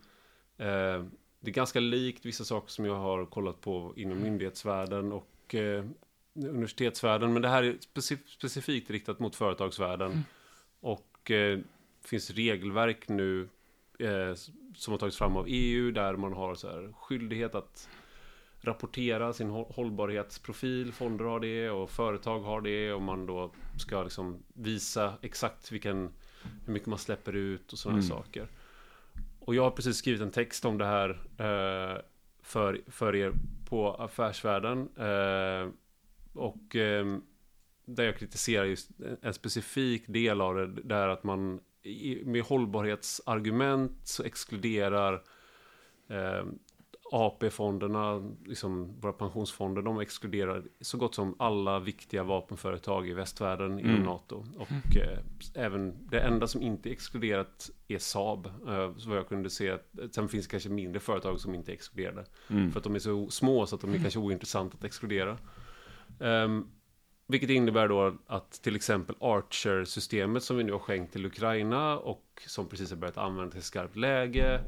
eh, 0.59 1.05
det 1.41 1.51
är 1.51 1.55
ganska 1.55 1.81
likt 1.81 2.27
vissa 2.27 2.45
saker 2.45 2.71
som 2.71 2.85
jag 2.85 2.97
har 2.97 3.27
kollat 3.27 3.61
på 3.61 3.93
inom 3.97 4.23
myndighetsvärlden 4.23 5.13
och 5.13 5.55
eh, 5.55 5.85
universitetsvärlden. 6.35 7.33
Men 7.33 7.43
det 7.43 7.49
här 7.49 7.63
är 7.63 7.77
specif 7.81 8.21
specifikt 8.29 8.91
riktat 8.91 9.19
mot 9.19 9.37
företagsvärlden. 9.37 10.13
Mm. 10.13 10.25
Och 10.81 11.31
eh, 11.31 11.59
finns 12.05 12.31
regelverk 12.31 13.09
nu 13.09 13.49
eh, 13.99 14.35
som 14.75 14.93
har 14.93 14.99
tagits 14.99 15.19
fram 15.19 15.37
av 15.37 15.45
EU 15.49 15.91
där 15.91 16.17
man 16.17 16.33
har 16.33 16.55
så 16.55 16.69
här, 16.69 16.93
skyldighet 16.93 17.55
att 17.55 17.89
rapportera 18.61 19.33
sin 19.33 19.51
hållbarhetsprofil. 19.51 20.93
Fonder 20.93 21.25
har 21.25 21.41
det 21.41 21.71
och 21.71 21.91
företag 21.91 22.41
har 22.41 22.61
det 22.61 22.93
och 22.93 23.03
man 23.03 23.27
då 23.27 23.51
ska 23.79 24.03
liksom 24.03 24.43
visa 24.55 25.15
exakt 25.23 25.73
vilken, 25.73 26.11
hur 26.65 26.73
mycket 26.73 26.89
man 26.89 26.99
släpper 26.99 27.33
ut 27.33 27.73
och 27.73 27.79
sådana 27.79 27.99
mm. 27.99 28.09
saker. 28.09 28.49
Och 29.39 29.55
jag 29.55 29.63
har 29.63 29.71
precis 29.71 29.97
skrivit 29.97 30.21
en 30.21 30.31
text 30.31 30.65
om 30.65 30.79
det 30.79 30.87
här 30.87 31.11
eh, 31.39 32.01
för, 32.43 32.81
för 32.87 33.15
er 33.15 33.33
på 33.69 33.95
Affärsvärlden. 33.95 34.89
Eh, 34.97 35.69
och 36.33 36.77
eh, 36.77 37.19
där 37.85 38.05
jag 38.05 38.19
kritiserar 38.19 38.65
just 38.65 38.91
en 39.23 39.35
specifik 39.35 40.05
del 40.07 40.41
av 40.41 40.55
det, 40.55 40.67
där 40.67 41.09
att 41.09 41.25
man 41.25 41.61
i, 41.85 42.23
med 42.25 42.43
hållbarhetsargument 42.43 43.93
så 44.05 44.23
exkluderar 44.23 45.23
eh, 46.09 46.45
AP-fonderna, 47.13 48.33
liksom 48.45 49.01
våra 49.01 49.13
pensionsfonder, 49.13 49.83
de 49.83 50.01
exkluderar 50.01 50.65
så 50.81 50.99
gott 50.99 51.15
som 51.15 51.35
alla 51.39 51.79
viktiga 51.79 52.23
vapenföretag 52.23 53.09
i 53.09 53.13
västvärlden 53.13 53.79
inom 53.79 53.91
Mm. 53.91 54.03
NATO. 54.03 54.45
Och 54.59 54.97
eh, 54.97 55.19
även 55.55 56.09
det 56.11 56.21
enda 56.21 56.47
som 56.47 56.63
inte 56.63 56.89
är 56.89 56.93
exkluderat 56.93 57.71
är 57.89 57.99
Saab. 57.99 58.47
Eh, 58.47 58.97
så 58.97 59.09
vad 59.09 59.19
jag 59.19 59.29
kunde 59.29 59.51
se, 59.51 59.71
att, 59.71 59.93
sen 60.11 60.29
finns 60.29 60.47
det 60.47 60.51
kanske 60.51 60.69
mindre 60.69 61.01
företag 61.01 61.41
som 61.41 61.55
inte 61.55 61.73
är 61.73 61.75
exkluderade. 61.75 62.25
Mm. 62.51 62.73
För 62.73 62.79
att 62.81 62.85
de 62.85 62.95
är 62.95 62.99
så 62.99 63.31
små 63.31 63.67
så 63.67 63.75
att 63.75 63.81
de 63.81 63.95
är 63.95 63.99
kanske 63.99 64.19
ointressanta 64.19 64.77
att 64.79 64.85
exkludera. 64.85 65.39
Ehm, 66.21 66.67
vilket 67.27 67.51
innebär 67.51 67.89
då 67.89 68.15
att 68.27 68.53
till 68.63 68.77
exempel 68.77 69.17
Archer-systemet 69.21 70.43
som 70.43 70.57
vi 70.57 70.65
nu 70.65 70.73
har 70.73 70.79
skänkt 70.79 71.13
till 71.13 71.27
Ukraina 71.27 71.99
och 71.99 72.43
som 72.47 72.69
precis 72.69 72.91
har 72.91 72.97
börjat 72.97 73.19
användas 73.19 73.57
i 73.57 73.63
skarpt 73.63 73.97
läge. 73.97 74.61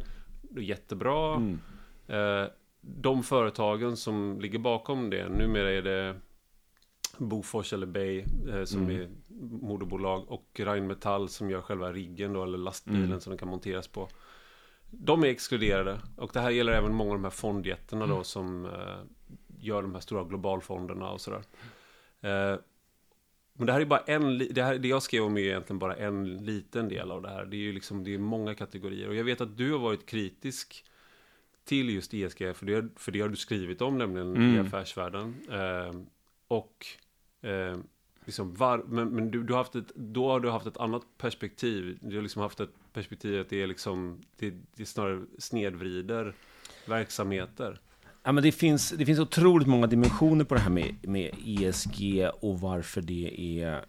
Det 0.42 0.60
är 0.60 0.64
jättebra. 0.64 1.36
Mm. 1.36 1.58
Eh, 2.06 2.48
de 2.80 3.22
företagen 3.22 3.96
som 3.96 4.40
ligger 4.40 4.58
bakom 4.58 5.10
det, 5.10 5.28
numera 5.28 5.70
är 5.72 5.82
det 5.82 6.16
Bofors 7.18 7.72
eller 7.72 7.86
Bay 7.86 8.24
eh, 8.50 8.64
som 8.64 8.82
Mm. 8.82 8.96
är 9.00 9.08
moderbolag 9.66 10.30
och 10.30 10.46
Rheinmetall 10.60 11.28
som 11.28 11.50
gör 11.50 11.60
själva 11.60 11.92
riggen 11.92 12.32
då, 12.32 12.42
eller 12.42 12.58
lastbilen 12.58 13.04
Mm. 13.04 13.20
som 13.20 13.30
den 13.30 13.38
kan 13.38 13.48
monteras 13.48 13.88
på. 13.88 14.08
De 14.90 15.24
är 15.24 15.28
exkluderade 15.28 16.00
och 16.16 16.30
det 16.32 16.40
här 16.40 16.50
gäller 16.50 16.72
även 16.72 16.94
många 16.94 17.10
av 17.10 17.16
de 17.16 17.24
här 17.24 17.30
fondjättarna 17.30 18.04
Mm. 18.04 18.16
då 18.16 18.24
som 18.24 18.64
eh, 18.64 18.70
gör 19.58 19.82
de 19.82 19.94
här 19.94 20.00
stora 20.00 20.24
globalfonderna 20.24 21.10
och 21.10 21.20
sådär. 21.20 21.42
Eh, 22.26 22.58
men 23.52 23.66
det 23.66 23.72
här 23.72 23.80
är 23.80 23.84
bara 23.84 24.00
en, 24.00 24.38
det, 24.38 24.62
här, 24.62 24.78
det 24.78 24.88
jag 24.88 25.02
skrev 25.02 25.22
om 25.22 25.36
är 25.36 25.40
egentligen 25.40 25.78
bara 25.78 25.96
en 25.96 26.36
liten 26.36 26.88
del 26.88 27.10
av 27.10 27.22
det 27.22 27.28
här. 27.28 27.44
Det 27.44 27.56
är 27.56 27.60
ju 27.60 27.72
liksom, 27.72 28.04
det 28.04 28.14
är 28.14 28.18
många 28.18 28.54
kategorier. 28.54 29.08
Och 29.08 29.14
jag 29.14 29.24
vet 29.24 29.40
att 29.40 29.56
du 29.56 29.72
har 29.72 29.78
varit 29.78 30.06
kritisk 30.06 30.84
till 31.64 31.90
just 31.90 32.14
ESG, 32.14 32.38
för 32.54 32.66
det, 32.66 32.88
för 32.96 33.12
det 33.12 33.20
har 33.20 33.28
du 33.28 33.36
skrivit 33.36 33.82
om 33.82 33.98
nämligen 33.98 34.36
i 34.36 34.38
Mm. 34.38 34.66
affärsvärlden. 34.66 35.34
Eh, 35.50 36.00
och 36.48 36.86
eh, 37.42 37.76
liksom 38.24 38.54
var, 38.54 38.78
men, 38.78 39.08
men 39.08 39.30
du, 39.30 39.42
du 39.42 39.52
har 39.52 39.58
haft 39.58 39.74
ett, 39.76 39.92
då 39.94 40.28
har 40.28 40.40
du 40.40 40.50
haft 40.50 40.66
ett 40.66 40.76
annat 40.76 41.02
perspektiv. 41.18 41.98
Du 42.00 42.16
har 42.16 42.22
liksom 42.22 42.42
haft 42.42 42.60
ett 42.60 42.70
perspektiv 42.92 43.40
att 43.40 43.48
det 43.48 43.62
är 43.62 43.66
liksom, 43.66 44.20
det, 44.36 44.54
det 44.74 44.86
snarare 44.86 45.22
snedvrider 45.38 46.34
verksamheter. 46.86 47.80
Ja, 48.26 48.32
men 48.32 48.42
det, 48.42 48.52
finns, 48.52 48.90
det 48.90 49.06
finns 49.06 49.18
otroligt 49.18 49.68
många 49.68 49.86
dimensioner 49.86 50.44
på 50.44 50.54
det 50.54 50.60
här 50.60 50.70
med, 50.70 50.94
med 51.02 51.30
ESG 51.46 52.28
och 52.40 52.60
varför 52.60 53.02
det 53.02 53.60
är 53.60 53.84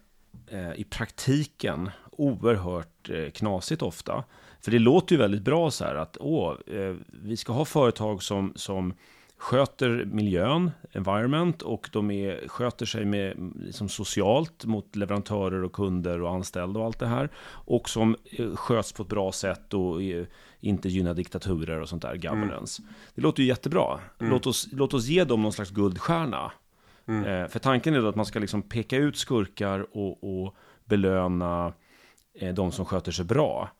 eh, 0.46 0.72
i 0.80 0.84
praktiken 0.84 1.90
oerhört 2.10 3.10
eh, 3.10 3.30
knasigt 3.30 3.82
ofta. 3.82 4.24
För 4.60 4.70
det 4.70 4.78
låter 4.78 5.14
ju 5.14 5.18
väldigt 5.18 5.42
bra 5.42 5.70
så 5.70 5.84
här 5.84 5.94
att 5.94 6.16
åh, 6.20 6.54
eh, 6.66 6.94
vi 7.08 7.36
ska 7.36 7.52
ha 7.52 7.64
företag 7.64 8.22
som, 8.22 8.52
som 8.56 8.94
sköter 9.36 10.04
miljön, 10.04 10.70
environment, 10.92 11.62
och 11.62 11.90
de 11.92 12.10
är, 12.10 12.48
sköter 12.48 12.86
sig 12.86 13.04
med, 13.04 13.52
liksom 13.60 13.88
socialt 13.88 14.64
mot 14.64 14.96
leverantörer 14.96 15.64
och 15.64 15.72
kunder 15.72 16.22
och 16.22 16.30
anställda 16.30 16.80
och 16.80 16.86
allt 16.86 16.98
det 16.98 17.06
här. 17.06 17.28
Och 17.48 17.88
som 17.88 18.16
eh, 18.24 18.54
sköts 18.54 18.92
på 18.92 19.02
ett 19.02 19.08
bra 19.08 19.32
sätt 19.32 19.74
och 19.74 20.02
eh, 20.02 20.26
inte 20.60 20.88
gynnar 20.88 21.14
diktaturer 21.14 21.80
och 21.80 21.88
sånt 21.88 22.02
där, 22.02 22.16
governance. 22.16 22.82
Det 23.14 23.22
låter 23.22 23.42
ju 23.42 23.48
jättebra. 23.48 24.00
Låt, 24.18 24.46
oss, 24.46 24.68
låt 24.72 24.94
oss 24.94 25.06
ge 25.06 25.24
dem 25.24 25.42
någon 25.42 25.52
slags 25.52 25.70
guldstjärna. 25.70 26.52
Eh, 27.26 27.48
för 27.48 27.58
tanken 27.58 27.94
är 27.94 28.00
då 28.00 28.08
att 28.08 28.16
man 28.16 28.26
ska 28.26 28.38
liksom 28.38 28.62
peka 28.62 28.96
ut 28.96 29.16
skurkar 29.16 29.96
och, 29.96 30.24
och 30.44 30.54
belöna 30.84 31.72
eh, 32.34 32.54
de 32.54 32.72
som 32.72 32.84
sköter 32.84 33.12
sig 33.12 33.24
bra. 33.24 33.70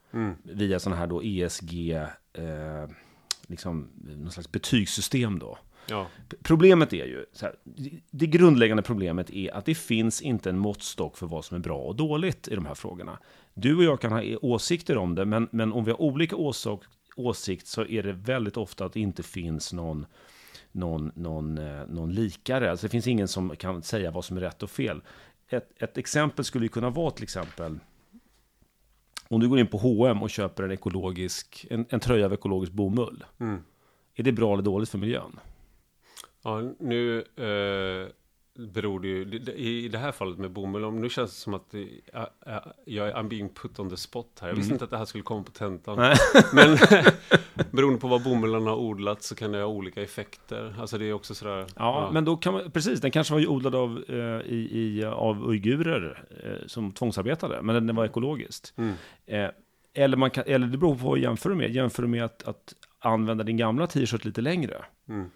Via 0.43 0.79
sådana 0.81 1.01
här 1.01 1.07
då 1.07 1.23
ESG, 1.23 1.93
eh, 1.93 2.89
liksom 3.47 3.89
någon 4.17 4.31
slags 4.31 4.53
betygssystem 4.53 5.39
då. 5.39 5.59
Ja, 5.91 6.07
Problemet 6.43 6.93
är 6.93 7.05
ju, 7.07 7.25
här, 7.43 7.55
det- 7.65 7.91
det 8.11 8.27
grundläggande 8.27 8.83
problemet 8.83 9.31
är 9.31 9.55
att 9.55 9.65
det 9.65 9.75
finns 9.75 10.23
inte 10.23 10.51
en 10.51 10.59
måttstock 10.59 11.17
för 11.17 11.27
vad 11.27 11.45
som 11.45 11.55
är 11.55 11.59
bra 11.61 11.79
och 11.79 11.97
dåligt 11.97 12.49
i 12.49 12.55
de 12.55 12.67
här 12.67 12.75
frågorna. 12.75 13.19
Du 13.61 13.77
och 13.77 13.85
jag 13.85 14.01
kan 14.01 14.13
ha 14.13 14.23
åsikter 14.43 14.97
om 14.97 15.15
det, 15.15 15.25
men, 15.25 15.49
men 15.51 15.73
om 15.73 15.85
vi 15.85 15.91
har 15.91 16.01
olika 16.01 16.37
åsak, 16.37 16.81
åsikt 17.17 17.67
så 17.67 17.85
är 17.85 18.03
det 18.03 18.13
väldigt 18.13 18.57
ofta 18.57 18.85
att 18.85 18.93
det 18.93 19.01
inte 19.01 19.23
finns 19.23 19.73
någon, 19.73 20.07
någon, 20.73 21.13
någon, 21.15 21.59
eh, 21.59 21.87
någon 21.87 22.13
likare. 22.13 22.71
Alltså 22.71 22.87
det 22.87 22.91
finns 22.91 23.07
ingen 23.07 23.29
som 23.29 23.57
kan 23.57 23.83
säga 23.83 24.11
vad 24.11 24.25
som 24.25 24.37
är 24.37 24.41
rätt 24.41 24.63
och 24.63 24.71
fel. 24.71 25.03
Ett, 25.49 25.83
ett 25.83 25.99
exempel 25.99 26.45
skulle 26.45 26.65
ju 26.65 26.69
kunna 26.69 26.91
vara 26.91 27.11
till 27.11 27.23
exempel 27.23 27.79
om 29.29 29.41
du 29.41 29.49
går 29.49 29.59
in 29.59 29.67
på 29.67 29.79
H&M 29.79 30.23
och 30.23 30.31
köper 30.31 30.63
en, 30.63 30.71
ekologisk, 30.71 31.67
en, 31.71 31.87
en 31.89 32.01
tröja 32.01 32.27
av 32.27 32.33
ekologisk 32.33 32.73
bomull. 32.73 33.25
Mm. 33.41 33.63
Är 34.15 34.23
det 34.23 34.33
bra 34.33 34.53
eller 34.53 34.63
dåligt 34.63 34.89
för 34.89 34.99
miljön? 34.99 35.41
Ja, 36.43 36.73
nu 36.79 37.19
eh, 37.19 38.09
beror 38.59 39.01
det 39.01 39.09
ju, 39.09 39.53
i 39.57 39.89
det 39.89 39.99
här 39.99 40.13
fallet 40.13 40.39
med 40.39 40.51
bomull, 40.51 40.85
om 40.85 41.01
nu 41.01 41.09
känns 41.09 41.31
det 41.31 41.37
som 41.41 41.55
att 41.55 41.71
det, 41.71 41.89
jag, 42.13 42.29
jag- 42.85 43.09
är 43.09 43.15
I'm 43.15 43.29
being 43.29 43.49
put 43.49 43.79
on 43.79 43.91
the 43.91 43.97
spot 43.97 44.39
här. 44.41 44.49
Jag 44.49 44.55
visste 44.55 44.73
inte 44.73 44.85
att 44.85 44.91
det 44.91 44.99
här 44.99 45.05
skulle 45.05 45.23
komma 45.25 45.43
på 45.43 45.51
tentan. 45.53 45.99
Mm. 45.99 46.09
Nej. 46.35 46.43
Men 46.53 46.79
beroende 47.71 48.01
på 48.01 48.09
vad 48.09 48.23
bomullen 48.25 48.67
har 48.67 48.77
odlat 48.77 49.23
så 49.23 49.35
kan 49.35 49.53
det 49.53 49.59
ha 49.59 49.67
olika 49.67 50.03
effekter. 50.03 50.75
Alltså 50.81 50.99
det 50.99 51.05
är 51.05 51.13
också 51.13 51.35
sådär. 51.35 51.67
Ja, 51.77 52.11
men 52.13 52.25
då 52.25 52.37
kan 52.37 52.53
man, 52.53 52.71
precis, 52.71 53.01
den 53.01 53.11
kanske 53.11 53.33
var 53.35 53.41
ju 53.41 53.47
odlad 53.47 53.75
av, 53.75 54.05
eh, 54.09 54.17
i, 54.53 54.69
i, 54.73 55.05
av 55.05 55.49
uigurer 55.51 56.25
eh, 56.45 56.67
som 56.67 56.93
tvångsarbetade, 56.93 57.63
men 57.63 57.87
den, 57.87 57.97
var 57.97 58.05
ekologiskt. 58.05 58.75
Mm. 58.77 58.95
Eh, 59.27 59.51
eller, 59.95 60.17
man 60.17 60.31
kan, 60.31 60.45
eller 60.47 60.67
det 60.67 60.79
beror 60.79 60.95
på 60.97 61.07
vad 61.07 61.17
du 61.19 61.23
jämför 61.23 61.55
med. 61.55 61.71
Jämför 61.75 62.03
du 62.03 62.09
med 62.09 62.25
att, 62.25 62.43
att 62.49 62.75
använda 62.99 63.45
din 63.45 63.57
gamla 63.57 63.87
t-shirt 63.87 64.25
lite 64.25 64.41
längre, 64.41 64.85
Mm. 65.09 65.31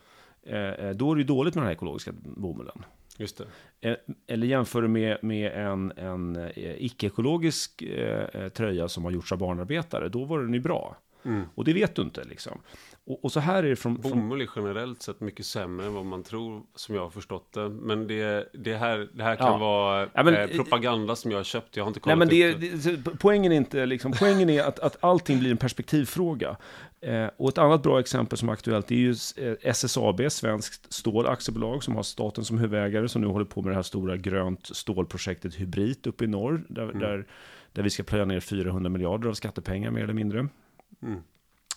eh, 0.46 0.58
eh, 0.86 0.90
då 0.90 1.10
är 1.12 1.14
det 1.16 1.20
ju 1.20 1.26
dåligt 1.26 1.54
med 1.54 1.62
den 1.62 1.66
här 1.66 1.74
ekologiska 1.74 2.12
bomullen. 2.22 2.84
Just 3.18 3.42
det. 3.80 3.88
Eh, 3.90 3.96
Eller 4.26 4.46
jämför 4.46 4.82
du 4.82 4.88
med, 4.88 5.18
med 5.22 5.52
en, 5.52 5.92
en 5.96 6.36
eh, 6.36 6.50
icke-ekologisk 6.84 7.82
eh, 7.82 8.24
eh, 8.42 8.48
tröja 8.48 8.88
som 8.88 9.04
har 9.04 9.10
gjorts 9.10 9.32
av 9.32 9.38
barnarbetare, 9.38 10.08
då 10.08 10.24
var 10.24 10.40
den 10.40 10.54
ju 10.54 10.60
bra. 10.60 10.96
Mm. 11.24 11.42
Och 11.54 11.64
det 11.64 11.72
vet 11.72 11.94
du 11.96 12.02
inte 12.02 12.24
liksom. 12.24 12.60
Och, 13.06 13.24
och 13.24 13.32
så 13.32 13.40
här 13.40 13.62
är 13.62 13.68
det 13.68 13.76
från... 13.76 13.96
Bomull 14.00 14.40
är 14.40 14.48
generellt 14.56 15.02
sett 15.02 15.20
mycket 15.20 15.46
sämre 15.46 15.86
än 15.86 15.94
vad 15.94 16.04
man 16.06 16.22
tror, 16.22 16.62
som 16.74 16.94
jag 16.94 17.02
har 17.02 17.10
förstått 17.10 17.52
det. 17.52 17.68
Men 17.68 18.06
det, 18.06 18.48
det, 18.52 18.74
här, 18.76 19.08
det 19.14 19.22
här 19.22 19.36
kan 19.36 19.46
Ja. 19.46 19.58
vara 19.58 20.08
Ja, 20.14 20.22
men- 20.22 20.34
eh, 20.34 20.46
propaganda 20.46 21.16
som 21.16 21.30
jag 21.30 21.38
har 21.38 21.44
köpt. 21.44 21.76
Jag 21.76 21.84
har 21.84 21.88
inte 21.88 22.00
Nej, 22.00 22.02
kollat 22.02 22.18
men 22.18 22.28
det, 22.28 22.52
det. 22.96 23.10
poängen 23.18 23.52
är 23.52 23.56
inte 23.56 23.86
liksom, 23.86 24.12
poängen 24.18 24.50
är 24.50 24.62
att, 24.62 24.78
att 24.78 24.96
allting 25.00 25.38
blir 25.38 25.50
en 25.50 25.56
perspektivfråga. 25.56 26.56
Eh, 27.02 27.30
och 27.36 27.48
ett 27.48 27.58
annat 27.58 27.82
bra 27.82 28.00
exempel 28.00 28.38
som 28.38 28.48
är 28.48 28.52
aktuellt 28.52 28.90
är 28.90 28.94
ju 28.94 29.14
eh, 29.36 29.54
SSAB, 29.62 30.32
Svenskt 30.32 30.92
Stål 30.92 31.26
Aktiebolag, 31.26 31.84
som 31.84 31.96
har 31.96 32.02
staten 32.02 32.44
som 32.44 32.58
huvudägare, 32.58 33.08
som 33.08 33.22
nu 33.22 33.28
håller 33.28 33.44
på 33.44 33.62
med 33.62 33.70
det 33.70 33.74
här 33.74 33.82
stora 33.82 34.16
grönt 34.16 34.66
stålprojektet 34.66 35.54
Hybrid 35.54 36.06
uppe 36.06 36.24
i 36.24 36.26
norr, 36.26 36.64
där, 36.68 36.92
där, 36.92 37.26
där 37.72 37.82
vi 37.82 37.90
ska 37.90 38.02
plöja 38.02 38.24
ner 38.24 38.40
400 38.40 38.90
miljarder 38.90 39.28
av 39.28 39.34
skattepengar 39.34 39.90
mer 39.90 40.02
eller 40.02 40.14
mindre. 40.14 40.48
Mm. 41.02 41.20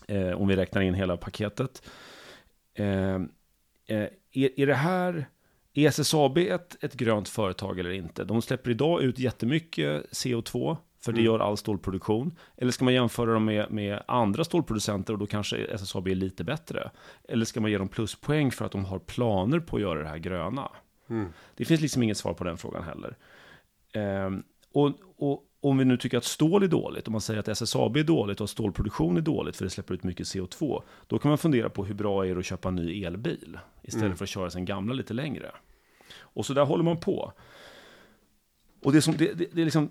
Eh, 0.07 0.41
om 0.41 0.47
vi 0.47 0.55
räknar 0.55 0.82
in 0.82 0.93
hela 0.93 1.17
paketet. 1.17 1.89
Eh, 2.73 3.15
eh, 3.86 4.07
är, 4.32 4.59
är 4.59 4.67
det 4.67 4.76
här, 4.76 5.26
är 5.73 5.88
SSAB 5.88 6.38
ett, 6.38 6.84
ett 6.84 6.93
grönt 6.93 7.30
företag 7.30 7.80
eller 7.80 7.91
inte? 7.91 8.23
De 8.23 8.41
släpper 8.41 8.71
idag 8.71 9.01
ut 9.01 9.19
jättemycket 9.19 10.11
CO2, 10.11 10.78
för 11.05 11.11
det 11.11 11.19
Mm. 11.21 11.25
gör 11.31 11.39
all 11.39 11.57
stålproduktion. 11.57 12.35
Eller 12.57 12.71
ska 12.71 12.85
man 12.85 12.93
jämföra 12.93 13.33
dem 13.33 13.45
med, 13.45 13.71
med 13.71 14.03
andra 14.07 14.43
stålproducenter 14.43 15.13
och 15.13 15.19
då 15.19 15.25
kanske 15.25 15.57
SSAB 15.57 16.07
är 16.07 16.15
lite 16.15 16.43
bättre? 16.43 16.91
Eller 17.29 17.45
ska 17.45 17.61
man 17.61 17.71
ge 17.71 17.77
dem 17.77 17.87
pluspoäng 17.87 18.51
för 18.51 18.65
att 18.65 18.71
de 18.71 18.85
har 18.85 18.99
planer 18.99 19.59
på 19.59 19.75
att 19.75 19.81
göra 19.81 19.99
det 20.03 20.07
här 20.09 20.17
gröna? 20.17 20.71
Mm. 21.09 21.27
Det 21.55 21.65
finns 21.65 21.81
liksom 21.81 22.03
inget 22.03 22.17
svar 22.17 22.33
på 22.33 22.43
den 22.43 22.57
frågan 22.57 22.83
heller. 22.83 23.15
Ehm, 23.93 24.43
och, 24.73 24.91
och 25.17 25.43
om 25.59 25.77
vi 25.77 25.85
nu 25.85 25.97
tycker 25.97 26.17
att 26.17 26.23
stål 26.23 26.63
är 26.63 26.67
dåligt, 26.67 27.07
om 27.07 27.11
man 27.11 27.21
säger 27.21 27.39
att 27.39 27.47
SSAB 27.47 27.97
är 27.97 28.03
dåligt 28.03 28.41
och 28.41 28.49
stålproduktion 28.49 29.17
är 29.17 29.21
dåligt 29.21 29.55
för 29.55 29.63
det 29.63 29.69
släpper 29.69 29.93
ut 29.93 30.03
mycket 30.03 30.25
CO2, 30.27 30.81
då 31.07 31.19
kan 31.19 31.29
man 31.29 31.37
fundera 31.37 31.69
på 31.69 31.85
hur 31.85 31.93
bra 31.95 32.25
är 32.27 32.33
det 32.33 32.39
att 32.39 32.45
köpa 32.45 32.67
en 32.69 32.75
ny 32.75 33.03
elbil 33.03 33.57
istället 33.81 34.05
Mm. 34.05 34.17
för 34.17 34.25
att 34.25 34.29
köra 34.29 34.49
sin 34.49 34.65
gamla 34.65 34.93
lite 34.93 35.13
längre. 35.13 35.51
Och 36.19 36.45
så 36.45 36.53
där 36.53 36.65
håller 36.65 36.83
man 36.83 36.97
på. 36.99 37.33
Och 38.83 38.91
det 38.93 39.01
som, 39.01 39.17
det, 39.17 39.33
det, 39.33 39.47
det 39.51 39.61
är 39.61 39.65
liksom 39.65 39.89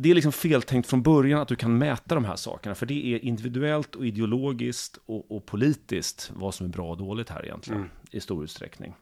det 0.00 0.10
är 0.10 0.14
liksom 0.14 0.32
feltänkt 0.32 0.88
från 0.88 1.02
början 1.02 1.40
att 1.40 1.48
du 1.48 1.56
kan 1.56 1.78
mäta 1.78 2.14
de 2.14 2.24
här 2.24 2.36
sakerna, 2.36 2.74
för 2.74 2.86
det 2.86 3.14
är 3.14 3.24
individuellt 3.24 3.94
och 3.94 4.06
ideologiskt 4.06 4.98
och, 5.06 5.36
och 5.36 5.46
politiskt 5.46 6.30
vad 6.34 6.54
som 6.54 6.66
är 6.66 6.70
bra 6.70 6.90
och 6.90 6.96
dåligt 6.96 7.28
här 7.28 7.44
egentligen, 7.44 7.80
Mm. 7.80 7.90
i 8.10 8.20
stor 8.20 8.44
utsträckning. 8.44 8.94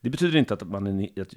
Det 0.00 0.10
betyder 0.10 0.38
inte 0.38 0.54
att 0.54 0.68
man, 0.68 0.86
är, 0.86 1.22
att, 1.22 1.34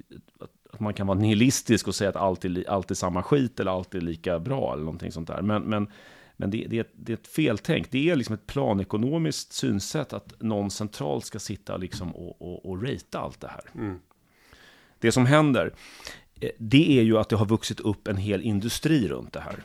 att, 0.72 0.80
man 0.80 0.94
kan 0.94 1.06
vara 1.06 1.18
nihilistisk 1.18 1.88
och 1.88 1.94
säga 1.94 2.10
att 2.10 2.16
allt 2.16 2.44
är, 2.44 2.70
allt 2.70 2.90
är 2.90 2.94
samma 2.94 3.22
skit 3.22 3.60
eller 3.60 3.70
allt 3.70 3.94
är 3.94 4.00
lika 4.00 4.38
bra 4.38 4.72
eller 4.72 4.84
någonting 4.84 5.12
sånt 5.12 5.28
där. 5.28 5.42
Men, 5.42 5.62
men, 5.62 5.88
men 6.36 6.50
det, 6.50 6.66
det, 6.70 6.76
är 6.76 6.80
ett, 6.80 6.92
det 6.92 7.12
är 7.12 7.16
ett 7.16 7.26
feltänk. 7.26 7.90
Det 7.90 8.10
är 8.10 8.16
liksom 8.16 8.34
ett 8.34 8.46
planekonomiskt 8.46 9.52
synsätt 9.52 10.12
att 10.12 10.42
någon 10.42 10.70
centralt 10.70 11.24
ska 11.24 11.38
sitta 11.38 11.76
liksom 11.76 12.16
och, 12.16 12.42
och, 12.42 12.70
och 12.70 12.82
ratea 12.82 13.20
allt 13.20 13.40
det 13.40 13.48
här. 13.48 13.70
Mm. 13.74 13.98
Det 14.98 15.12
som 15.12 15.26
händer, 15.26 15.72
det 16.58 16.98
är 16.98 17.02
ju 17.02 17.18
att 17.18 17.28
det 17.28 17.36
har 17.36 17.46
vuxit 17.46 17.80
upp 17.80 18.08
en 18.08 18.16
hel 18.16 18.42
industri 18.42 19.08
runt 19.08 19.32
det 19.32 19.40
här. 19.40 19.56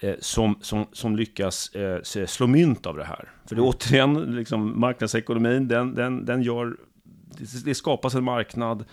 eh, 0.00 0.14
som, 0.20 0.58
som, 0.62 0.86
som 0.92 1.16
lyckas 1.16 1.74
eh, 1.74 2.26
slå 2.26 2.46
mynt 2.46 2.86
av 2.86 2.96
det 2.96 3.04
här. 3.04 3.28
För 3.46 3.54
det 3.56 3.60
är 3.60 3.64
återigen, 3.68 4.36
liksom, 4.36 4.80
marknadsekonomin, 4.80 5.68
den, 5.68 5.94
den, 5.94 6.24
den 6.24 6.42
gör, 6.42 6.76
det, 7.64 7.74
skapas 7.74 8.14
en 8.14 8.24
marknad 8.24 8.84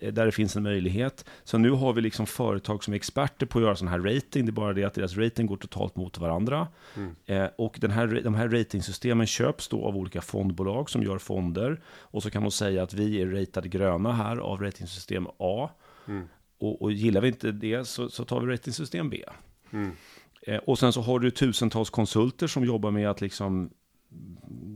eh, 0.00 0.12
där 0.12 0.26
det 0.26 0.32
finns 0.32 0.56
en 0.56 0.62
möjlighet. 0.62 1.24
Så 1.44 1.58
nu 1.58 1.70
har 1.70 1.92
vi 1.92 2.00
liksom 2.00 2.26
företag 2.26 2.84
som 2.84 2.92
är 2.92 2.96
experter 2.96 3.46
på 3.46 3.58
att 3.58 3.64
göra 3.64 3.76
sån 3.76 3.88
här 3.88 3.98
rating. 3.98 4.46
Det 4.46 4.50
är 4.50 4.52
bara 4.52 4.72
det 4.72 4.84
att 4.84 4.94
deras 4.94 5.16
rating 5.16 5.46
går 5.46 5.56
totalt 5.56 5.96
mot 5.96 6.18
varandra. 6.18 6.68
Mm. 6.96 7.14
Eh, 7.26 7.50
och 7.58 7.76
den 7.80 7.90
här, 7.90 8.20
de 8.24 8.34
här 8.34 8.48
ratingsystemen 8.48 9.26
köps 9.26 9.68
då 9.68 9.84
av 9.84 9.96
olika 9.96 10.20
fondbolag 10.20 10.90
som 10.90 11.02
gör 11.02 11.18
fonder. 11.18 11.80
Och 11.98 12.22
så 12.22 12.30
kan 12.30 12.42
man 12.42 12.50
säga 12.50 12.82
att 12.82 12.94
vi 12.94 13.22
är 13.22 13.26
ratade 13.26 13.68
gröna 13.68 14.12
här 14.12 14.36
av 14.36 14.60
ratingsystem 14.62 15.26
A. 15.38 15.70
Mm. 16.08 16.28
Och, 16.58 16.82
och 16.82 16.92
gillar 16.92 17.20
vi 17.20 17.28
inte 17.28 17.52
det 17.52 17.84
så, 17.84 18.08
så 18.08 18.24
tar 18.24 18.40
vi 18.40 18.52
ratingsystem 18.52 19.10
B. 19.10 19.24
Mm. 19.70 19.90
Eh, 20.42 20.56
och 20.58 20.78
sen 20.78 20.92
så 20.92 21.00
har 21.00 21.18
du 21.18 21.30
tusentals 21.30 21.90
konsulter 21.90 22.46
som 22.46 22.64
jobbar 22.64 22.90
med 22.90 23.10
att 23.10 23.20
liksom 23.20 23.70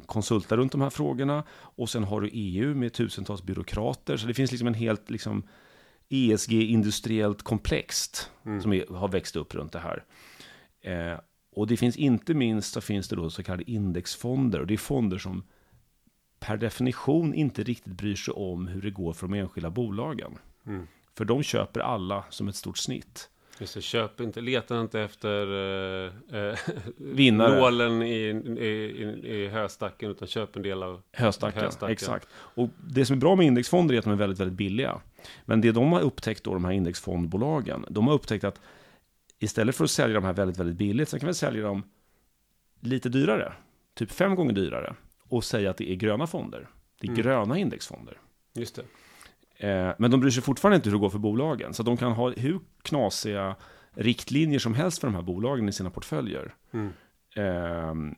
konsulta 0.06 0.56
runt 0.56 0.72
de 0.72 0.80
här 0.80 0.90
frågorna. 0.90 1.44
Och 1.52 1.90
sen 1.90 2.04
har 2.04 2.20
du 2.20 2.30
EU 2.32 2.74
med 2.74 2.92
tusentals 2.92 3.42
byråkrater. 3.42 4.16
Så 4.16 4.26
det 4.26 4.34
finns 4.34 4.50
liksom 4.50 4.68
en 4.68 4.74
helt 4.74 5.10
liksom, 5.10 5.42
ESG-industriellt 6.08 7.42
komplext 7.42 8.30
mm. 8.44 8.62
som 8.62 8.72
är, 8.72 8.94
har 8.94 9.08
växt 9.08 9.36
upp 9.36 9.54
runt 9.54 9.72
det 9.72 9.78
här. 9.78 10.04
Eh, 10.80 11.20
och 11.52 11.66
det 11.66 11.76
finns 11.76 11.96
inte 11.96 12.34
minst 12.34 12.72
så 12.72 12.80
finns 12.80 13.08
det 13.08 13.16
då 13.16 13.30
så 13.30 13.42
kallade 13.42 13.70
indexfonder. 13.70 14.60
Och 14.60 14.66
det 14.66 14.74
är 14.74 14.78
fonder 14.78 15.18
som 15.18 15.42
per 16.40 16.56
definition 16.56 17.34
inte 17.34 17.62
riktigt 17.62 17.92
bryr 17.92 18.14
sig 18.14 18.34
om 18.34 18.66
hur 18.66 18.82
det 18.82 18.90
går 18.90 19.12
för 19.12 19.28
de 19.28 19.34
enskilda 19.34 19.70
bolagen. 19.70 20.38
Mm. 20.66 20.86
För 21.16 21.24
de 21.24 21.42
köper 21.42 21.80
alla 21.80 22.24
som 22.30 22.48
ett 22.48 22.56
stort 22.56 22.78
snitt. 22.78 23.30
Just 23.60 23.74
det, 23.74 23.80
köp 23.80 24.20
inte, 24.20 24.40
leta 24.40 24.80
inte 24.80 25.00
efter 25.00 25.46
eh, 26.34 26.58
Vinnare. 26.96 27.60
nålen 27.60 28.02
i, 28.02 28.14
i, 28.14 28.66
i, 28.66 29.42
i 29.42 29.48
höstacken, 29.48 30.10
utan 30.10 30.28
köp 30.28 30.56
en 30.56 30.62
del 30.62 30.82
av 30.82 31.02
höstacken. 31.12 31.62
höstacken. 31.62 31.92
Exakt. 31.92 32.28
Och 32.32 32.68
det 32.76 33.04
som 33.04 33.16
är 33.16 33.20
bra 33.20 33.36
med 33.36 33.46
indexfonder 33.46 33.94
är 33.94 33.98
att 33.98 34.04
de 34.04 34.12
är 34.12 34.16
väldigt, 34.16 34.40
väldigt 34.40 34.56
billiga. 34.56 35.00
Men 35.44 35.60
det 35.60 35.72
de 35.72 35.92
har 35.92 36.00
upptäckt 36.00 36.44
då, 36.44 36.54
de 36.54 36.64
här 36.64 36.72
indexfondbolagen, 36.72 37.84
de 37.88 38.06
har 38.06 38.14
upptäckt 38.14 38.44
att 38.44 38.60
istället 39.38 39.76
för 39.76 39.84
att 39.84 39.90
sälja 39.90 40.14
de 40.14 40.24
här 40.24 40.32
väldigt, 40.32 40.58
väldigt 40.58 40.76
billigt, 40.76 41.08
så 41.08 41.18
kan 41.18 41.26
vi 41.26 41.34
sälja 41.34 41.62
dem 41.62 41.82
lite 42.80 43.08
dyrare, 43.08 43.52
typ 43.94 44.10
fem 44.10 44.34
gånger 44.34 44.52
dyrare, 44.52 44.94
och 45.28 45.44
säga 45.44 45.70
att 45.70 45.76
det 45.76 45.90
är 45.90 45.94
gröna 45.94 46.26
fonder. 46.26 46.68
Det 47.00 47.06
är 47.06 47.10
mm. 47.10 47.22
gröna 47.22 47.58
indexfonder. 47.58 48.18
Just 48.54 48.76
det. 48.76 48.82
Eh, 49.60 49.90
men 49.98 50.10
de 50.10 50.20
bryr 50.20 50.30
sig 50.30 50.42
fortfarande 50.42 50.76
inte 50.76 50.88
hur 50.88 50.96
det 50.96 51.00
går 51.00 51.10
för 51.10 51.18
bolagen. 51.18 51.74
Så 51.74 51.82
de 51.82 51.96
kan 51.96 52.12
ha 52.12 52.30
hur 52.30 52.60
knasiga 52.82 53.56
riktlinjer 53.94 54.58
som 54.58 54.74
helst 54.74 55.00
för 55.00 55.08
de 55.08 55.14
här 55.14 55.22
bolagen 55.22 55.68
i 55.68 55.72
sina 55.72 55.90
portföljer. 55.90 56.54
Mm. 56.72 56.92
Eh, 57.36 58.14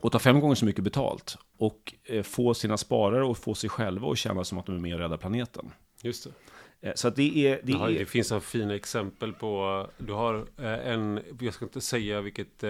och 0.00 0.12
ta 0.12 0.18
fem 0.18 0.40
gånger 0.40 0.54
så 0.54 0.64
mycket 0.64 0.84
betalt. 0.84 1.38
Och 1.58 1.94
eh, 2.04 2.22
få 2.22 2.54
sina 2.54 2.76
sparare 2.76 3.24
och 3.24 3.38
få 3.38 3.54
sig 3.54 3.70
själva 3.70 4.10
att 4.10 4.18
känna 4.18 4.44
som 4.44 4.58
att 4.58 4.66
de 4.66 4.74
är 4.74 4.80
med 4.80 4.94
och 4.94 5.00
räddar 5.00 5.16
planeten. 5.16 5.70
Just 6.02 6.24
det. 6.24 6.30
Eh, 6.88 6.94
så 6.94 7.08
att 7.08 7.16
det 7.16 7.46
är... 7.46 7.60
Det, 7.62 7.72
Jaha, 7.72 7.90
är... 7.90 7.98
det 7.98 8.06
finns 8.06 8.28
så 8.28 8.40
fina 8.40 8.74
exempel 8.74 9.32
på... 9.32 9.86
Du 9.98 10.12
har 10.12 10.34
eh, 10.58 10.88
en... 10.92 11.20
Jag 11.40 11.54
ska 11.54 11.64
inte 11.64 11.80
säga 11.80 12.20
vilket, 12.20 12.64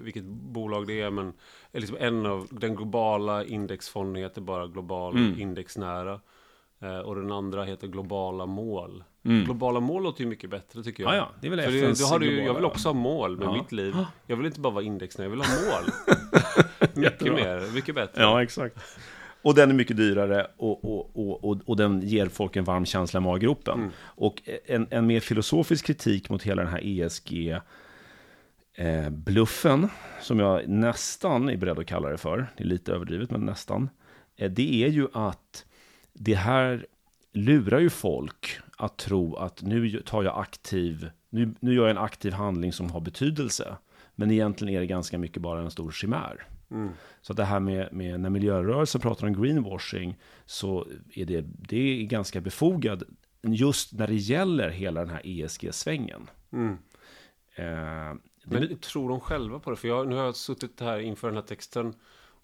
vilket 0.00 0.24
bolag 0.24 0.86
det 0.86 1.00
är, 1.00 1.10
men 1.10 1.32
liksom 1.72 1.96
en 2.00 2.26
av 2.26 2.48
den 2.50 2.76
globala 2.76 3.44
indexfonden 3.44 4.22
heter 4.22 4.40
bara 4.40 4.66
global 4.66 5.16
mm. 5.16 5.40
indexnära. 5.40 6.20
Eh, 6.82 6.98
och 6.98 7.14
den 7.14 7.32
andra 7.32 7.64
heter 7.64 7.86
globala 7.86 8.46
mål. 8.46 9.04
Mm. 9.24 9.44
Globala 9.44 9.80
mål 9.80 10.02
låter 10.02 10.20
ju 10.20 10.26
mycket 10.26 10.50
bättre 10.50 10.82
tycker 10.82 11.02
jag. 11.02 11.12
Ja, 11.12 11.16
ja, 11.16 11.30
det 11.40 11.46
är 11.46 11.50
väl 11.50 11.60
FNs 11.60 11.98
det, 11.98 12.06
har 12.06 12.18
du, 12.18 12.42
Jag 12.42 12.54
vill 12.54 12.64
också 12.64 12.88
ha 12.88 12.94
mål 12.94 13.36
med 13.36 13.48
ja. 13.48 13.52
mitt 13.52 13.72
liv. 13.72 13.94
Jag 14.26 14.36
vill 14.36 14.46
inte 14.46 14.60
bara 14.60 14.72
vara 14.72 14.84
indexnär, 14.84 15.24
jag 15.24 15.30
vill 15.30 15.40
ha 15.40 15.48
mål. 15.48 15.90
mycket 16.94 17.32
mer, 17.34 17.74
mycket 17.74 17.94
bättre. 17.94 18.22
Ja, 18.22 18.42
exakt. 18.42 18.78
Och 19.42 19.54
den 19.54 19.70
är 19.70 19.74
mycket 19.74 19.96
dyrare 19.96 20.46
och, 20.56 20.84
och, 20.84 21.16
och, 21.16 21.44
och, 21.44 21.60
och 21.66 21.76
den 21.76 22.00
ger 22.00 22.28
folk 22.28 22.56
en 22.56 22.64
varm 22.64 22.86
känsla 22.86 23.20
i 23.20 23.22
maggropen. 23.22 23.78
Mm. 23.78 23.90
Och 24.00 24.42
en, 24.66 24.86
en 24.90 25.06
mer 25.06 25.20
filosofisk 25.20 25.86
kritik 25.86 26.30
mot 26.30 26.42
hela 26.42 26.62
den 26.62 26.72
här 26.72 26.80
ESG 26.84 27.58
eh, 28.74 29.10
bluffen, 29.10 29.88
som 30.20 30.38
jag 30.38 30.68
nästan 30.68 31.48
är 31.48 31.56
beredd 31.56 31.78
att 31.78 31.86
kalla 31.86 32.08
det 32.08 32.18
för, 32.18 32.46
det 32.56 32.64
är 32.64 32.68
lite 32.68 32.92
överdrivet 32.92 33.30
men 33.30 33.40
nästan, 33.40 33.90
eh, 34.36 34.50
det 34.50 34.84
är 34.84 34.88
ju 34.88 35.08
att 35.12 35.66
det 36.14 36.34
här 36.34 36.86
lurar 37.32 37.80
ju 37.80 37.90
folk 37.90 38.58
att 38.76 38.96
tro 38.96 39.36
att 39.36 39.62
nu 39.62 40.00
tar 40.00 40.22
jag 40.22 40.38
aktiv, 40.38 41.10
nu, 41.30 41.54
nu 41.60 41.74
gör 41.74 41.82
jag 41.82 41.90
en 41.90 41.98
aktiv 41.98 42.32
handling 42.32 42.72
som 42.72 42.90
har 42.90 43.00
betydelse. 43.00 43.76
Men 44.14 44.30
egentligen 44.30 44.74
är 44.74 44.80
det 44.80 44.86
ganska 44.86 45.18
mycket 45.18 45.42
bara 45.42 45.60
en 45.60 45.70
stor 45.70 45.90
chimär. 45.90 46.46
Mm. 46.70 46.92
Så 47.20 47.32
det 47.32 47.44
här 47.44 47.60
med, 47.60 47.92
med, 47.92 48.20
när 48.20 48.30
miljörörelsen 48.30 49.00
pratar 49.00 49.26
om 49.26 49.42
greenwashing 49.42 50.18
så 50.46 50.86
är 51.14 51.24
det, 51.24 51.40
det 51.40 51.76
är 51.76 52.04
ganska 52.04 52.40
befogad 52.40 53.02
just 53.42 53.92
när 53.92 54.06
det 54.06 54.14
gäller 54.14 54.70
hela 54.70 55.00
den 55.00 55.10
här 55.10 55.22
ESG-svängen. 55.24 56.30
Mm. 56.52 56.78
Eh, 57.54 58.16
Men 58.44 58.78
tror 58.78 59.08
de 59.08 59.20
själva 59.20 59.58
på 59.58 59.70
det? 59.70 59.76
För 59.76 59.88
jag, 59.88 60.08
nu 60.08 60.16
har 60.16 60.24
jag 60.24 60.36
suttit 60.36 60.80
här 60.80 60.98
inför 60.98 61.28
den 61.28 61.36
här 61.36 61.44
texten 61.44 61.94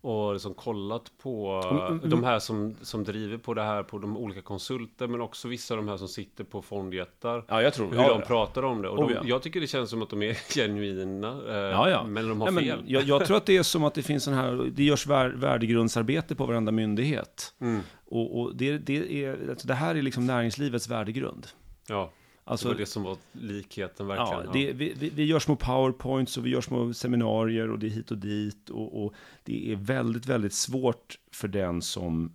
och 0.01 0.33
liksom 0.33 0.55
kollat 0.55 1.13
på 1.23 1.63
mm, 1.71 1.83
mm, 1.83 1.99
mm, 1.99 2.11
de 2.11 2.25
här 2.25 2.39
som, 2.39 2.77
som 2.83 3.05
driver 3.05 3.39
på 3.39 3.55
det 3.55 3.63
här 3.63 3.83
på 3.83 3.99
de 3.99 4.17
olika 4.17 4.43
konsulter 4.43 5.07
men 5.07 5.21
också 5.21 5.49
vissa 5.49 5.75
av 5.75 5.79
de 5.79 5.89
här 5.89 5.97
som 5.97 6.09
sitter 6.09 6.45
på 6.45 6.63
fondjättar. 6.63 7.45
Ja, 7.49 7.63
jag 7.63 7.75
tror 7.75 7.91
Hur 7.91 7.97
ja, 7.97 8.09
de 8.09 8.23
pratar 8.23 8.63
om 8.63 8.83
det. 8.83 8.89
Och 8.89 8.99
oh, 8.99 9.09
de, 9.09 9.15
ja. 9.15 9.21
Jag 9.25 9.43
tycker 9.43 9.61
det 9.61 9.67
känns 9.67 9.91
som 9.91 10.03
att 10.03 10.11
de 10.11 10.23
är 10.23 10.35
genuina. 10.55 11.29
Eh, 11.49 11.57
ja, 11.57 11.91
ja. 11.91 12.05
Men 12.05 12.29
de 12.29 12.41
har 12.41 12.51
Nej, 12.51 12.65
fel. 12.65 12.85
Jag, 12.87 13.03
jag, 13.03 13.27
tror 13.27 13.37
att 13.37 13.47
det 13.47 13.57
är 13.57 13.63
som 13.63 13.85
att 13.85 13.95
det 13.95 14.03
finns 14.03 14.29
en 14.29 14.35
här, 14.35 14.71
det 14.73 14.85
görs 14.85 15.07
vär, 15.07 15.29
värdegrundsarbete 15.29 16.35
på 16.35 16.47
varenda 16.47 16.73
myndighet. 16.73 17.55
Mm. 17.61 17.81
Och, 18.07 18.41
och 18.41 18.57
det, 18.57 18.79
det, 18.79 19.25
är, 19.25 19.51
alltså 19.51 19.69
det 19.69 19.75
här 19.75 19.95
är 19.95 20.03
liksom 20.03 20.27
näringslivets 20.27 20.89
värdegrund. 20.89 21.47
Ja. 21.89 22.13
Alltså, 22.49 22.69
det 22.69 22.75
var 22.75 22.81
det 22.81 22.87
som 22.87 23.03
var 23.03 23.17
likheten 23.33 24.07
verkligen. 24.07 24.45
Ja, 24.45 24.53
det, 24.53 24.73
vi, 24.73 24.95
vi, 24.99 25.11
vi, 25.11 25.25
gör 25.25 25.39
små 25.39 25.57
powerpoints 25.57 26.37
och 26.37 26.47
vi 26.47 26.51
gör 26.51 26.61
små 26.61 26.95
seminarier 26.95 27.71
och 27.71 27.79
det 27.79 27.87
är 27.87 27.91
hit 27.91 28.11
och 28.11 28.19
dit. 28.19 28.71
Och, 28.71 29.05
och, 29.05 29.15
det 29.43 29.73
är 29.73 29.77
väldigt, 29.77 30.27
väldigt 30.27 30.53
svårt 30.53 31.19
för 31.33 31.49
den 31.49 31.83
som 31.83 32.33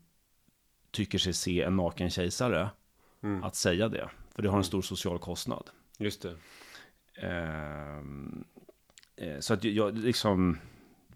tycker 0.92 1.18
sig 1.18 1.34
se 1.34 1.62
en 1.62 1.76
naken 1.76 2.10
kejsare 2.10 2.70
mm. 3.24 3.44
att 3.44 3.56
säga 3.56 3.90
det. 3.90 4.10
För 4.36 4.42
det 4.42 4.50
har 4.50 4.58
en 4.58 4.64
stor 4.64 4.82
social 4.82 5.20
kostnad. 5.20 5.70
Just 5.98 6.22
det. 6.22 6.36
Ehm, 7.28 8.44
eh, 9.16 9.40
så 9.40 9.54
att 9.54 9.64
jag, 9.64 9.98
liksom, 9.98 10.58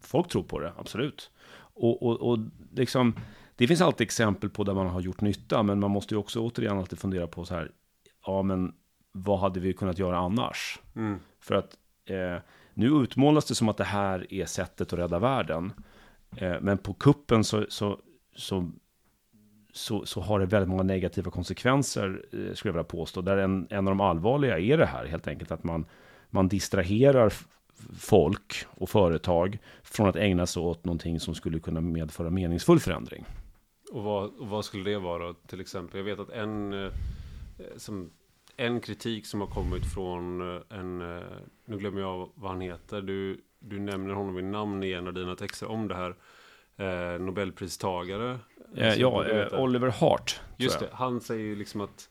folk 0.01 0.27
tror 0.27 0.43
på 0.43 0.59
det, 0.59 0.73
absolut. 0.77 1.31
Och, 1.57 2.03
och, 2.03 2.31
och 2.31 2.39
liksom, 2.73 3.15
det 3.55 3.67
finns 3.67 3.81
alltid 3.81 4.05
exempel 4.05 4.49
på 4.49 4.63
där 4.63 4.73
man 4.73 4.87
har 4.87 5.01
gjort 5.01 5.21
nytta, 5.21 5.63
men 5.63 5.79
man 5.79 5.91
måste 5.91 6.13
ju 6.13 6.17
också 6.17 6.39
återigen 6.39 6.77
alltid 6.77 6.99
fundera 6.99 7.27
på 7.27 7.45
så 7.45 7.55
här, 7.55 7.71
ja 8.25 8.41
men 8.41 8.73
vad 9.11 9.39
hade 9.39 9.59
vi 9.59 9.73
kunnat 9.73 9.99
göra 9.99 10.17
annars? 10.17 10.79
Mm. 10.95 11.19
För 11.39 11.55
att 11.55 11.77
eh, 12.05 12.37
nu 12.73 12.87
utmålas 12.87 13.45
det 13.45 13.55
som 13.55 13.69
att 13.69 13.77
det 13.77 13.83
här 13.83 14.33
är 14.33 14.45
sättet 14.45 14.93
att 14.93 14.99
rädda 14.99 15.19
världen. 15.19 15.73
Eh, 16.37 16.55
men 16.61 16.77
på 16.77 16.93
kuppen 16.93 17.43
så, 17.43 17.65
så, 17.69 17.99
så, 18.35 18.71
så, 19.73 20.05
så, 20.05 20.21
har 20.21 20.39
det 20.39 20.45
väldigt 20.45 20.69
många 20.69 20.83
negativa 20.83 21.31
konsekvenser, 21.31 22.25
eh, 22.31 22.53
skulle 22.53 22.69
jag 22.69 22.73
vilja 22.73 22.83
påstå. 22.83 23.21
Där 23.21 23.37
en, 23.37 23.67
en 23.69 23.87
av 23.87 23.91
de 23.91 24.01
allvarliga 24.01 24.59
är 24.59 24.77
det 24.77 24.85
här, 24.85 25.05
helt 25.05 25.27
enkelt 25.27 25.51
att 25.51 25.63
man, 25.63 25.85
man 26.29 26.47
distraherar 26.47 27.33
folk 27.99 28.65
och 28.69 28.89
företag 28.89 29.59
från 29.83 30.09
att 30.09 30.15
ägna 30.15 30.45
sig 30.45 30.61
åt 30.61 30.85
någonting 30.85 31.19
som 31.19 31.35
skulle 31.35 31.59
kunna 31.59 31.81
medföra 31.81 32.29
meningsfull 32.29 32.79
förändring. 32.79 33.25
Och 33.91 34.03
vad, 34.03 34.25
och 34.25 34.47
vad 34.47 34.65
skulle 34.65 34.89
det 34.89 34.99
vara 34.99 35.33
till 35.33 35.61
exempel? 35.61 35.97
Jag 35.97 36.05
vet 36.05 36.19
att 36.19 36.29
en 36.29 36.73
eh, 36.85 36.91
som 37.77 38.09
en 38.57 38.81
kritik 38.81 39.25
som 39.25 39.41
har 39.41 39.47
kommit 39.47 39.93
från 39.93 40.55
eh, 40.55 40.61
en, 40.69 41.01
eh, 41.01 41.23
nu 41.65 41.77
glömmer 41.77 42.01
jag 42.01 42.29
vad 42.35 42.51
han 42.51 42.61
heter, 42.61 43.01
du, 43.01 43.41
du 43.59 43.79
nämner 43.79 44.13
honom 44.13 44.35
vid 44.35 44.45
namn 44.45 44.83
i 44.83 44.91
en 44.91 45.07
av 45.07 45.13
dina 45.13 45.35
texter 45.35 45.67
om 45.67 45.87
det 45.87 45.95
här, 45.95 46.15
eh, 46.77 47.19
Nobelpristagare. 47.19 48.39
Eh, 48.75 48.93
ja, 48.93 49.25
eh, 49.25 49.59
Oliver 49.59 49.89
Hart. 49.89 50.41
Just 50.57 50.79
det, 50.79 50.89
han 50.91 51.21
säger 51.21 51.43
ju 51.43 51.55
liksom 51.55 51.81
att 51.81 52.09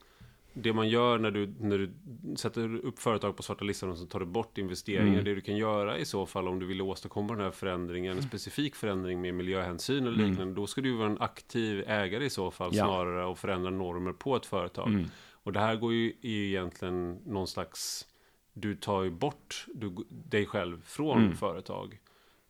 det 0.53 0.73
man 0.73 0.89
gör 0.89 1.19
när 1.19 1.31
du, 1.31 1.55
när 1.61 1.79
du 1.79 1.91
sätter 2.37 2.85
upp 2.85 2.99
företag 2.99 3.37
på 3.37 3.43
svarta 3.43 3.65
listan 3.65 3.91
och 3.91 3.99
så 3.99 4.07
tar 4.07 4.21
du 4.21 4.27
bort 4.27 4.59
investeringar. 4.59 5.13
Mm. 5.13 5.25
Det 5.25 5.35
du 5.35 5.41
kan 5.41 5.57
göra 5.57 5.99
i 5.99 6.05
så 6.05 6.27
fall 6.27 6.49
om 6.49 6.59
du 6.59 6.67
vill 6.67 6.83
åstadkomma 6.83 7.35
den 7.35 7.45
här 7.45 7.51
förändringen, 7.51 8.17
en 8.17 8.23
specifik 8.23 8.75
förändring 8.75 9.21
med 9.21 9.35
miljöhänsyn 9.35 10.07
eller 10.07 10.19
mm. 10.19 10.21
liknande. 10.21 10.43
Mm. 10.43 10.55
Då 10.55 10.67
ska 10.67 10.81
du 10.81 10.97
vara 10.97 11.11
en 11.11 11.21
aktiv 11.21 11.85
ägare 11.87 12.25
i 12.25 12.31
så 12.31 12.51
fall 12.51 12.71
ja. 12.73 12.85
snarare 12.85 13.25
och 13.25 13.39
förändra 13.39 13.71
normer 13.71 14.13
på 14.13 14.37
ett 14.37 14.47
företag. 14.47 15.07
Och 15.47 15.53
det 15.53 15.61
här 15.61 15.77
går 15.77 15.93
ju 15.93 16.13
egentligen 16.23 17.19
någon 17.25 17.47
slags... 17.47 18.07
Du 18.53 18.75
tar 18.75 19.03
ju 19.03 19.11
bort 19.11 19.67
du, 19.75 19.95
dig 20.09 20.47
själv 20.47 20.83
från 20.85 21.19
mm. 21.19 21.37
företag. 21.37 21.99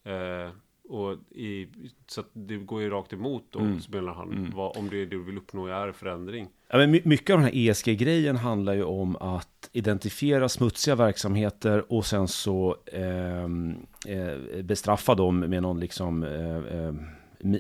Eh, 0.04 0.50
och 0.88 1.18
i, 1.30 1.68
så 2.06 2.22
det 2.32 2.56
går 2.56 2.82
ju 2.82 2.90
rakt 2.90 3.12
emot 3.12 3.44
då, 3.50 3.58
mm. 3.58 3.80
menar 3.88 4.14
han. 4.14 4.32
Mm. 4.32 4.50
Vad, 4.50 4.76
om 4.76 4.88
det 4.88 5.06
du 5.06 5.22
vill 5.22 5.36
uppnå 5.36 5.66
är 5.66 5.92
förändring. 5.92 6.48
Ja, 6.68 6.78
men 6.78 6.90
mycket 7.04 7.30
av 7.30 7.40
den 7.40 7.44
här 7.44 7.70
ESG-grejen 7.70 8.36
handlar 8.36 8.74
ju 8.74 8.84
om 8.84 9.16
att 9.16 9.70
identifiera 9.72 10.48
smutsiga 10.48 10.94
verksamheter 10.94 11.92
och 11.92 12.06
sen 12.06 12.28
så 12.28 12.76
ehm, 12.92 13.76
eh, 14.06 14.62
bestraffa 14.62 15.14
dem 15.14 15.38
med 15.38 15.62
någon 15.62 15.80
liksom 15.80 16.22
eh, 16.22 16.56
eh, 16.56 16.94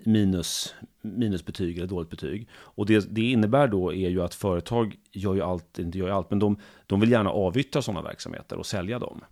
minus, 0.04 0.74
minusbetyg 1.02 1.78
eller 1.78 1.88
dåligt 1.88 2.10
betyg. 2.10 2.48
Och 2.52 2.86
det, 2.86 3.14
det 3.14 3.30
innebär 3.30 3.68
då 3.68 3.92
är 3.92 4.08
ju 4.08 4.22
att 4.22 4.34
företag 4.34 4.96
gör 5.12 5.34
ju 5.34 5.42
allt, 5.42 5.78
inte 5.78 5.98
gör 5.98 6.06
ju 6.06 6.12
allt, 6.12 6.30
men 6.30 6.38
de, 6.38 6.58
de 6.86 7.00
vill 7.00 7.10
gärna 7.10 7.30
avyttra 7.30 7.82
sådana 7.82 8.02
verksamheter 8.02 8.56
och 8.56 8.66
sälja 8.66 8.98
dem. 8.98 9.24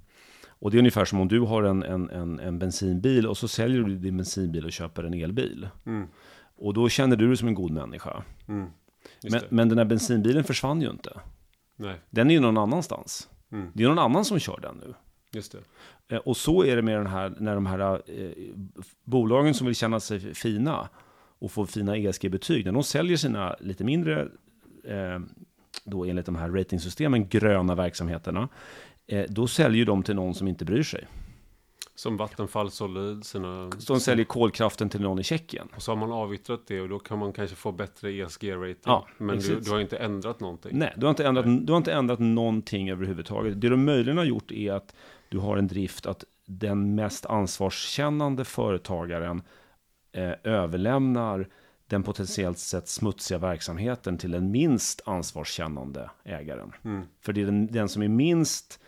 Och 0.46 0.70
det 0.70 0.76
är 0.76 0.78
ungefär 0.78 1.04
som 1.04 1.20
om 1.20 1.28
du 1.28 1.40
har 1.40 1.62
en, 1.62 1.82
en, 1.82 2.10
en, 2.10 2.40
en 2.40 2.58
bensinbil 2.58 3.26
och 3.26 3.36
så 3.36 3.48
säljer 3.48 3.82
du 3.82 3.96
din 3.96 4.16
bensinbil 4.16 4.64
och 4.64 4.72
köper 4.72 5.04
en 5.04 5.14
elbil. 5.14 5.68
Mm. 5.86 6.06
Och 6.56 6.74
då 6.74 6.88
känner 6.88 7.16
du 7.16 7.26
dig 7.26 7.36
som 7.36 7.48
en 7.48 7.54
god 7.54 7.70
människa. 7.70 8.22
Mm. 8.48 8.66
Men, 9.22 9.40
men, 9.48 9.68
den 9.68 9.78
här 9.78 9.84
bensinbilen 9.84 10.44
försvann 10.44 10.82
ju 10.82 10.90
inte. 10.90 11.20
Nej. 11.76 12.00
Den 12.10 12.30
är 12.30 12.34
ju 12.34 12.40
någon 12.40 12.58
annanstans. 12.58 13.28
Mm. 13.52 13.70
Det 13.74 13.84
är 13.84 13.88
någon 13.88 13.98
annan 13.98 14.24
som 14.24 14.38
kör 14.38 14.60
den 14.60 14.76
nu. 14.76 14.94
Just 15.32 15.52
det. 15.52 15.58
Eh, 16.08 16.18
och 16.18 16.36
så 16.36 16.64
är 16.64 16.76
det 16.76 16.82
med 16.82 16.96
den 16.96 17.06
här, 17.06 17.34
när 17.38 17.54
de 17.54 17.66
här 17.66 18.02
eh, 18.06 18.30
bolagen 19.04 19.54
som 19.54 19.66
vill 19.66 19.76
känna 19.76 20.00
sig 20.00 20.34
fina 20.34 20.88
och 21.38 21.52
få 21.52 21.66
fina 21.66 21.96
ESG-betyg, 21.96 22.64
när 22.64 22.72
de 22.72 22.82
säljer 22.82 23.16
sina 23.16 23.56
lite 23.60 23.84
mindre, 23.84 24.20
eh, 24.84 25.20
då 25.84 26.04
enligt 26.04 26.26
de 26.26 26.36
här 26.36 26.50
ratingsystemen, 26.50 27.28
gröna 27.28 27.74
verksamheterna, 27.74 28.48
eh, 29.06 29.24
då 29.28 29.46
säljer 29.46 29.86
de 29.86 30.02
till 30.02 30.14
någon 30.14 30.34
som 30.34 30.48
inte 30.48 30.64
bryr 30.64 30.82
sig. 30.82 31.06
Som 31.96 32.16
Vattenfall 32.16 32.70
sålde 32.70 33.24
sina... 33.24 33.70
De 33.88 34.00
säljer 34.00 34.24
kolkraften 34.24 34.88
till 34.88 35.00
någon 35.00 35.18
i 35.18 35.22
Tjeckien. 35.22 35.68
Och 35.76 35.82
så 35.82 35.90
har 35.90 35.96
man 35.96 36.12
avyttrat 36.12 36.60
det 36.66 36.80
och 36.80 36.88
då 36.88 36.98
kan 36.98 37.18
man 37.18 37.32
kanske 37.32 37.56
få 37.56 37.72
bättre 37.72 38.10
ESG-rating. 38.10 38.82
Ja, 38.84 39.06
men 39.18 39.38
du, 39.38 39.60
du, 39.60 39.70
har 39.70 39.80
inte 39.80 39.96
ändrat 39.96 40.40
någonting. 40.40 40.78
Nej, 40.78 40.94
du 40.96 41.06
har, 41.06 41.10
inte 41.10 41.26
ändrat, 41.26 41.66
du 41.66 41.72
har 41.72 41.76
inte 41.76 41.92
ändrat 41.92 42.18
någonting 42.18 42.90
överhuvudtaget. 42.90 43.60
Det 43.60 43.68
du 43.68 43.76
möjligen 43.76 44.18
har 44.18 44.24
gjort 44.24 44.52
är 44.52 44.72
att 44.72 44.94
du 45.28 45.38
har 45.38 45.56
en 45.56 45.66
drift 45.66 46.06
att 46.06 46.24
den 46.46 46.94
mest 46.94 47.26
ansvarskännande 47.26 48.44
företagaren 48.44 49.42
eh, 50.12 50.32
överlämnar 50.42 51.48
den 51.86 52.02
potentiellt 52.02 52.58
sett 52.58 52.88
smutsiga 52.88 53.38
verksamheten 53.38 54.18
till 54.18 54.30
den 54.30 54.50
minst 54.50 55.02
ansvarskännande 55.04 56.10
ägaren. 56.24 56.72
Mm. 56.84 57.02
För 57.20 57.32
det 57.32 57.40
är 57.40 57.46
den, 57.46 57.66
den 57.66 57.88
som 57.88 58.02
är 58.02 58.08
minst 58.08 58.80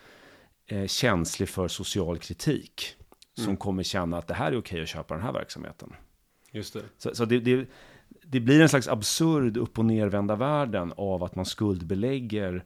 eh, 0.66 0.86
känslig 0.86 1.48
för 1.48 1.68
social 1.68 2.18
kritik 2.18 2.96
som 3.34 3.44
mm. 3.44 3.56
kommer 3.56 3.82
känna 3.82 4.18
att 4.18 4.26
det 4.26 4.34
här 4.34 4.52
är 4.52 4.58
okej 4.58 4.82
att 4.82 4.88
köpa 4.88 5.14
den 5.14 5.22
här 5.22 5.32
verksamheten. 5.32 5.92
Just 6.50 6.74
det. 6.74 6.82
Så, 6.98 7.14
så 7.14 7.24
det, 7.24 7.40
det, 7.40 7.68
det, 8.22 8.40
blir 8.40 8.60
en 8.60 8.68
slags 8.68 8.88
absurd 8.88 9.56
upp 9.56 9.78
och 9.78 9.84
nervända 9.84 10.36
världen 10.36 10.92
av 10.96 11.24
att 11.24 11.34
man 11.34 11.46
skuldbelägger 11.46 12.64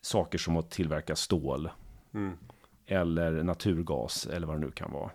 saker 0.00 0.38
som 0.38 0.56
att 0.56 0.70
tillverka 0.70 1.16
stål. 1.16 1.70
Mm. 2.14 2.36
Eller 2.86 3.42
naturgas 3.42 4.26
eller 4.26 4.46
vad 4.46 4.56
det 4.56 4.60
nu 4.60 4.70
kan 4.70 4.92
vara. 4.92 5.10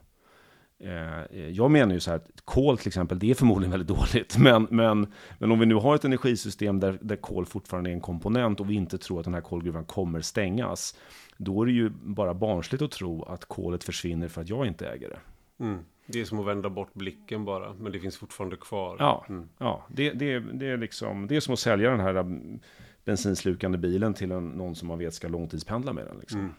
Eh, 0.79 1.49
jag 1.49 1.71
menar 1.71 1.93
ju 1.93 1.99
så 1.99 2.11
här 2.11 2.17
att 2.17 2.41
kol 2.45 2.77
till 2.77 2.87
exempel, 2.87 3.19
det 3.19 3.31
är 3.31 3.35
förmodligen 3.35 3.71
väldigt 3.71 3.97
dåligt. 3.97 4.37
Men, 4.39 4.67
men, 4.69 5.13
men 5.39 5.51
om 5.51 5.59
vi 5.59 5.65
nu 5.65 5.75
har 5.75 5.95
ett 5.95 6.05
energisystem 6.05 6.79
där, 6.79 6.97
där 7.01 7.15
kol 7.15 7.45
fortfarande 7.45 7.89
är 7.89 7.93
en 7.93 8.01
komponent 8.01 8.59
och 8.59 8.69
vi 8.69 8.73
inte 8.73 8.97
tror 8.97 9.19
att 9.19 9.25
den 9.25 9.33
här 9.33 9.41
kolgruvan 9.41 9.85
kommer 9.85 10.21
stängas 10.21 10.95
då 11.37 11.61
är 11.61 11.65
det 11.65 11.71
ju 11.71 11.89
bara 11.89 12.33
barnsligt 12.33 12.81
att 12.81 12.91
tro 12.91 13.23
att 13.23 13.45
kolet 13.45 13.83
försvinner 13.83 14.27
för 14.27 14.41
att 14.41 14.49
jag 14.49 14.67
inte 14.67 14.89
äger 14.89 15.09
det. 15.09 15.19
Mm. 15.63 15.79
Det 16.05 16.21
är 16.21 16.25
som 16.25 16.39
att 16.39 16.45
vända 16.45 16.69
bort 16.69 16.93
blicken 16.93 17.45
bara, 17.45 17.73
men 17.73 17.91
det 17.91 17.99
finns 17.99 18.17
fortfarande 18.17 18.57
kvar. 18.57 18.95
Ja, 18.99 19.25
mm. 19.29 19.49
ja 19.57 19.85
det, 19.87 20.11
det, 20.11 20.39
det, 20.39 20.67
är 20.67 20.77
liksom, 20.77 21.27
det 21.27 21.35
är 21.35 21.39
som 21.39 21.53
att 21.53 21.59
sälja 21.59 21.91
den 21.91 21.99
här 21.99 22.15
mm, 22.15 22.59
bensinslukande 23.05 23.77
bilen 23.77 24.13
till 24.13 24.31
en, 24.31 24.49
någon 24.49 24.75
som 24.75 24.87
man 24.87 24.97
vet 24.97 25.13
ska 25.13 25.27
långtidspendla 25.27 25.93
med 25.93 26.05
den. 26.05 26.19
Liksom. 26.19 26.39
Mm. 26.39 26.53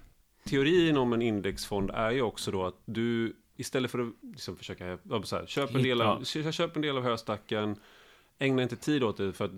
Teorin 0.44 0.96
om 0.96 1.12
en 1.12 1.22
indexfond 1.22 1.90
är 1.90 2.10
ju 2.10 2.22
också 2.22 2.50
då 2.50 2.66
att 2.66 2.78
du 2.84 3.36
istället 3.56 3.90
för 3.90 3.98
att 3.98 4.08
liksom 4.22 4.56
försöka 4.56 4.98
så 5.24 5.36
här, 5.36 5.46
köp, 5.46 5.74
en 5.74 5.82
del 5.82 6.00
av, 6.00 6.24
köp 6.24 6.76
en 6.76 6.82
del 6.82 6.96
av 6.96 7.02
höstacken, 7.02 7.76
ägna 8.38 8.62
inte 8.62 8.76
tid 8.76 9.02
åt 9.02 9.16
det 9.16 9.32
för 9.32 9.44
att 9.44 9.50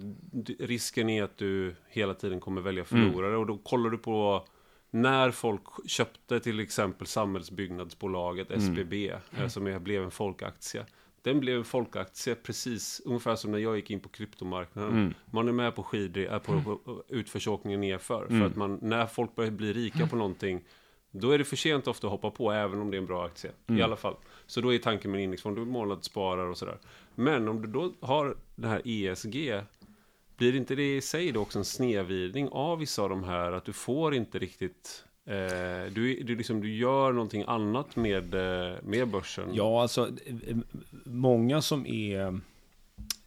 risken 0.58 1.08
är 1.08 1.22
att 1.22 1.38
du 1.38 1.74
hela 1.88 2.14
tiden 2.14 2.40
kommer 2.40 2.60
välja 2.60 2.84
förlorare 2.84 3.28
mm. 3.28 3.40
och 3.40 3.46
då 3.46 3.58
kollar 3.58 3.90
du 3.90 3.98
på 3.98 4.46
när 4.90 5.30
folk 5.30 5.62
köpte 5.86 6.40
till 6.40 6.60
exempel 6.60 7.06
Samhällsbyggnadsbolaget, 7.06 8.50
SBB, 8.50 9.08
mm. 9.08 9.20
Eh, 9.38 9.48
som 9.48 9.66
är, 9.66 9.78
blev 9.78 10.02
en 10.02 10.10
folkaktie. 10.10 10.86
Den 11.22 11.40
blev 11.40 11.56
en 11.58 11.64
folkaktie 11.64 12.34
precis 12.34 13.02
ungefär 13.04 13.36
som 13.36 13.50
när 13.50 13.58
jag 13.58 13.76
gick 13.76 13.90
in 13.90 14.00
på 14.00 14.08
kryptomarknaden. 14.08 14.92
Mm. 14.92 15.14
Man 15.30 15.48
är 15.48 15.52
med 15.52 15.74
på 15.74 15.82
skidor, 15.82 16.22
är 16.22 16.38
på, 16.38 16.62
på 16.62 17.04
utförsåkningen 17.08 17.80
nerför. 17.80 18.26
Mm. 18.26 18.40
För 18.40 18.46
att 18.46 18.56
man, 18.56 18.78
när 18.82 19.06
folk 19.06 19.34
börjar 19.34 19.50
bli 19.50 19.72
rika 19.72 20.06
på 20.06 20.16
någonting, 20.16 20.64
då 21.10 21.30
är 21.30 21.38
det 21.38 21.44
för 21.44 21.56
sent 21.56 21.86
ofta 21.86 22.06
att 22.06 22.10
hoppa 22.10 22.30
på, 22.30 22.52
även 22.52 22.80
om 22.80 22.90
det 22.90 22.96
är 22.96 22.98
en 22.98 23.06
bra 23.06 23.26
aktie. 23.26 23.50
Mm. 23.66 23.80
I 23.80 23.82
alla 23.82 23.96
fall. 23.96 24.16
Så 24.46 24.60
då 24.60 24.74
är 24.74 24.78
tanken 24.78 25.10
med 25.10 25.18
en 25.18 25.24
indexfond, 25.24 25.56
du 25.56 25.64
månadssparar 25.64 26.46
och 26.46 26.58
sådär. 26.58 26.78
Men 27.14 27.48
om 27.48 27.62
du 27.62 27.68
då 27.68 27.92
har 28.00 28.36
det 28.54 28.68
här 28.68 28.82
ESG, 28.84 29.60
blir 30.36 30.56
inte 30.56 30.74
det 30.74 30.96
i 30.96 31.00
sig 31.00 31.32
då 31.32 31.40
också 31.40 31.58
en 31.58 31.64
snedvridning 31.64 32.48
av 32.48 32.78
vissa 32.78 33.02
av 33.02 33.08
de 33.08 33.24
här? 33.24 33.52
Att 33.52 33.64
du 33.64 33.72
får 33.72 34.14
inte 34.14 34.38
riktigt 34.38 35.04
Eh, 35.26 35.92
du, 35.92 36.22
du, 36.22 36.36
liksom, 36.36 36.60
du 36.60 36.76
gör 36.76 37.12
någonting 37.12 37.44
annat 37.46 37.96
med, 37.96 38.34
eh, 38.34 38.74
med 38.82 39.08
börsen? 39.08 39.48
Ja, 39.52 39.82
alltså 39.82 40.10
många 41.04 41.62
som 41.62 41.86
är, 41.86 42.40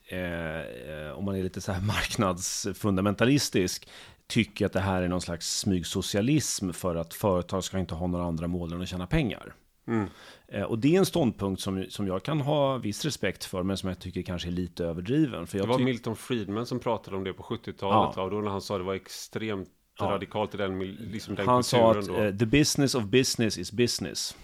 eh, 0.07 1.17
om 1.17 1.25
man 1.25 1.35
är 1.35 1.43
lite 1.43 1.61
så 1.61 1.71
här 1.71 1.81
marknadsfundamentalistisk, 1.87 3.89
tycker 4.27 4.65
att 4.65 4.73
det 4.73 4.79
här 4.79 5.01
är 5.01 5.07
någon 5.07 5.21
slags 5.21 5.59
smygsocialism 5.59 6.71
för 6.71 6.95
att 6.95 7.13
företag 7.13 7.63
ska 7.63 7.79
inte 7.79 7.95
ha 7.95 8.07
några 8.07 8.25
andra 8.25 8.47
mål 8.47 8.73
än 8.73 8.81
att 8.81 8.89
tjäna 8.89 9.07
pengar. 9.07 9.53
Mm. 9.87 10.09
Eh, 10.47 10.63
och 10.63 10.79
det 10.79 10.95
är 10.95 10.99
en 10.99 11.05
ståndpunkt 11.05 11.61
som, 11.61 11.85
som 11.89 12.07
jag 12.07 12.23
kan 12.23 12.41
ha 12.41 12.77
viss 12.77 13.05
respekt 13.05 13.43
för, 13.43 13.63
men 13.63 13.77
som 13.77 13.89
jag 13.89 13.99
tycker 13.99 14.21
kanske 14.21 14.49
är 14.49 14.51
lite 14.51 14.85
överdriven. 14.85 15.47
För 15.47 15.57
det 15.57 15.67
var 15.67 15.79
Milton 15.79 16.15
Friedman 16.15 16.65
som 16.65 16.79
pratade 16.79 17.17
om 17.17 17.23
det 17.23 17.33
på 17.33 17.43
70-talet, 17.43 18.13
ja. 18.15 18.23
och 18.23 18.31
då 18.31 18.41
när 18.41 18.51
han 18.51 18.61
sa 18.61 18.77
det 18.77 18.83
var 18.83 18.93
extremt 18.93 19.69
ja. 19.99 20.05
radikalt 20.05 20.53
i 20.53 20.57
den, 20.57 20.79
liksom 20.79 21.35
den 21.35 21.47
Han 21.47 21.63
sa 21.63 21.91
att 21.91 22.09
uh, 22.09 22.37
the 22.37 22.45
business 22.45 22.95
of 22.95 23.03
business 23.03 23.57
is 23.57 23.71
business. 23.71 24.35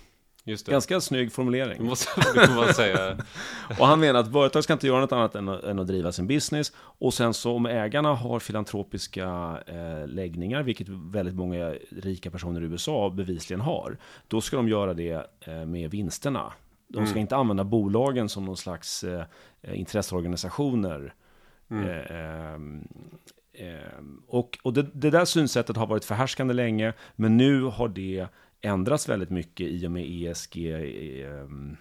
Just 0.43 0.66
det. 0.66 0.72
Ganska 0.72 1.02
snygg 1.02 1.32
formulering. 1.32 1.78
Det 1.78 1.84
måste, 1.84 2.22
det 2.34 2.56
man 2.56 2.74
säga. 2.74 3.18
och 3.80 3.88
han 3.88 3.99
menar 3.99 4.20
att 4.20 4.32
företag 4.32 4.64
ska 4.64 4.74
inte 4.74 4.88
göra 4.88 4.99
något 4.99 5.12
annat 5.12 5.36
än 5.36 5.49
att, 5.49 5.64
än 5.64 5.80
att 5.80 5.88
driva 5.88 6.12
sin 6.12 6.28
business. 6.28 6.72
Och 6.78 7.14
sen 7.14 7.34
så 7.34 7.56
om 7.56 7.66
ägarna 7.66 8.16
har 8.16 8.39
filantropiska 8.39 9.58
eh, 9.68 10.08
läggningar, 10.08 10.64
vilket 10.64 10.89
väldigt 10.89 11.36
många 11.36 11.76
rika 11.89 12.32
personer 12.32 12.62
i 12.62 12.66
USA 12.66 13.10
bevisligen 13.10 13.62
har, 13.62 13.97
då 14.28 14.41
ska 14.41 14.58
de 14.58 14.70
göra 14.70 14.93
det 14.93 15.28
eh, 15.39 15.66
med 15.66 15.91
vinsterna. 15.91 16.54
De 16.88 17.06
ska 17.06 17.14
mm. 17.14 17.22
inte 17.22 17.36
använda 17.36 17.64
bolagen 17.64 18.30
som 18.30 18.45
någon 18.45 18.58
slags 18.58 19.04
eh, 19.04 19.24
intresseorganisationer. 19.74 21.14
Mm. 21.72 22.88
Eh, 23.54 23.68
ehm, 23.68 23.82
ehm, 23.97 24.22
och 24.28 24.60
och 24.64 24.74
det, 24.74 24.88
det 24.93 25.10
där 25.10 25.26
synsättet 25.26 25.78
har 25.78 25.88
varit 25.88 26.06
förhärskande 26.06 26.54
länge, 26.54 26.93
men 27.16 27.38
nu 27.38 27.64
har 27.64 27.89
det 27.89 28.28
ändrats 28.62 29.10
väldigt 29.10 29.30
mycket 29.30 29.68
i 29.68 29.88
och 29.88 29.91
med 29.91 30.06
ESG-vågen. 30.10 31.78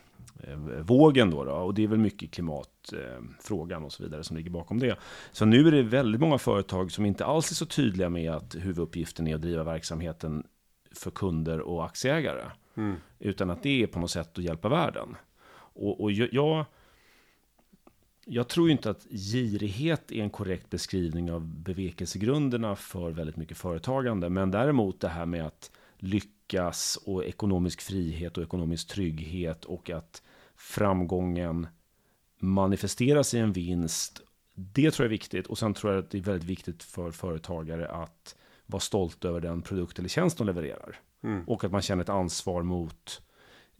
Ehm, 1.28 1.34
då, 1.34 1.44
då, 1.44 1.52
och 1.52 1.74
det 1.74 1.84
är 1.84 1.88
väl 1.88 1.98
mycket 1.98 2.30
klimatfrågan 2.30 3.84
och 3.84 3.92
så 3.92 4.02
vidare 4.02 4.24
som 4.24 4.36
ligger 4.36 4.50
bakom 4.50 4.78
det. 4.78 4.96
Så 5.32 5.44
nu 5.44 5.68
är 5.68 5.72
det 5.72 5.82
väldigt 5.82 6.20
många 6.20 6.38
företag 6.38 6.92
som 6.92 7.06
inte 7.06 7.24
alls 7.24 7.50
är 7.50 7.54
så 7.54 7.66
tydliga 7.66 8.08
med 8.08 8.32
att 8.32 8.54
huvuduppgiften 8.54 9.26
är 9.26 9.34
att 9.34 9.42
driva 9.42 9.64
verksamheten 9.64 10.46
för 10.94 11.10
kunder 11.10 11.60
och 11.60 11.84
aktieägare. 11.84 12.44
Mm. 12.76 12.96
Utan 13.18 13.50
att 13.50 13.62
det 13.62 13.82
är 13.82 13.86
på 13.86 13.98
något 13.98 14.10
sätt 14.10 14.38
att 14.38 14.44
hjälpa 14.44 14.68
världen. 14.68 15.16
Och, 15.72 16.00
och 16.00 16.12
jag, 16.12 16.64
jag 18.32 18.48
tror 18.48 18.70
inte 18.70 18.90
att 18.90 19.06
girighet 19.10 20.12
är 20.12 20.22
en 20.22 20.30
korrekt 20.30 20.70
beskrivning 20.70 21.32
av 21.32 21.46
bevekelsegrunderna 21.46 22.76
för 22.76 23.10
väldigt 23.10 23.36
mycket 23.36 23.56
företagande. 23.56 24.28
Men 24.28 24.50
däremot 24.50 25.00
det 25.00 25.08
här 25.08 25.26
med 25.26 25.46
att 25.46 25.70
lyckas 25.96 26.98
och 27.04 27.24
ekonomisk 27.24 27.80
frihet 27.80 28.38
och 28.38 28.44
ekonomisk 28.44 28.88
trygghet 28.88 29.64
och 29.64 29.90
att 29.90 30.22
framgången 30.56 31.66
manifesteras 32.38 33.34
i 33.34 33.38
en 33.38 33.52
vinst. 33.52 34.20
Det 34.54 34.90
tror 34.90 35.04
jag 35.04 35.08
är 35.08 35.18
viktigt 35.18 35.46
och 35.46 35.58
sen 35.58 35.74
tror 35.74 35.92
jag 35.92 36.04
att 36.04 36.10
det 36.10 36.18
är 36.18 36.22
väldigt 36.22 36.48
viktigt 36.48 36.82
för 36.82 37.10
företagare 37.10 37.88
att 37.88 38.36
vara 38.66 38.80
stolt 38.80 39.24
över 39.24 39.40
den 39.40 39.62
produkt 39.62 39.98
eller 39.98 40.08
tjänst 40.08 40.38
de 40.38 40.46
levererar. 40.46 40.98
Mm. 41.22 41.44
Och 41.44 41.64
att 41.64 41.72
man 41.72 41.82
känner 41.82 42.02
ett 42.02 42.08
ansvar 42.08 42.62
mot 42.62 43.22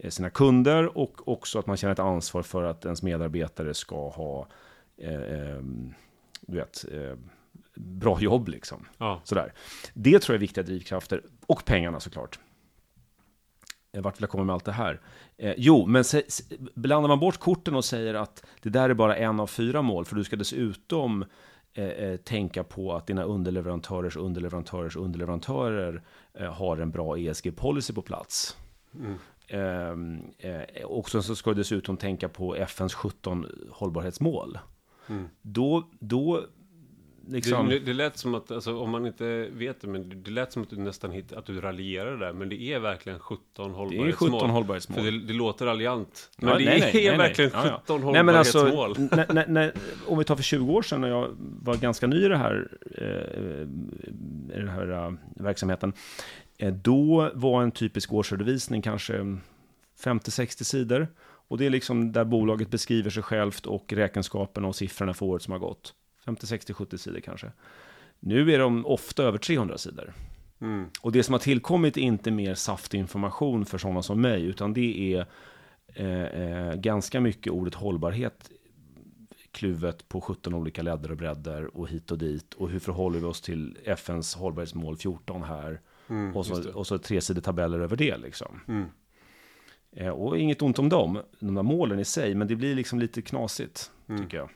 sina 0.09 0.30
kunder 0.30 0.98
och 0.98 1.28
också 1.28 1.59
att 1.59 1.66
man 1.66 1.76
känner 1.76 1.92
ett 1.92 1.98
ansvar 1.98 2.42
för 2.42 2.62
att 2.62 2.84
ens 2.84 3.03
medarbetare 3.03 3.74
ska 3.74 4.09
ha 4.09 4.46
eh, 4.96 5.14
eh, 5.14 5.61
du 6.40 6.57
vet, 6.57 6.84
eh, 6.92 7.16
bra 7.74 8.20
jobb 8.20 8.48
liksom. 8.48 8.88
Ja. 8.98 9.20
Sådär. 9.24 9.53
Det 9.94 10.18
tror 10.18 10.34
jag 10.34 10.38
är 10.38 10.40
viktiga 10.40 10.64
drivkrafter. 10.64 11.22
Och 11.46 11.64
pengarna 11.64 12.01
såklart. 12.01 12.38
Eh, 13.92 14.03
vart 14.03 14.16
vill 14.16 14.22
jag 14.22 14.30
komma 14.30 14.44
med 14.44 14.55
allt 14.55 14.64
det 14.64 14.72
här? 14.72 15.01
Eh, 15.36 15.55
jo, 15.57 15.86
men 15.86 16.05
se, 16.05 16.22
blandar 16.74 17.09
man 17.09 17.20
bort 17.20 17.38
korten 17.38 17.74
och 17.74 17.84
säger 17.84 18.14
att 18.14 18.44
det 18.62 18.70
där 18.70 18.90
är 18.90 18.94
bara 18.94 19.16
en 19.16 19.40
av 19.40 19.46
fyra 19.46 19.82
mål, 19.82 20.05
för 20.05 20.16
du 20.16 20.24
ska 20.24 20.36
dessutom 20.36 21.24
eh, 21.74 21.84
eh, 21.84 22.16
tänka 22.16 22.64
på 22.64 22.92
att 22.92 23.07
dina 23.07 23.24
underleverantörers 23.24 24.16
underleverantörers 24.16 24.96
underleverantörer 24.96 26.03
eh, 26.34 26.53
har 26.53 26.76
en 26.76 26.90
bra 26.90 27.16
ESG-policy 27.16 27.92
på 27.94 28.03
plats. 28.03 28.57
Mm. 28.94 29.18
Eh, 29.51 29.90
eh, 30.38 30.84
och 30.84 31.11
så 31.11 31.22
ska 31.22 31.51
du 31.51 31.57
dessutom 31.57 31.96
tänka 31.96 32.28
på 32.28 32.57
FNs 32.57 32.94
17 32.94 33.46
hållbarhetsmål. 33.70 34.59
Mm. 35.09 35.28
Då, 35.42 35.90
då 35.98 36.44
liksom... 37.28 37.68
det, 37.68 37.78
det 37.78 37.92
lät 37.92 38.18
som 38.18 38.34
att, 38.34 38.51
alltså, 38.51 38.78
om 38.78 38.90
man 38.90 39.07
inte 39.07 39.48
vet 39.53 39.80
det, 39.80 39.88
men 39.88 40.22
det 40.22 40.30
lät 40.30 40.53
som 40.53 40.62
att 40.62 40.70
du 40.70 40.76
nästan 40.76 41.11
hit, 41.11 41.32
att 41.32 41.46
du 41.46 41.61
raljerar 41.61 42.16
där. 42.16 42.32
Men 42.32 42.48
det 42.48 42.62
är 42.62 42.78
verkligen 42.78 43.18
17 43.18 43.70
hållbarhetsmål. 43.74 44.30
Det 44.30 44.36
är 44.36 44.38
17 44.38 44.51
hållbarhetsmål. 44.51 44.98
För 44.98 45.11
det, 45.11 45.18
det 45.18 45.32
låter 45.32 45.66
raljant. 45.66 46.30
Men 46.36 46.48
ja, 46.48 46.59
det 46.59 46.64
nej, 46.64 47.07
är 47.07 47.11
nej, 47.11 47.18
verkligen 47.18 47.51
nej, 47.55 47.70
17 47.70 47.70
ja, 47.70 47.82
ja. 47.88 47.94
hållbarhetsmål. 47.94 48.94
Nej, 48.98 49.09
men 49.09 49.18
alltså, 49.18 49.34
när, 49.34 49.46
när, 49.46 49.72
om 50.07 50.18
vi 50.18 50.24
tar 50.24 50.36
för 50.36 50.42
20 50.42 50.72
år 50.72 50.82
sedan 50.82 51.01
när 51.01 51.09
jag 51.09 51.36
var 51.38 51.76
ganska 51.76 52.07
ny 52.07 52.24
i 52.24 52.28
det 52.28 52.36
här, 52.36 52.68
eh, 52.98 53.07
i 54.57 54.61
den 54.61 54.68
här 54.68 55.07
uh, 55.07 55.14
verksamheten. 55.36 55.92
Eh, 56.61 56.73
då 56.73 57.31
var 57.35 57.63
en 57.63 57.71
typisk 57.71 58.13
årsredovisning 58.13 58.83
kanske 58.83 59.39
50-60 60.05 60.63
sidor. 60.65 61.09
Och 61.23 61.59
det 61.59 61.67
är 61.67 61.71
liksom 61.71 62.13
där 62.13 62.25
bolaget 62.25 62.71
beskriver 62.71 63.11
sig 63.11 63.23
självt 63.23 63.67
och 63.67 63.93
räkenskaperna 63.93 64.69
och 64.69 64.77
siffrorna 64.77 65.15
för 65.15 65.27
året 65.27 65.43
som 65.43 65.53
har 65.53 65.59
gått. 65.59 65.95
50, 66.25 66.47
60, 66.47 66.73
70 66.73 66.99
sidor 66.99 67.21
kanske. 67.21 67.53
Nu 68.21 68.53
är 68.53 68.59
de 68.59 68.87
ofta 68.87 69.23
över 69.23 69.39
300 69.39 69.79
sidor. 69.79 70.13
Mm. 70.61 70.89
Och 71.01 71.13
det 71.13 71.23
som 71.23 71.33
har 71.33 71.39
tillkommit 71.39 71.97
är 71.97 72.01
inte 72.01 72.31
mer 72.31 72.55
saftig 72.55 72.99
information 72.99 73.67
för 73.67 73.79
sådana 73.79 74.03
som 74.03 74.21
mig, 74.21 74.45
utan 74.45 74.73
det 74.73 75.15
är 75.15 75.27
eh, 75.95 76.23
eh, 76.23 76.75
ganska 76.75 77.21
mycket 77.21 77.53
ordet 77.53 77.75
hållbarhet 77.75 78.51
kluvet 79.53 80.09
på 80.09 80.21
17 80.21 80.55
olika 80.55 80.83
ledder 80.83 81.11
och 81.11 81.17
bredder 81.17 81.77
och 81.77 81.89
hit 81.89 82.11
och 82.11 82.19
dit. 82.19 82.55
Och 82.55 82.71
hur 82.71 82.79
förhåller 82.79 83.19
vi 83.19 83.25
oss 83.25 83.41
till 83.41 83.79
FNs 83.85 84.35
hållbarhetsmål 84.35 84.97
14 84.97 85.43
här? 85.43 85.81
Mm, 86.11 86.37
och, 86.37 86.47
så, 86.47 86.73
och 86.73 86.87
så 86.87 86.99
tre 86.99 87.21
sidor 87.21 87.41
tabeller 87.41 87.81
över 87.81 87.97
det 87.97 88.17
liksom. 88.17 88.61
Mm. 88.69 88.87
Eh, 89.93 90.09
och 90.09 90.39
inget 90.39 90.63
ont 90.63 90.79
om 90.79 90.89
dem, 90.89 91.23
de 91.39 91.55
där 91.55 91.63
målen 91.63 91.99
i 91.99 92.05
sig, 92.05 92.35
men 92.35 92.49
det 92.49 92.57
blir 92.57 92.75
liksom 92.75 92.99
lite 92.99 93.23
knasigt, 93.23 93.91
mm. 94.09 94.23
tycker 94.23 94.37
jag. 94.37 94.51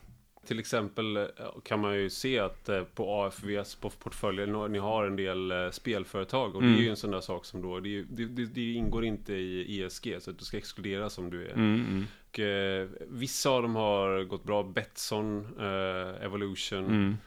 Till 0.45 0.59
exempel 0.59 1.17
eh, 1.17 1.23
kan 1.63 1.79
man 1.79 1.95
ju 1.95 2.09
se 2.09 2.39
att 2.39 2.69
eh, 2.69 2.83
på 2.83 3.23
AFVs 3.23 3.75
på 3.75 3.89
portföljen 3.89 4.71
ni 4.71 4.77
har 4.77 5.05
en 5.05 5.15
del 5.15 5.53
spelföretag 5.71 6.55
och 6.55 6.61
mm. 6.61 6.73
det 6.73 6.79
är 6.79 6.83
ju 6.83 6.89
en 6.89 6.95
sån 6.95 7.11
där 7.11 7.21
sak 7.21 7.45
som 7.45 7.61
då 7.61 7.79
det, 7.79 8.01
det, 8.01 8.45
det, 8.45 8.71
ingår 8.73 9.05
inte 9.05 9.33
i 9.33 9.83
ESG 9.83 10.17
så 10.19 10.31
att 10.31 10.39
du 10.39 10.45
ska 10.45 10.57
exkluderas 10.57 11.17
om 11.17 11.29
du 11.29 11.47
är 11.47 11.53
mm, 11.53 11.85
mm. 11.89 12.05
och, 12.35 12.39
eh, 12.39 12.87
vissa 13.07 13.49
av 13.49 13.61
dem 13.61 13.75
har 13.75 14.23
gått 14.23 14.43
bra 14.43 14.63
Betsson, 14.63 15.47
eh, 15.59 16.25
Evolution 16.25 16.85
mm. 16.85 17.17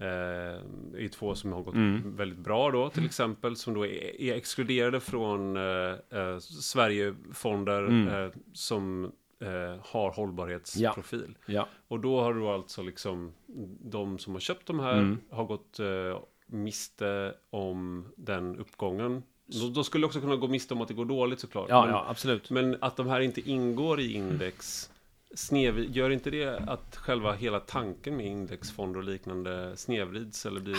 Eh, 0.00 1.04
är 1.04 1.08
två 1.08 1.34
som 1.34 1.52
har 1.52 1.62
gått 1.62 1.74
mm. 1.74 2.16
väldigt 2.16 2.38
bra 2.38 2.70
då 2.70 2.90
till 2.90 3.04
exempel 3.04 3.56
som 3.56 3.74
då 3.74 3.86
är, 3.86 4.20
är 4.20 4.34
exkluderade 4.34 5.00
från 5.00 5.56
eh, 5.56 6.38
Sverigefonder 6.38 7.86
mm. 7.86 8.30
som 8.52 9.12
eh, 9.40 9.80
har 9.82 10.10
hållbarhetsprofil. 10.10 11.34
Ja. 11.46 11.52
ja. 11.52 11.68
Och 11.88 12.00
då 12.00 12.20
har 12.20 12.34
du 12.34 12.46
alltså 12.46 12.82
liksom 12.82 13.32
de 13.80 14.18
som 14.18 14.32
har 14.32 14.40
köpt 14.40 14.66
de 14.66 14.80
här 14.80 14.98
mm. 14.98 15.18
har 15.30 15.44
gått 15.44 15.80
eh, 15.80 16.18
miste 16.46 17.34
om 17.50 18.06
den 18.16 18.56
uppgången. 18.56 19.22
Då, 19.46 19.68
då 19.68 19.84
skulle 19.84 20.06
också 20.06 20.20
kunna 20.20 20.36
gå 20.36 20.48
miste 20.48 20.74
om 20.74 20.80
att 20.80 20.88
det 20.88 20.94
går 20.94 21.04
dåligt 21.04 21.40
såklart. 21.40 21.66
Ja, 21.68 21.84
men, 21.84 21.90
ja, 21.90 22.06
absolut. 22.08 22.50
Men 22.50 22.76
att 22.80 22.96
de 22.96 23.06
här 23.06 23.20
inte 23.20 23.50
ingår 23.50 24.00
i 24.00 24.12
index 24.12 24.90
Snev, 25.34 25.78
gör 25.78 26.10
inte 26.10 26.30
det 26.30 26.58
att 26.58 26.96
själva 26.96 27.32
hela 27.32 27.60
tanken 27.60 28.16
med 28.16 28.26
indexfonder 28.26 29.00
och 29.00 29.04
liknande 29.04 29.76
snevrids 29.76 30.46
eller 30.46 30.60
blir 30.60 30.76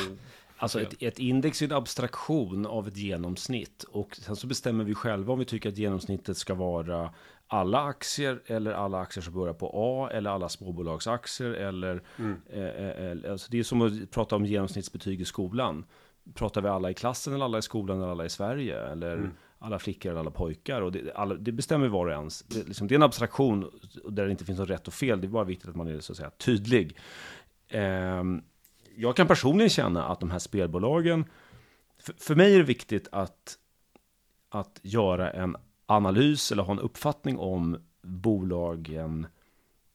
Alltså 0.61 0.81
ett, 0.81 0.93
ett, 0.99 1.19
index 1.19 1.61
är 1.61 1.65
en 1.65 1.71
abstraktion 1.71 2.65
av 2.65 2.87
ett 2.87 2.97
genomsnitt 2.97 3.83
och 3.83 4.15
sen 4.15 4.35
så 4.35 4.47
bestämmer 4.47 4.83
vi 4.83 4.95
själva 4.95 5.33
om 5.33 5.39
vi 5.39 5.45
tycker 5.45 5.69
att 5.69 5.77
genomsnittet 5.77 6.37
ska 6.37 6.53
vara 6.53 7.13
alla 7.47 7.83
aktier 7.83 8.41
eller 8.45 8.71
alla 8.71 8.99
aktier 8.99 9.23
som 9.23 9.33
börjar 9.33 9.53
på 9.53 9.71
A 9.73 10.09
eller 10.13 10.29
alla 10.29 10.49
småbolagsaktier 10.49 11.51
eller 11.51 12.03
mm. 12.17 12.41
eh, 12.49 12.63
eh, 12.63 13.11
eh 13.11 13.31
alltså 13.31 13.51
det 13.51 13.59
är 13.59 13.63
som 13.63 13.81
att 13.81 14.11
prata 14.11 14.35
om 14.35 14.45
genomsnittsbetyg 14.45 15.21
i 15.21 15.25
skolan. 15.25 15.85
Pratar 16.33 16.61
vi 16.61 16.67
alla 16.67 16.89
i 16.91 16.93
klassen 16.93 17.33
eller 17.33 17.45
alla 17.45 17.57
i 17.57 17.61
skolan 17.61 17.97
eller 17.97 18.11
alla 18.11 18.25
i 18.25 18.29
Sverige 18.29 18.79
eller 18.87 19.13
mm 19.13 19.31
alla 19.61 19.79
flickor 19.79 20.09
eller 20.09 20.19
alla 20.19 20.31
pojkar 20.31 20.81
och 20.81 20.91
det, 20.91 21.13
alla, 21.15 21.35
det 21.35 21.51
bestämmer 21.51 21.87
var 21.87 22.05
och 22.05 22.11
ens. 22.11 22.43
Det, 22.43 22.67
liksom, 22.67 22.87
det, 22.87 22.93
är 22.93 22.95
en 22.95 23.03
abstraktion 23.03 23.71
där 24.09 24.25
det 24.25 24.31
inte 24.31 24.45
finns 24.45 24.59
något 24.59 24.69
rätt 24.69 24.87
och 24.87 24.93
fel. 24.93 25.21
Det 25.21 25.27
är 25.27 25.29
bara 25.29 25.43
viktigt 25.43 25.69
att 25.69 25.75
man 25.75 25.87
är 25.87 25.99
så 25.99 26.13
att 26.13 26.17
säga 26.17 26.29
tydlig. 26.29 26.97
Eh, 27.67 28.23
jag 28.95 29.15
kan 29.15 29.27
personligen 29.27 29.69
känna 29.69 30.05
att 30.05 30.19
de 30.19 30.31
här 30.31 30.39
spelbolagen, 30.39 31.25
för, 31.99 32.13
för 32.17 32.35
mig 32.35 32.53
är 32.53 32.57
det 32.57 32.63
viktigt 32.63 33.07
att 33.11 33.57
att 34.51 34.79
göra 34.83 35.31
en 35.31 35.55
analys 35.85 36.51
eller 36.51 36.63
ha 36.63 36.73
en 36.73 36.79
uppfattning 36.79 37.37
om 37.37 37.77
bolagen 38.01 39.27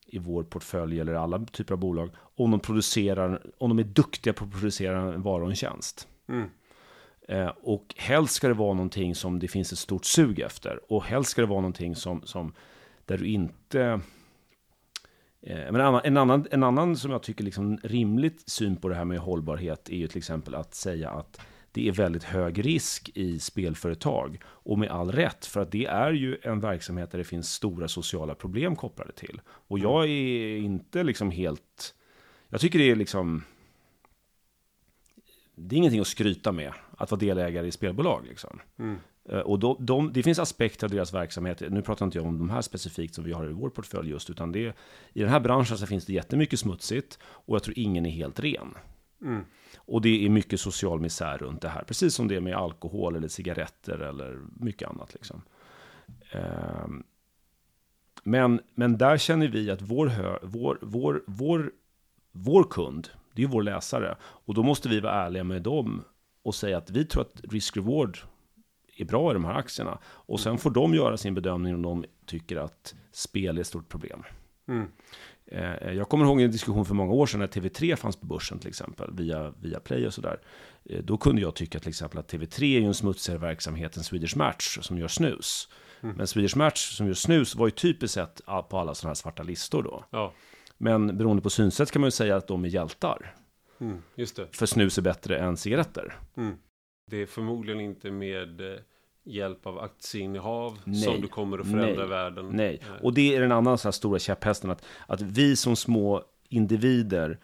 i 0.06 0.18
vår 0.18 0.42
portfölj 0.42 1.00
eller 1.00 1.14
alla 1.14 1.44
typer 1.44 1.74
av 1.74 1.80
bolag 1.80 2.10
om 2.16 2.50
de 2.50 2.60
producerar, 2.60 3.42
om 3.58 3.68
de 3.68 3.78
är 3.78 3.84
duktiga 3.84 4.32
på 4.32 4.44
att 4.44 4.52
producera 4.52 4.98
en 4.98 5.22
vara 5.22 5.42
och 5.42 5.50
en 5.50 5.56
tjänst. 5.56 6.08
Mm. 6.28 6.48
Eh, 7.28 7.52
och 7.62 7.94
helst 7.96 8.34
ska 8.34 8.48
det 8.48 8.54
vara 8.54 8.74
någonting 8.74 9.14
som 9.14 9.38
det 9.38 9.48
finns 9.48 9.72
ett 9.72 9.78
stort 9.78 10.04
sug 10.04 10.40
efter 10.40 10.92
och 10.92 11.04
helst 11.04 11.30
ska 11.30 11.40
det 11.40 11.46
vara 11.46 11.60
någonting 11.60 11.96
som, 11.96 12.22
som 12.22 12.52
där 13.04 13.18
du 13.18 13.26
inte 13.26 14.00
eh, 15.42 15.56
men 15.56 15.74
en 15.74 15.80
annan, 15.80 16.00
en, 16.04 16.16
annan, 16.16 16.46
en 16.50 16.62
annan 16.62 16.96
som 16.96 17.10
jag 17.10 17.22
tycker 17.22 17.44
liksom 17.44 17.78
rimligt 17.82 18.48
syn 18.50 18.76
på 18.76 18.88
det 18.88 18.94
här 18.94 19.04
med 19.04 19.18
hållbarhet 19.18 19.88
är 19.88 19.96
ju 19.96 20.08
till 20.08 20.18
exempel 20.18 20.54
att 20.54 20.74
säga 20.74 21.10
att 21.10 21.40
det 21.76 21.88
är 21.88 21.92
väldigt 21.92 22.24
hög 22.24 22.64
risk 22.64 23.10
i 23.14 23.38
spelföretag. 23.38 24.40
Och 24.44 24.78
med 24.78 24.90
all 24.90 25.12
rätt, 25.12 25.46
för 25.46 25.60
att 25.60 25.72
det 25.72 25.86
är 25.86 26.12
ju 26.12 26.38
en 26.42 26.60
verksamhet 26.60 27.10
där 27.10 27.18
det 27.18 27.24
finns 27.24 27.52
stora 27.52 27.88
sociala 27.88 28.34
problem 28.34 28.76
kopplade 28.76 29.12
till. 29.12 29.40
Och 29.46 29.78
jag 29.78 30.04
är 30.04 30.56
inte 30.56 31.02
liksom 31.02 31.30
helt... 31.30 31.94
Jag 32.48 32.60
tycker 32.60 32.78
det 32.78 32.90
är 32.90 32.96
liksom... 32.96 33.44
Det 35.54 35.76
är 35.76 35.78
ingenting 35.78 36.00
att 36.00 36.06
skryta 36.06 36.52
med, 36.52 36.72
att 36.96 37.10
vara 37.10 37.18
delägare 37.18 37.66
i 37.66 37.72
spelbolag. 37.72 38.26
Liksom. 38.28 38.60
Mm. 38.78 38.96
Eh, 39.28 39.38
och 39.38 39.58
då, 39.58 39.76
de, 39.80 40.12
det 40.12 40.22
finns 40.22 40.38
aspekter 40.38 40.86
av 40.86 40.90
deras 40.90 41.14
verksamhet, 41.14 41.62
nu 41.70 41.82
pratar 41.82 42.06
inte 42.06 42.18
jag 42.18 42.26
om 42.26 42.38
de 42.38 42.50
här 42.50 42.60
specifikt 42.60 43.14
som 43.14 43.24
vi 43.24 43.32
har 43.32 43.50
i 43.50 43.52
vår 43.52 43.70
portfölj 43.70 44.10
just, 44.10 44.30
utan 44.30 44.52
det, 44.52 44.76
i 45.12 45.20
den 45.20 45.28
här 45.28 45.40
branschen 45.40 45.78
så 45.78 45.86
finns 45.86 46.06
det 46.06 46.12
jättemycket 46.12 46.60
smutsigt 46.60 47.18
och 47.22 47.54
jag 47.54 47.62
tror 47.62 47.78
ingen 47.78 48.06
är 48.06 48.10
helt 48.10 48.40
ren. 48.40 48.74
Mm. 49.22 49.44
Och 49.76 50.02
det 50.02 50.26
är 50.26 50.28
mycket 50.28 50.60
social 50.60 51.00
misär 51.00 51.38
runt 51.38 51.62
det 51.62 51.68
här, 51.68 51.82
precis 51.82 52.14
som 52.14 52.28
det 52.28 52.36
är 52.36 52.40
med 52.40 52.56
alkohol 52.56 53.16
eller 53.16 53.28
cigaretter 53.28 53.98
eller 53.98 54.38
mycket 54.60 54.88
annat. 54.88 55.14
Liksom. 55.14 55.42
Ehm, 56.30 57.04
men, 58.22 58.60
men 58.74 58.98
där 58.98 59.16
känner 59.16 59.48
vi 59.48 59.70
att 59.70 59.82
vår, 59.82 60.06
hö, 60.06 60.38
vår, 60.42 60.78
vår, 60.82 61.22
vår, 61.26 61.72
vår 62.32 62.64
kund, 62.64 63.08
det 63.32 63.42
är 63.42 63.46
vår 63.46 63.62
läsare, 63.62 64.16
och 64.22 64.54
då 64.54 64.62
måste 64.62 64.88
vi 64.88 65.00
vara 65.00 65.12
ärliga 65.12 65.44
med 65.44 65.62
dem 65.62 66.04
och 66.46 66.54
säga 66.54 66.78
att 66.78 66.90
vi 66.90 67.04
tror 67.04 67.22
att 67.22 67.40
risk-reward 67.42 68.18
är 68.96 69.04
bra 69.04 69.30
i 69.30 69.34
de 69.34 69.44
här 69.44 69.54
aktierna. 69.54 69.98
Och 70.04 70.40
sen 70.40 70.58
får 70.58 70.70
de 70.70 70.94
göra 70.94 71.16
sin 71.16 71.34
bedömning 71.34 71.74
om 71.74 71.82
de 71.82 72.04
tycker 72.26 72.56
att 72.56 72.94
spel 73.12 73.56
är 73.56 73.60
ett 73.60 73.66
stort 73.66 73.88
problem. 73.88 74.22
Mm. 74.68 74.88
Eh, 75.46 75.92
jag 75.92 76.08
kommer 76.08 76.24
ihåg 76.24 76.40
en 76.40 76.50
diskussion 76.50 76.84
för 76.84 76.94
många 76.94 77.12
år 77.12 77.26
sedan 77.26 77.40
när 77.40 77.46
TV3 77.46 77.96
fanns 77.96 78.16
på 78.16 78.26
börsen 78.26 78.58
till 78.58 78.68
exempel, 78.68 79.10
via, 79.12 79.54
via 79.60 79.80
Play 79.80 80.06
och 80.06 80.14
sådär. 80.14 80.40
Eh, 80.84 81.02
då 81.04 81.16
kunde 81.16 81.42
jag 81.42 81.54
tycka 81.54 81.78
till 81.78 81.88
exempel 81.88 82.18
att 82.18 82.32
TV3 82.32 82.76
är 82.76 82.80
ju 82.80 82.86
en 82.86 82.94
smutsigare 82.94 83.40
verksamhet 83.40 83.96
än 83.96 84.04
Swedish 84.04 84.36
Match 84.36 84.78
som 84.80 84.98
gör 84.98 85.08
snus. 85.08 85.68
Mm. 86.00 86.16
Men 86.16 86.26
Swedish 86.26 86.56
Match 86.56 86.96
som 86.96 87.06
gör 87.06 87.14
snus 87.14 87.54
var 87.54 87.66
ju 87.66 87.70
typiskt 87.70 88.14
sett 88.14 88.40
på 88.68 88.78
alla 88.78 88.94
sådana 88.94 89.10
här 89.10 89.14
svarta 89.14 89.42
listor 89.42 89.82
då. 89.82 90.04
Ja. 90.10 90.34
Men 90.78 91.18
beroende 91.18 91.42
på 91.42 91.50
synsätt 91.50 91.90
kan 91.90 92.00
man 92.00 92.06
ju 92.06 92.12
säga 92.12 92.36
att 92.36 92.48
de 92.48 92.64
är 92.64 92.68
hjältar. 92.68 93.34
Mm, 93.80 94.02
just 94.14 94.36
det. 94.36 94.56
För 94.56 94.66
snus 94.66 94.98
är 94.98 95.02
bättre 95.02 95.38
än 95.38 95.56
cigaretter. 95.56 96.18
Mm. 96.36 96.54
Det 97.10 97.22
är 97.22 97.26
förmodligen 97.26 97.80
inte 97.80 98.10
med 98.10 98.60
eh, 98.60 98.80
hjälp 99.24 99.66
av 99.66 99.78
aktieinnehav 99.78 100.78
nej, 100.84 101.00
som 101.00 101.20
du 101.20 101.28
kommer 101.28 101.58
att 101.58 101.66
förändra 101.66 102.00
nej, 102.00 102.08
världen. 102.08 102.48
Nej, 102.52 102.82
och 103.02 103.14
det 103.14 103.36
är 103.36 103.40
den 103.40 103.52
andra 103.52 103.76
så 103.76 103.88
här 103.88 103.92
stora 103.92 104.18
käpphästen, 104.18 104.70
att, 104.70 104.84
att 105.06 105.20
vi 105.20 105.56
som 105.56 105.76
små 105.76 106.22
individer 106.48 107.38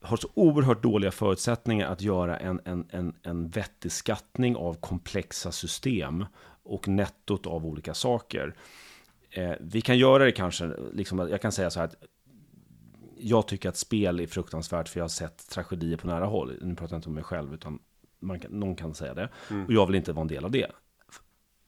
har 0.00 0.16
så 0.16 0.28
oerhört 0.34 0.82
dåliga 0.82 1.10
förutsättningar 1.10 1.88
att 1.88 2.02
göra 2.02 2.38
en, 2.38 2.60
en, 2.64 2.86
en, 2.90 3.14
en 3.22 3.48
vettig 3.48 3.92
skattning 3.92 4.56
av 4.56 4.74
komplexa 4.74 5.52
system 5.52 6.24
och 6.62 6.88
nettot 6.88 7.46
av 7.46 7.66
olika 7.66 7.94
saker. 7.94 8.54
Eh, 9.30 9.52
vi 9.60 9.80
kan 9.80 9.98
göra 9.98 10.24
det 10.24 10.32
kanske, 10.32 10.70
liksom, 10.92 11.18
jag 11.18 11.40
kan 11.40 11.52
säga 11.52 11.70
så 11.70 11.80
här 11.80 11.86
att 11.86 11.96
jag 13.24 13.48
tycker 13.48 13.68
att 13.68 13.76
spel 13.76 14.20
är 14.20 14.26
fruktansvärt 14.26 14.88
för 14.88 15.00
jag 15.00 15.04
har 15.04 15.08
sett 15.08 15.48
tragedier 15.48 15.96
på 15.96 16.06
nära 16.06 16.26
håll. 16.26 16.58
Nu 16.60 16.74
pratar 16.74 16.94
jag 16.94 16.98
inte 16.98 17.08
om 17.08 17.14
mig 17.14 17.24
själv, 17.24 17.54
utan 17.54 17.78
man 18.20 18.40
kan, 18.40 18.50
någon 18.50 18.76
kan 18.76 18.94
säga 18.94 19.14
det. 19.14 19.28
Mm. 19.50 19.66
Och 19.66 19.72
jag 19.72 19.86
vill 19.86 19.96
inte 19.96 20.12
vara 20.12 20.22
en 20.22 20.28
del 20.28 20.44
av 20.44 20.50
det 20.50 20.70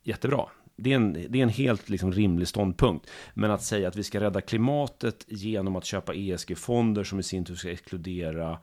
jättebra. 0.03 0.49
det 0.77 0.93
är 0.93 0.97
en, 0.97 1.13
det 1.13 1.39
är 1.39 1.43
en 1.43 1.49
helt 1.49 1.89
liksom 1.89 2.13
rimlig 2.13 2.49
ståndpunkt. 2.49 3.11
Men 3.35 3.51
att 3.51 3.63
säga 3.63 3.89
att 3.89 3.97
vi 3.97 4.03
ska 4.03 4.21
rädda 4.21 4.41
klimatet 4.41 5.25
genom 5.29 5.77
att 5.77 5.85
köpa 5.85 6.15
ESG-fonder 6.15 7.05
som 7.05 7.19
i 7.19 7.23
sin 7.23 7.45
tur 7.45 7.55
ska 7.55 7.71
exkludera 7.71 8.59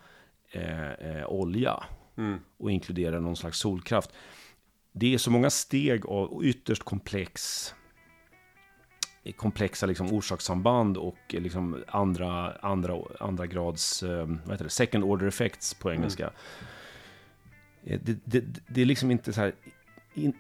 eh, 0.52 0.92
eh, 0.92 1.26
olja 1.28 1.84
mm. 2.18 2.40
och 2.58 2.72
inkludera 2.72 3.20
någon 3.20 3.36
slags 3.36 3.60
solkraft. 3.60 4.10
Det 4.92 5.14
är 5.14 5.18
så 5.18 5.32
många 5.32 5.50
steg 5.50 6.06
av 6.06 6.46
ytterst 6.46 6.84
komplex 6.84 7.74
komplexa 9.32 9.86
liksom 9.86 10.14
orsakssamband 10.14 10.98
och 10.98 11.18
liksom 11.30 11.84
andra, 11.88 12.52
andra, 12.52 12.98
andra 13.20 13.48
grads, 13.48 14.04
eh, 14.04 14.28
vad 14.28 14.52
heter 14.52 14.64
det, 14.64 14.70
second 14.70 15.04
order 15.04 15.28
effects 15.28 15.74
på 15.74 15.92
engelska. 15.92 16.24
Mm. 16.24 18.00
Det, 18.04 18.18
det, 18.24 18.44
det, 18.68 18.82
är 18.82 18.86
liksom 18.86 19.12
inte 19.12 19.34
så 19.34 19.42
här, 19.42 19.54
in, 20.14 20.34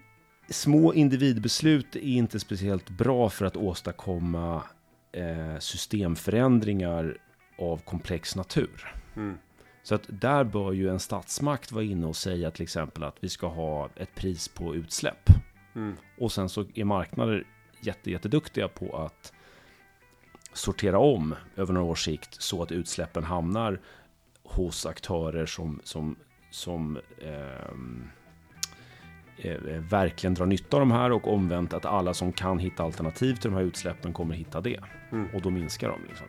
små 0.49 0.93
individbeslut 0.93 1.95
är 1.95 1.99
inte 1.99 2.39
speciellt 2.39 2.89
bra 2.89 3.29
för 3.29 3.45
att 3.45 3.57
åstadkomma 3.57 4.63
eh, 5.11 5.59
systemförändringar 5.59 7.17
av 7.57 7.77
komplex 7.77 8.35
natur. 8.35 8.93
Mm. 9.15 9.37
Så 9.83 9.95
att 9.95 10.03
där 10.07 10.43
bör 10.43 10.71
ju 10.71 10.89
en 10.89 10.99
statsmakt 10.99 11.71
vara 11.71 11.83
inne 11.83 12.07
och 12.07 12.15
säga 12.15 12.51
till 12.51 12.63
exempel 12.63 13.03
att 13.03 13.15
vi 13.19 13.29
ska 13.29 13.47
ha 13.47 13.89
ett 13.95 14.15
pris 14.15 14.47
på 14.47 14.75
utsläpp. 14.75 15.29
Mm. 15.75 15.95
Och 16.17 16.31
sen 16.31 16.49
så 16.49 16.65
är 16.75 16.83
marknader 16.83 17.43
jätte, 17.85 18.11
jätteduktiga 18.11 18.67
på 18.67 18.97
att 18.97 19.33
sortera 20.53 20.99
om 20.99 21.35
över 21.55 21.73
några 21.73 21.87
års 21.87 22.05
sikt 22.05 22.41
så 22.41 22.63
att 22.63 22.71
utsläppen 22.71 23.23
hamnar 23.23 23.79
hos 24.43 24.85
aktörer 24.85 25.45
som, 25.45 25.79
som, 25.83 26.15
som 26.51 26.99
ehm, 27.21 28.09
eh, 29.37 29.57
verkligen 29.89 30.33
drar 30.33 30.45
nytta 30.45 30.77
av 30.77 30.79
de 30.79 30.91
här 30.91 31.11
och 31.11 31.33
omvänt 31.33 31.73
att 31.73 31.85
alla 31.85 32.13
som 32.13 32.33
kan 32.33 32.59
hitta 32.59 32.83
alternativ 32.83 33.35
till 33.35 33.51
de 33.51 33.57
här 33.57 33.63
utsläppen 33.63 34.13
kommer 34.13 34.35
hitta 34.35 34.61
det. 34.61 34.79
Mm. 35.11 35.35
Och 35.35 35.41
då 35.41 35.49
minskar 35.49 35.89
de. 35.89 36.03
Liksom. 36.07 36.27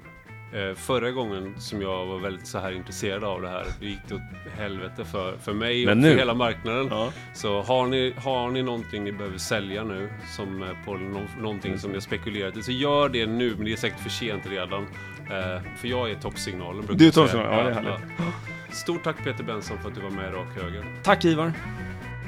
Eh, 0.54 0.74
förra 0.74 1.10
gången 1.10 1.54
som 1.58 1.82
jag 1.82 2.06
var 2.06 2.18
väldigt 2.18 2.46
så 2.46 2.58
här 2.58 2.72
intresserad 2.72 3.24
av 3.24 3.42
det 3.42 3.48
här, 3.48 3.66
det 3.80 3.86
gick 3.86 4.00
det 4.08 4.14
åt 4.14 4.20
helvete 4.58 5.04
för, 5.04 5.36
för 5.36 5.52
mig 5.52 5.86
och 5.86 6.02
för 6.02 6.16
hela 6.16 6.34
marknaden. 6.34 6.88
Ja. 6.90 7.12
Så 7.34 7.62
har 7.62 7.86
ni, 7.86 8.14
har 8.16 8.50
ni 8.50 8.62
någonting 8.62 9.04
ni 9.04 9.12
behöver 9.12 9.38
sälja 9.38 9.84
nu, 9.84 10.10
som 10.36 10.62
eh, 10.62 10.68
på 10.84 10.94
no, 10.94 11.20
någonting 11.40 11.78
som 11.78 11.90
ni 11.90 11.96
har 11.96 12.00
spekulerat 12.00 12.56
i, 12.56 12.62
så 12.62 12.72
gör 12.72 13.08
det 13.08 13.26
nu, 13.26 13.54
men 13.56 13.64
det 13.64 13.72
är 13.72 13.76
säkert 13.76 14.00
för 14.00 14.10
sent 14.10 14.46
redan. 14.46 14.82
Eh, 14.82 15.62
för 15.76 15.88
jag 15.88 16.10
är 16.10 16.14
toppsignalen. 16.14 16.84
Du 16.92 17.06
är 17.06 17.10
toppsignalen, 17.10 17.58
ja, 17.58 17.64
det 17.64 17.70
är 17.70 17.74
härligt. 17.74 18.76
Stort 18.76 19.04
tack 19.04 19.24
Peter 19.24 19.44
Benson 19.44 19.78
för 19.78 19.88
att 19.88 19.94
du 19.94 20.00
var 20.00 20.10
med 20.10 20.28
i 20.28 20.32
Rak 20.32 20.48
Höger. 20.62 20.84
Tack 21.02 21.24
Ivar. 21.24 21.52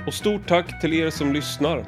Och 0.06 0.14
stort 0.14 0.46
tack 0.46 0.80
till 0.80 0.94
er 0.94 1.10
som 1.10 1.32
lyssnar. 1.32 1.84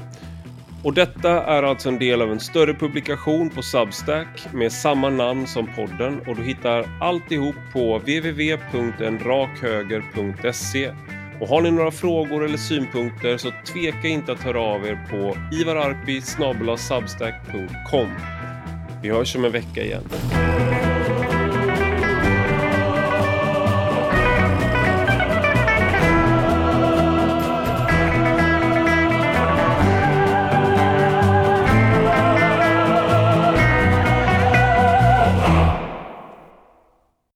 Och 0.83 0.95
detta 0.95 1.45
är 1.45 1.63
alltså 1.63 1.89
en 1.89 1.99
del 1.99 2.23
av 2.23 2.33
en 2.33 2.41
större 2.41 2.75
publikation 2.75 3.51
på 3.51 3.63
Substack 3.63 4.49
med 4.53 4.73
samma 4.73 5.11
namn 5.11 5.47
som 5.47 5.69
podden 5.77 6.21
och 6.27 6.37
du 6.37 6.43
hittar 6.43 6.87
alltihop 7.01 7.55
på 7.73 7.99
www.enrakhöger.se. 7.99 10.93
Och 11.41 11.49
har 11.49 11.63
ni 11.63 11.71
några 11.71 11.91
frågor 11.91 12.45
eller 12.45 12.57
synpunkter 12.57 13.37
så 13.37 13.53
tveka 13.65 14.09
inte 14.09 14.33
att 14.33 14.41
höra 14.41 14.61
av 14.61 14.87
er 14.87 15.07
på 15.11 15.37
ivararpi 15.57 16.23
Vi 19.03 19.11
hörs 19.11 19.37
om 19.37 19.45
en 19.45 19.53
vecka 19.53 19.85
igen. 19.85 20.05